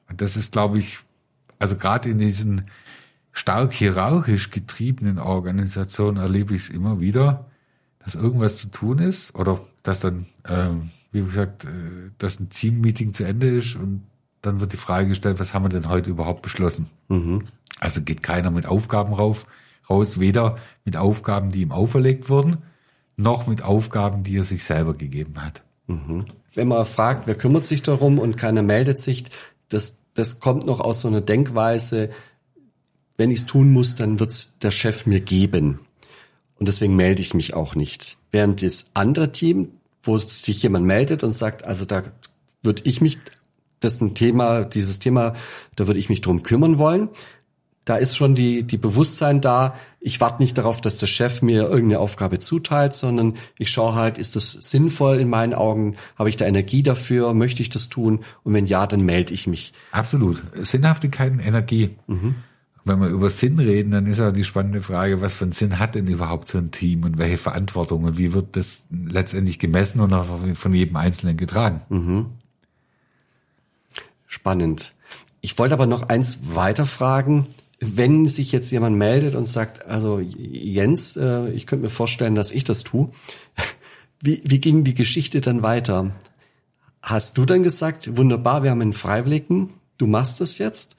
Und 0.09 0.21
das 0.21 0.37
ist, 0.37 0.51
glaube 0.51 0.79
ich, 0.79 0.99
also 1.59 1.75
gerade 1.75 2.09
in 2.09 2.19
diesen 2.19 2.65
stark 3.31 3.73
hierarchisch 3.73 4.49
getriebenen 4.49 5.19
Organisationen 5.19 6.17
erlebe 6.17 6.55
ich 6.55 6.63
es 6.63 6.69
immer 6.69 6.99
wieder, 6.99 7.45
dass 7.99 8.15
irgendwas 8.15 8.57
zu 8.57 8.69
tun 8.69 8.99
ist 8.99 9.35
oder 9.35 9.59
dass 9.83 9.99
dann, 9.99 10.25
ähm, 10.47 10.89
wie 11.11 11.23
gesagt, 11.23 11.65
äh, 11.65 12.11
dass 12.17 12.39
ein 12.39 12.49
Team-Meeting 12.49 13.13
zu 13.13 13.23
Ende 13.23 13.49
ist 13.49 13.75
und 13.75 14.03
dann 14.41 14.59
wird 14.59 14.73
die 14.73 14.77
Frage 14.77 15.09
gestellt, 15.09 15.39
was 15.39 15.53
haben 15.53 15.65
wir 15.65 15.69
denn 15.69 15.89
heute 15.89 16.09
überhaupt 16.09 16.43
beschlossen? 16.43 16.87
Mhm. 17.09 17.45
Also 17.79 18.01
geht 18.01 18.23
keiner 18.23 18.51
mit 18.51 18.67
Aufgaben 18.67 19.13
rauf, 19.13 19.45
raus, 19.89 20.19
weder 20.19 20.57
mit 20.85 20.97
Aufgaben, 20.97 21.51
die 21.51 21.61
ihm 21.61 21.71
auferlegt 21.71 22.29
wurden, 22.29 22.57
noch 23.17 23.47
mit 23.47 23.63
Aufgaben, 23.63 24.23
die 24.23 24.37
er 24.37 24.43
sich 24.43 24.63
selber 24.63 24.93
gegeben 24.93 25.43
hat. 25.43 25.64
Mhm. 25.87 26.25
Wenn 26.53 26.67
man 26.67 26.85
fragt, 26.85 27.27
wer 27.27 27.35
kümmert 27.35 27.65
sich 27.65 27.81
darum 27.81 28.19
und 28.19 28.37
keiner 28.37 28.61
meldet 28.61 28.99
sich, 28.99 29.25
das, 29.69 29.99
das 30.13 30.39
kommt 30.39 30.65
noch 30.65 30.79
aus 30.79 31.01
so 31.01 31.07
einer 31.07 31.21
Denkweise, 31.21 32.09
wenn 33.17 33.31
ich 33.31 33.39
es 33.39 33.45
tun 33.45 33.71
muss, 33.71 33.95
dann 33.95 34.19
wird's 34.19 34.57
der 34.59 34.71
Chef 34.71 35.05
mir 35.05 35.21
geben. 35.21 35.79
Und 36.57 36.67
deswegen 36.67 36.95
melde 36.95 37.21
ich 37.21 37.33
mich 37.33 37.53
auch 37.53 37.75
nicht. 37.75 38.17
Während 38.31 38.61
das 38.61 38.87
andere 38.93 39.31
Team, 39.31 39.69
wo 40.01 40.17
sich 40.17 40.61
jemand 40.63 40.85
meldet 40.85 41.23
und 41.23 41.31
sagt, 41.31 41.65
also 41.65 41.85
da 41.85 42.03
würde 42.61 42.81
ich 42.85 43.01
mich, 43.01 43.19
das 43.79 43.95
ist 43.95 44.01
ein 44.01 44.15
Thema, 44.15 44.63
dieses 44.63 44.99
Thema, 44.99 45.33
da 45.75 45.87
würde 45.87 45.99
ich 45.99 46.09
mich 46.09 46.21
drum 46.21 46.43
kümmern 46.43 46.77
wollen, 46.77 47.09
da 47.85 47.97
ist 47.97 48.15
schon 48.15 48.35
die, 48.35 48.63
die 48.63 48.77
Bewusstsein 48.77 49.41
da, 49.41 49.75
ich 50.05 50.21
warte 50.21 50.39
nicht 50.39 50.55
darauf, 50.59 50.81
dass 50.81 50.99
der 50.99 51.07
Chef 51.07 51.41
mir 51.41 51.63
irgendeine 51.63 51.99
Aufgabe 51.99 52.37
zuteilt, 52.37 52.93
sondern 52.93 53.33
ich 53.57 53.71
schaue 53.71 53.95
halt, 53.95 54.19
ist 54.19 54.35
das 54.35 54.51
sinnvoll 54.51 55.17
in 55.17 55.27
meinen 55.29 55.55
Augen? 55.55 55.95
Habe 56.15 56.29
ich 56.29 56.37
da 56.37 56.45
Energie 56.45 56.83
dafür? 56.83 57.33
Möchte 57.33 57.63
ich 57.63 57.71
das 57.71 57.89
tun? 57.89 58.19
Und 58.43 58.53
wenn 58.53 58.67
ja, 58.67 58.85
dann 58.85 59.01
melde 59.01 59.33
ich 59.33 59.47
mich. 59.47 59.73
Absolut. 59.91 60.43
Sinnhaftigkeit 60.61 61.31
und 61.31 61.39
Energie. 61.39 61.95
Mhm. 62.05 62.35
Wenn 62.83 62.99
wir 62.99 63.07
über 63.07 63.31
Sinn 63.31 63.57
reden, 63.57 63.89
dann 63.89 64.05
ist 64.05 64.19
ja 64.19 64.31
die 64.31 64.43
spannende 64.43 64.83
Frage, 64.83 65.21
was 65.21 65.33
für 65.33 65.45
einen 65.45 65.53
Sinn 65.53 65.79
hat 65.79 65.95
denn 65.95 66.05
überhaupt 66.05 66.49
so 66.49 66.59
ein 66.59 66.69
Team 66.69 67.03
und 67.03 67.17
welche 67.17 67.39
Verantwortung 67.39 68.03
und 68.03 68.19
wie 68.19 68.31
wird 68.31 68.55
das 68.55 68.83
letztendlich 68.91 69.57
gemessen 69.57 70.01
und 70.01 70.13
auch 70.13 70.27
von 70.53 70.71
jedem 70.71 70.97
Einzelnen 70.97 71.35
getragen? 71.35 71.81
Mhm. 71.89 72.25
Spannend. 74.27 74.93
Ich 75.41 75.57
wollte 75.57 75.73
aber 75.73 75.87
noch 75.87 76.09
eins 76.09 76.53
weiter 76.53 76.85
fragen 76.85 77.47
wenn 77.97 78.27
sich 78.27 78.51
jetzt 78.51 78.71
jemand 78.71 78.97
meldet 78.97 79.35
und 79.35 79.45
sagt, 79.45 79.85
also 79.85 80.19
Jens, 80.19 81.17
äh, 81.17 81.49
ich 81.49 81.67
könnte 81.67 81.85
mir 81.85 81.89
vorstellen, 81.89 82.35
dass 82.35 82.51
ich 82.51 82.63
das 82.63 82.83
tue, 82.83 83.09
wie, 84.21 84.41
wie 84.43 84.59
ging 84.59 84.83
die 84.83 84.93
Geschichte 84.93 85.41
dann 85.41 85.63
weiter? 85.63 86.11
Hast 87.01 87.37
du 87.37 87.45
dann 87.45 87.63
gesagt, 87.63 88.17
wunderbar, 88.17 88.63
wir 88.63 88.71
haben 88.71 88.81
einen 88.81 88.93
Freiwilligen, 88.93 89.73
du 89.97 90.07
machst 90.07 90.41
das 90.41 90.57
jetzt? 90.57 90.97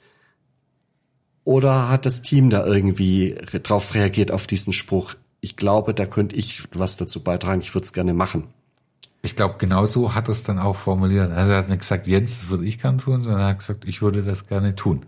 Oder 1.45 1.89
hat 1.89 2.07
das 2.07 2.23
Team 2.23 2.51
da 2.51 2.67
irgendwie 2.67 3.37
drauf 3.63 3.95
reagiert 3.95 4.33
auf 4.33 4.47
diesen 4.47 4.73
Spruch? 4.73 5.15
Ich 5.41 5.57
glaube, 5.57 5.95
da 5.95 6.07
könnte 6.07 6.35
ich 6.35 6.65
was 6.73 6.97
dazu 6.97 7.23
beitragen, 7.23 7.61
ich 7.61 7.75
würde 7.75 7.85
es 7.85 7.93
gerne 7.93 8.15
machen. 8.15 8.45
Ich 9.23 9.35
glaube, 9.35 9.57
genau 9.59 9.87
so 9.87 10.15
hat 10.15 10.29
es 10.29 10.45
dann 10.45 10.59
auch 10.59 10.77
formuliert. 10.77 11.33
Also 11.33 11.53
er 11.53 11.59
hat 11.59 11.69
nicht 11.69 11.81
gesagt, 11.81 12.07
Jens, 12.07 12.41
das 12.41 12.49
würde 12.49 12.65
ich 12.65 12.81
gern 12.81 12.99
tun, 12.99 13.23
sondern 13.23 13.41
er 13.41 13.49
hat 13.49 13.59
gesagt, 13.59 13.85
ich 13.85 14.03
würde 14.03 14.23
das 14.23 14.47
gerne 14.47 14.75
tun. 14.77 15.07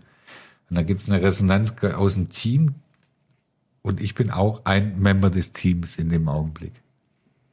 Und 0.69 0.77
da 0.77 0.83
gibt 0.83 1.01
es 1.01 1.09
eine 1.09 1.21
Resonanz 1.21 1.73
aus 1.83 2.13
dem 2.13 2.29
Team. 2.29 2.75
Und 3.81 4.01
ich 4.01 4.15
bin 4.15 4.29
auch 4.29 4.65
ein 4.65 4.99
Member 4.99 5.29
des 5.29 5.51
Teams 5.51 5.95
in 5.97 6.09
dem 6.09 6.27
Augenblick. 6.27 6.73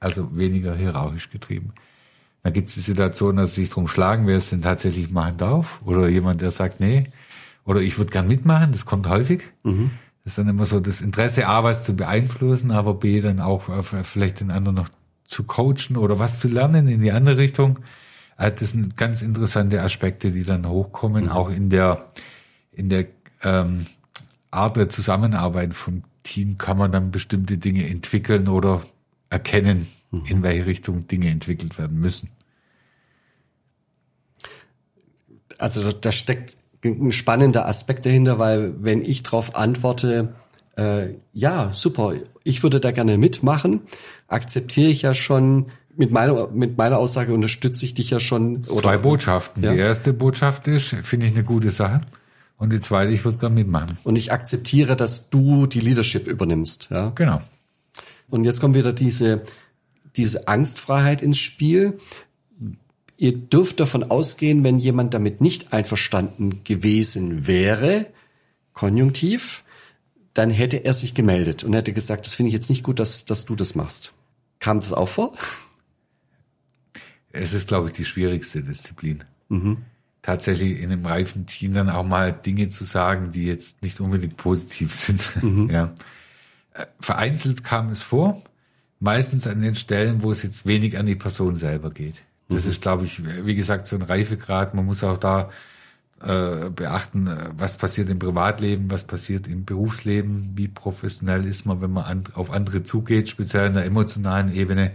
Also 0.01 0.37
weniger 0.37 0.75
hierarchisch 0.75 1.31
getrieben. 1.31 1.73
Da 2.43 2.51
gibt 2.51 2.69
es 2.69 2.75
die 2.75 2.81
Situation, 2.81 3.37
dass 3.37 3.55
sie 3.55 3.63
sich 3.63 3.71
drum 3.71 3.89
schlagen, 3.89 4.27
wer 4.27 4.37
es 4.37 4.51
denn 4.51 4.63
tatsächlich 4.63 5.11
machen 5.11 5.37
darf. 5.37 5.81
Oder 5.85 6.09
jemand, 6.09 6.43
der 6.43 6.51
sagt, 6.51 6.81
nee. 6.81 7.05
Oder 7.65 7.81
ich 7.81 7.99
würde 7.99 8.13
gern 8.13 8.29
mitmachen, 8.29 8.73
das 8.73 8.87
kommt 8.87 9.09
häufig. 9.09 9.43
Mhm. 9.65 9.91
Das 10.23 10.33
ist 10.33 10.39
dann 10.39 10.49
immer 10.49 10.67
so 10.67 10.79
das 10.81 11.01
Interesse, 11.01 11.49
A, 11.49 11.65
was 11.65 11.85
zu 11.85 11.97
beeinflussen, 11.97 12.71
aber 12.71 12.95
B, 12.95 13.21
dann 13.21 13.41
auch 13.41 13.69
äh, 13.69 13.83
vielleicht 14.05 14.41
den 14.41 14.51
anderen 14.51 14.77
noch 14.77 14.89
zu 15.25 15.45
coachen 15.45 15.97
oder 15.97 16.19
was 16.19 16.41
zu 16.41 16.49
lernen 16.49 16.89
in 16.89 17.01
die 17.01 17.13
andere 17.13 17.37
Richtung. 17.37 17.81
Also 18.37 18.57
das 18.61 18.71
sind 18.71 18.97
ganz 18.97 19.23
interessante 19.23 19.83
Aspekte, 19.83 20.31
die 20.31 20.45
dann 20.45 20.69
hochkommen, 20.69 21.25
mhm. 21.25 21.31
auch 21.31 21.51
in 21.51 21.71
der, 21.71 22.13
in 22.77 22.89
der 22.89 23.07
ähm, 23.43 23.87
Art 24.51 24.77
der 24.77 24.89
Zusammenarbeit 24.89 25.75
vom 25.75 26.05
Team 26.23 26.59
kann 26.59 26.79
man 26.79 26.93
dann 26.93 27.11
bestimmte 27.11 27.59
Dinge 27.59 27.89
entwickeln 27.89 28.49
oder 28.49 28.83
erkennen, 29.31 29.87
mhm. 30.11 30.23
in 30.27 30.43
welche 30.43 30.67
Richtung 30.67 31.07
Dinge 31.09 31.31
entwickelt 31.31 31.79
werden 31.79 31.99
müssen. 31.99 32.31
Also 35.59 35.91
da 35.91 36.13
steckt 36.13 36.57
ein 36.85 37.13
spannender 37.13 37.67
Aspekt 37.67 38.07
dahinter, 38.07 38.39
weil 38.39 38.75
wenn 38.83 39.03
ich 39.03 39.23
darauf 39.23 39.57
antworte, 39.57 40.35
äh, 40.77 41.15
ja, 41.33 41.73
super, 41.73 42.15
ich 42.45 42.63
würde 42.63 42.81
da 42.81 42.91
gerne 42.91 43.17
mitmachen, 43.19 43.81
akzeptiere 44.29 44.91
ich 44.91 45.03
ja 45.03 45.15
schon 45.15 45.67
mit 45.97 46.11
meiner, 46.11 46.49
mit 46.49 46.77
meiner 46.77 46.99
Aussage 46.99 47.33
unterstütze 47.33 47.87
ich 47.87 47.95
dich 47.95 48.11
ja 48.11 48.21
schon. 48.21 48.67
Oder, 48.67 48.83
Zwei 48.83 48.99
Botschaften. 48.99 49.63
Ja? 49.63 49.73
Die 49.73 49.79
erste 49.79 50.13
Botschaft 50.13 50.69
ist, 50.69 50.89
finde 50.89 51.27
ich 51.27 51.33
eine 51.33 51.45
gute 51.45 51.71
Sache. 51.71 52.03
Und 52.59 52.71
die 52.71 52.81
zweite, 52.81 53.13
ich 53.13 53.25
würde 53.25 53.39
da 53.39 53.49
mitmachen. 53.49 53.99
Und 54.05 54.17
ich 54.17 54.33
akzeptiere, 54.33 54.97
dass 54.97 55.29
du 55.29 55.67
die 55.67 55.81
Leadership 55.81 56.27
übernimmst. 56.27 56.89
Ja? 56.91 57.11
Genau. 57.11 57.43
Und 58.29 58.45
jetzt 58.45 58.61
kommt 58.61 58.75
wieder 58.75 58.93
diese, 58.93 59.43
diese 60.17 60.49
Angstfreiheit 60.49 61.23
ins 61.23 61.39
Spiel. 61.39 61.99
Ihr 63.19 63.37
dürft 63.37 63.81
davon 63.81 64.05
ausgehen, 64.05 64.65
wenn 64.65 64.79
jemand 64.79 65.15
damit 65.15 65.41
nicht 65.41 65.73
einverstanden 65.73 66.63
gewesen 66.65 67.47
wäre, 67.47 68.07
konjunktiv, 68.73 69.65
dann 70.35 70.51
hätte 70.51 70.85
er 70.85 70.93
sich 70.93 71.15
gemeldet 71.15 71.65
und 71.65 71.73
hätte 71.73 71.93
gesagt, 71.93 72.27
das 72.27 72.35
finde 72.35 72.49
ich 72.49 72.55
jetzt 72.55 72.69
nicht 72.69 72.83
gut, 72.83 72.99
dass, 72.99 73.25
dass 73.25 73.47
du 73.47 73.55
das 73.55 73.75
machst. 73.75 74.13
Kam 74.59 74.81
das 74.81 74.93
auch 74.93 75.09
vor? 75.09 75.35
Es 77.33 77.53
ist, 77.53 77.69
glaube 77.69 77.89
ich, 77.89 77.95
die 77.95 78.05
schwierigste 78.05 78.63
Disziplin. 78.63 79.25
Mhm. 79.49 79.79
Tatsächlich 80.27 80.81
in 80.81 80.91
einem 80.91 81.07
reifen 81.07 81.47
Team 81.47 81.73
dann 81.73 81.89
auch 81.89 82.03
mal 82.03 82.33
Dinge 82.33 82.69
zu 82.69 82.83
sagen, 82.83 83.31
die 83.31 83.47
jetzt 83.47 83.81
nicht 83.85 84.01
unbedingt 84.01 84.37
positiv 84.37 84.93
sind. 84.93 85.41
Mhm. 85.41 85.71
Ja. 85.73 85.95
Äh, 86.75 86.87
vereinzelt 86.99 87.63
kam 87.63 87.93
es 87.93 88.03
vor, 88.03 88.43
meistens 88.99 89.47
an 89.47 89.61
den 89.61 89.77
Stellen, 89.77 90.25
wo 90.25 90.33
es 90.33 90.43
jetzt 90.43 90.67
wenig 90.67 90.99
an 90.99 91.07
die 91.07 91.15
Person 91.15 91.55
selber 91.55 91.91
geht. 91.91 92.25
Das 92.49 92.65
mhm. 92.65 92.71
ist, 92.71 92.81
glaube 92.83 93.05
ich, 93.05 93.23
wie 93.25 93.55
gesagt, 93.55 93.87
so 93.87 93.95
ein 93.95 94.03
Reifegrad. 94.03 94.75
Man 94.75 94.85
muss 94.85 95.05
auch 95.05 95.17
da 95.17 95.51
äh, 96.21 96.71
beachten, 96.71 97.29
äh, 97.29 97.51
was 97.57 97.77
passiert 97.77 98.09
im 98.09 98.19
Privatleben, 98.19 98.91
was 98.91 99.05
passiert 99.05 99.47
im 99.47 99.65
Berufsleben, 99.65 100.55
wie 100.57 100.67
professionell 100.67 101.45
ist 101.45 101.67
man, 101.67 101.81
wenn 101.81 101.93
man 101.93 102.05
an, 102.05 102.25
auf 102.35 102.51
andere 102.51 102.83
zugeht, 102.83 103.29
speziell 103.29 103.69
in 103.69 103.75
der 103.75 103.85
emotionalen 103.85 104.53
Ebene 104.53 104.91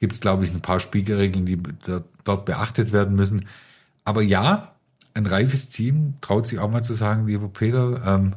gibt 0.00 0.14
es, 0.14 0.20
glaube 0.20 0.44
ich, 0.44 0.52
ein 0.52 0.60
paar 0.60 0.80
Spiegelregeln, 0.80 1.46
die 1.46 1.62
dort 2.24 2.46
beachtet 2.46 2.92
werden 2.92 3.14
müssen. 3.14 3.46
Aber 4.04 4.22
ja, 4.22 4.71
ein 5.14 5.26
reifes 5.26 5.68
Team 5.68 6.14
traut 6.20 6.46
sich 6.46 6.58
auch 6.58 6.70
mal 6.70 6.82
zu 6.82 6.94
sagen, 6.94 7.26
lieber 7.26 7.48
Peter, 7.48 8.02
ähm, 8.06 8.34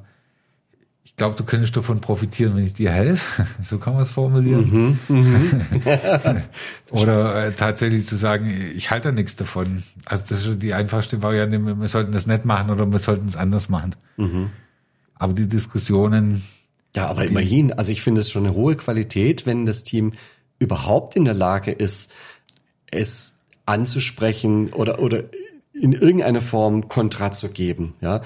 ich 1.04 1.16
glaube, 1.18 1.38
du 1.38 1.46
könntest 1.46 1.78
davon 1.78 2.02
profitieren, 2.02 2.58
wenn 2.58 2.66
ich 2.66 2.74
dir 2.74 2.92
helfe. 2.92 3.48
So 3.64 3.78
kann 3.78 3.94
man 3.94 4.04
es 4.04 4.12
formulieren. 4.12 4.98
Mhm, 5.08 5.16
mhm. 5.16 5.62
Oder 6.92 7.46
äh, 7.46 7.52
tatsächlich 7.54 8.06
zu 8.06 8.18
sagen, 8.18 8.54
ich 8.76 8.92
halte 8.92 9.10
da 9.10 9.12
nichts 9.14 9.38
davon. 9.38 9.84
Also 10.04 10.26
das 10.28 10.46
ist 10.46 10.62
die 10.62 10.74
einfachste 10.74 11.24
Variante, 11.24 11.60
wir 11.60 11.88
sollten 11.88 12.12
das 12.12 12.28
nicht 12.28 12.44
machen 12.44 12.70
oder 12.70 12.86
wir 12.92 13.00
sollten 13.00 13.30
es 13.30 13.38
anders 13.38 13.70
machen. 13.70 13.96
Mhm. 14.18 14.50
Aber 15.16 15.32
die 15.32 15.48
Diskussionen. 15.48 16.44
Ja, 16.98 17.08
aber 17.08 17.26
immerhin, 17.26 17.72
also 17.72 17.94
ich 17.94 18.02
finde 18.02 18.20
es 18.20 18.30
schon 18.30 18.46
eine 18.46 18.54
hohe 18.54 18.76
Qualität, 18.76 19.46
wenn 19.46 19.66
das 19.66 19.86
Team 19.86 20.14
überhaupt 20.60 21.16
in 21.16 21.24
der 21.24 21.34
Lage 21.34 21.72
ist, 21.72 22.12
es 22.92 23.36
anzusprechen 23.66 24.74
oder, 24.74 25.00
oder 25.00 25.24
in 25.80 25.94
irgendeiner 25.94 26.42
Form 26.42 26.88
Kontra 26.88 27.32
zu 27.32 27.50
geben. 27.50 27.94
Ja, 28.02 28.22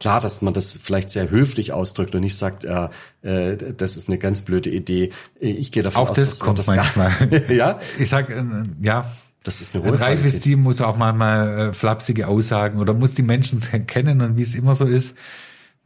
klar, 0.00 0.20
dass 0.20 0.42
man 0.42 0.54
das 0.54 0.78
vielleicht 0.80 1.10
sehr 1.10 1.30
höflich 1.30 1.72
ausdrückt 1.72 2.14
und 2.14 2.20
nicht 2.20 2.36
sagt, 2.36 2.64
äh, 2.64 2.88
äh, 3.22 3.56
das 3.76 3.96
ist 3.96 4.08
eine 4.08 4.18
ganz 4.18 4.42
blöde 4.42 4.70
Idee. 4.70 5.10
Ich 5.40 5.72
gehe 5.72 5.82
davon 5.82 6.04
auch 6.04 6.10
aus, 6.10 6.16
das 6.16 6.28
dass 6.30 6.40
kommt 6.40 6.58
das 6.58 6.66
manchmal. 6.66 7.12
ja, 7.48 7.80
ich 7.98 8.08
sag, 8.08 8.30
äh, 8.30 8.44
ja. 8.82 9.10
Das 9.42 9.60
ist 9.60 9.76
eine 9.76 9.84
Ein 9.84 9.94
reifes 9.94 10.40
Team 10.40 10.64
muss 10.64 10.80
auch 10.80 10.96
manchmal 10.96 11.68
äh, 11.68 11.72
flapsige 11.72 12.26
Aussagen 12.26 12.80
oder 12.80 12.94
muss 12.94 13.14
die 13.14 13.22
Menschen 13.22 13.60
kennen 13.86 14.20
und 14.20 14.36
wie 14.36 14.42
es 14.42 14.56
immer 14.56 14.74
so 14.74 14.86
ist 14.86 15.14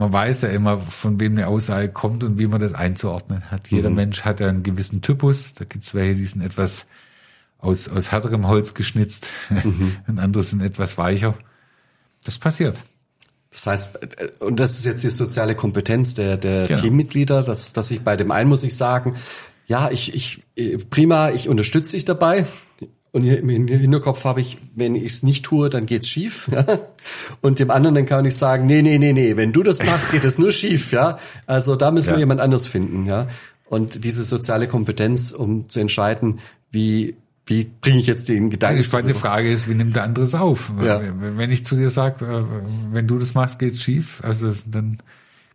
man 0.01 0.15
weiß 0.15 0.43
ja 0.43 0.49
immer, 0.49 0.79
von 0.79 1.21
wem 1.21 1.33
eine 1.33 1.47
Aussage 1.47 1.91
kommt 1.91 2.25
und 2.25 2.39
wie 2.39 2.47
man 2.47 2.59
das 2.59 2.73
einzuordnen 2.73 3.51
hat. 3.51 3.69
Jeder 3.69 3.91
mhm. 3.91 3.97
Mensch 3.97 4.23
hat 4.23 4.41
ja 4.41 4.49
einen 4.49 4.63
gewissen 4.63 5.03
Typus. 5.03 5.53
Da 5.53 5.67
gibt's 5.67 5.93
welche, 5.93 6.15
die 6.15 6.25
sind 6.25 6.41
etwas 6.41 6.87
aus, 7.61 7.89
aus 7.89 8.11
härterem 8.13 8.47
Holz 8.47 8.75
geschnitzt 8.75 9.27
mhm. 9.49 9.97
und 10.07 10.19
andere 10.19 10.43
sind 10.43 10.63
etwas 10.63 10.99
weicher. 10.99 11.35
Das 12.25 12.39
passiert. 12.39 12.77
Das 13.51 13.67
heißt, 13.67 13.99
und 14.41 14.61
das 14.61 14.79
ist 14.79 14.85
jetzt 14.85 15.03
die 15.03 15.11
soziale 15.11 15.55
Kompetenz 15.55 16.15
der, 16.15 16.37
der 16.37 16.69
genau. 16.69 16.81
Teammitglieder, 16.81 17.43
dass, 17.43 17.73
dass 17.73 17.91
ich 17.91 18.03
bei 18.03 18.17
dem 18.17 18.31
einen 18.31 18.49
muss 18.49 18.63
ich 18.63 18.77
sagen, 18.77 19.17
ja, 19.67 19.91
ich, 19.91 20.15
ich, 20.15 20.43
prima, 20.91 21.31
ich 21.31 21.49
unterstütze 21.49 21.93
dich 21.93 22.05
dabei. 22.05 22.47
Und 23.13 23.25
im 23.25 23.67
Hinterkopf 23.67 24.25
habe 24.25 24.41
ich, 24.41 24.59
wenn 24.77 24.95
ich 24.95 25.05
es 25.05 25.23
nicht 25.25 25.45
tue, 25.45 25.69
dann 25.69 25.87
geht's 25.87 26.09
schief. 26.09 26.49
Ja? 26.53 26.81
Und 27.41 27.59
dem 27.59 27.71
anderen 27.71 27.97
dann 27.97 28.07
kann 28.07 28.25
ich 28.25 28.37
sagen, 28.37 28.67
nee, 28.67 28.83
nee, 28.83 28.99
nee, 28.99 29.13
nee, 29.13 29.37
wenn 29.37 29.53
du 29.53 29.65
das 29.65 29.83
machst, 29.83 30.13
geht 30.13 30.25
es 30.25 30.39
nur 30.39 30.53
schief. 30.53 30.93
Ja, 30.93 31.19
also 31.47 31.75
da 31.75 31.91
müssen 31.91 32.11
ja. 32.11 32.15
wir 32.15 32.21
jemand 32.21 32.41
anders 32.41 32.69
finden. 32.69 33.07
Ja, 33.07 33.27
und 33.69 34.05
diese 34.05 34.23
soziale 34.23 34.69
Kompetenz, 34.69 35.33
um 35.33 35.69
zu 35.69 35.81
entscheiden, 35.81 36.41
wie 36.71 37.17
wie 37.51 37.65
bringe 37.65 37.99
ich 37.99 38.07
jetzt 38.07 38.29
den 38.29 38.49
Gedanken? 38.49 38.81
Die 38.81 38.89
zweite 38.89 39.15
Frage 39.15 39.51
ist, 39.51 39.69
wie 39.69 39.75
nimmt 39.75 39.97
der 39.97 40.05
andere 40.05 40.25
es 40.25 40.35
auf? 40.35 40.73
Ja. 40.83 41.03
Wenn 41.03 41.51
ich 41.51 41.67
zu 41.67 41.77
dir 41.77 41.91
sage, 41.91 42.25
äh, 42.25 42.45
wenn 42.95 43.07
du 43.07 43.19
das 43.19 43.35
machst, 43.35 43.59
geht's 43.59 43.83
schief. 43.83 44.21
Also 44.23 44.55
dann 44.67 44.99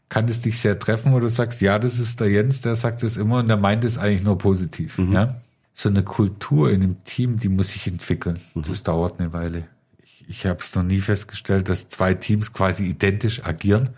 kann 0.09 0.27
es 0.27 0.41
dich 0.41 0.59
sehr 0.59 0.77
treffen, 0.77 1.13
oder 1.13 1.21
du 1.21 1.29
sagst, 1.29 1.61
ja, 1.61 1.79
das 1.79 1.97
ist 1.97 2.19
der 2.19 2.29
Jens, 2.29 2.61
der 2.61 2.75
sagt 2.75 3.01
das 3.01 3.17
immer 3.17 3.39
und 3.39 3.47
der 3.47 3.57
meint 3.57 3.83
es 3.83 3.97
eigentlich 3.97 4.23
nur 4.23 4.37
positiv. 4.37 4.97
Mhm. 4.99 5.11
Ja 5.13 5.35
so 5.75 5.89
eine 5.89 6.03
Kultur 6.03 6.71
in 6.71 6.81
einem 6.81 7.03
Team, 7.03 7.37
die 7.37 7.49
muss 7.49 7.71
sich 7.71 7.85
entwickeln. 7.85 8.39
Mhm. 8.55 8.63
Das 8.63 8.81
dauert 8.81 9.19
eine 9.19 9.33
Weile. 9.33 9.67
Ich, 10.03 10.25
ich 10.27 10.45
habe 10.45 10.61
es 10.61 10.73
noch 10.73 10.83
nie 10.83 11.01
festgestellt, 11.01 11.67
dass 11.67 11.89
zwei 11.89 12.13
Teams 12.13 12.53
quasi 12.53 12.85
identisch 12.85 13.43
agieren. 13.43 13.89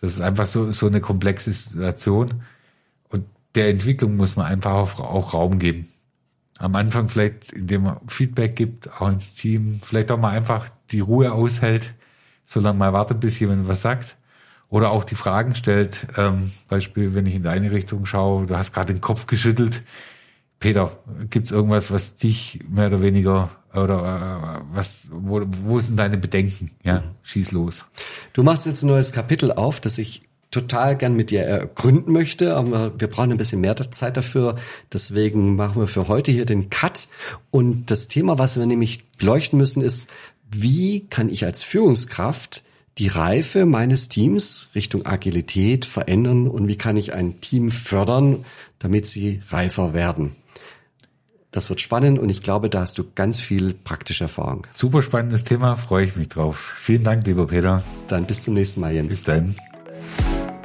Das 0.00 0.12
ist 0.12 0.20
einfach 0.20 0.48
so, 0.48 0.72
so 0.72 0.88
eine 0.88 1.00
komplexe 1.00 1.52
Situation. 1.52 2.42
Und 3.08 3.24
der 3.54 3.70
Entwicklung 3.70 4.16
muss 4.16 4.34
man 4.34 4.46
einfach 4.46 4.72
auch, 4.72 5.00
auch 5.00 5.32
Raum 5.32 5.60
geben. 5.60 5.88
Am 6.58 6.74
Anfang 6.74 7.08
vielleicht, 7.08 7.52
indem 7.52 7.84
man 7.84 7.98
Feedback 8.08 8.56
gibt, 8.56 8.90
auch 9.00 9.08
ins 9.08 9.34
Team, 9.34 9.80
vielleicht 9.84 10.10
auch 10.10 10.18
mal 10.18 10.30
einfach 10.30 10.68
die 10.90 11.00
Ruhe 11.00 11.32
aushält, 11.32 11.92
solange 12.44 12.78
man 12.78 12.92
wartet, 12.92 13.20
bis 13.20 13.38
jemand 13.38 13.68
was 13.68 13.82
sagt. 13.82 14.16
Oder 14.68 14.90
auch 14.90 15.04
die 15.04 15.14
Fragen 15.14 15.54
stellt. 15.54 16.06
Ähm, 16.16 16.52
Beispiel, 16.68 17.14
wenn 17.14 17.26
ich 17.26 17.36
in 17.36 17.44
deine 17.44 17.70
Richtung 17.70 18.04
schaue, 18.04 18.46
du 18.46 18.56
hast 18.56 18.72
gerade 18.72 18.92
den 18.92 19.00
Kopf 19.00 19.26
geschüttelt 19.26 19.82
Peter, 20.58 20.98
gibt's 21.28 21.50
irgendwas, 21.50 21.90
was 21.90 22.16
dich 22.16 22.60
mehr 22.68 22.86
oder 22.86 23.02
weniger 23.02 23.50
oder 23.74 24.62
äh, 24.62 24.74
was, 24.74 25.02
wo, 25.10 25.42
wo 25.64 25.80
sind 25.80 25.98
deine 25.98 26.16
Bedenken? 26.16 26.70
Ja, 26.82 27.00
mhm. 27.00 27.02
schieß 27.22 27.52
los. 27.52 27.84
Du 28.32 28.42
machst 28.42 28.64
jetzt 28.64 28.82
ein 28.82 28.88
neues 28.88 29.12
Kapitel 29.12 29.52
auf, 29.52 29.80
das 29.80 29.98
ich 29.98 30.22
total 30.50 30.96
gern 30.96 31.14
mit 31.14 31.30
dir 31.30 31.42
ergründen 31.42 32.12
möchte, 32.12 32.56
aber 32.56 32.98
wir 32.98 33.08
brauchen 33.08 33.30
ein 33.30 33.36
bisschen 33.36 33.60
mehr 33.60 33.76
Zeit 33.76 34.16
dafür. 34.16 34.56
Deswegen 34.92 35.56
machen 35.56 35.80
wir 35.80 35.86
für 35.86 36.08
heute 36.08 36.32
hier 36.32 36.46
den 36.46 36.70
Cut. 36.70 37.08
Und 37.50 37.90
das 37.90 38.08
Thema, 38.08 38.38
was 38.38 38.56
wir 38.58 38.66
nämlich 38.66 39.04
beleuchten 39.18 39.58
müssen, 39.58 39.82
ist, 39.82 40.08
wie 40.50 41.06
kann 41.08 41.28
ich 41.28 41.44
als 41.44 41.64
Führungskraft 41.64 42.62
die 42.98 43.08
Reife 43.08 43.66
meines 43.66 44.08
Teams 44.08 44.70
Richtung 44.74 45.04
Agilität 45.04 45.84
verändern 45.84 46.48
und 46.48 46.66
wie 46.68 46.76
kann 46.76 46.96
ich 46.96 47.12
ein 47.12 47.40
Team 47.40 47.70
fördern, 47.70 48.44
damit 48.78 49.06
sie 49.06 49.42
reifer 49.50 49.92
werden? 49.92 50.36
Das 51.50 51.68
wird 51.70 51.80
spannend 51.80 52.18
und 52.18 52.30
ich 52.30 52.42
glaube, 52.42 52.68
da 52.68 52.80
hast 52.80 52.98
du 52.98 53.04
ganz 53.14 53.40
viel 53.40 53.74
praktische 53.74 54.24
Erfahrung. 54.24 54.66
Super 54.74 55.02
spannendes 55.02 55.44
Thema, 55.44 55.76
freue 55.76 56.04
ich 56.04 56.16
mich 56.16 56.28
drauf. 56.28 56.74
Vielen 56.78 57.04
Dank, 57.04 57.26
lieber 57.26 57.46
Peter. 57.46 57.82
Dann 58.08 58.26
bis 58.26 58.42
zum 58.42 58.54
nächsten 58.54 58.80
Mal, 58.80 58.92
Jens. 58.92 59.08
Bis 59.08 59.24
dann. 59.24 59.56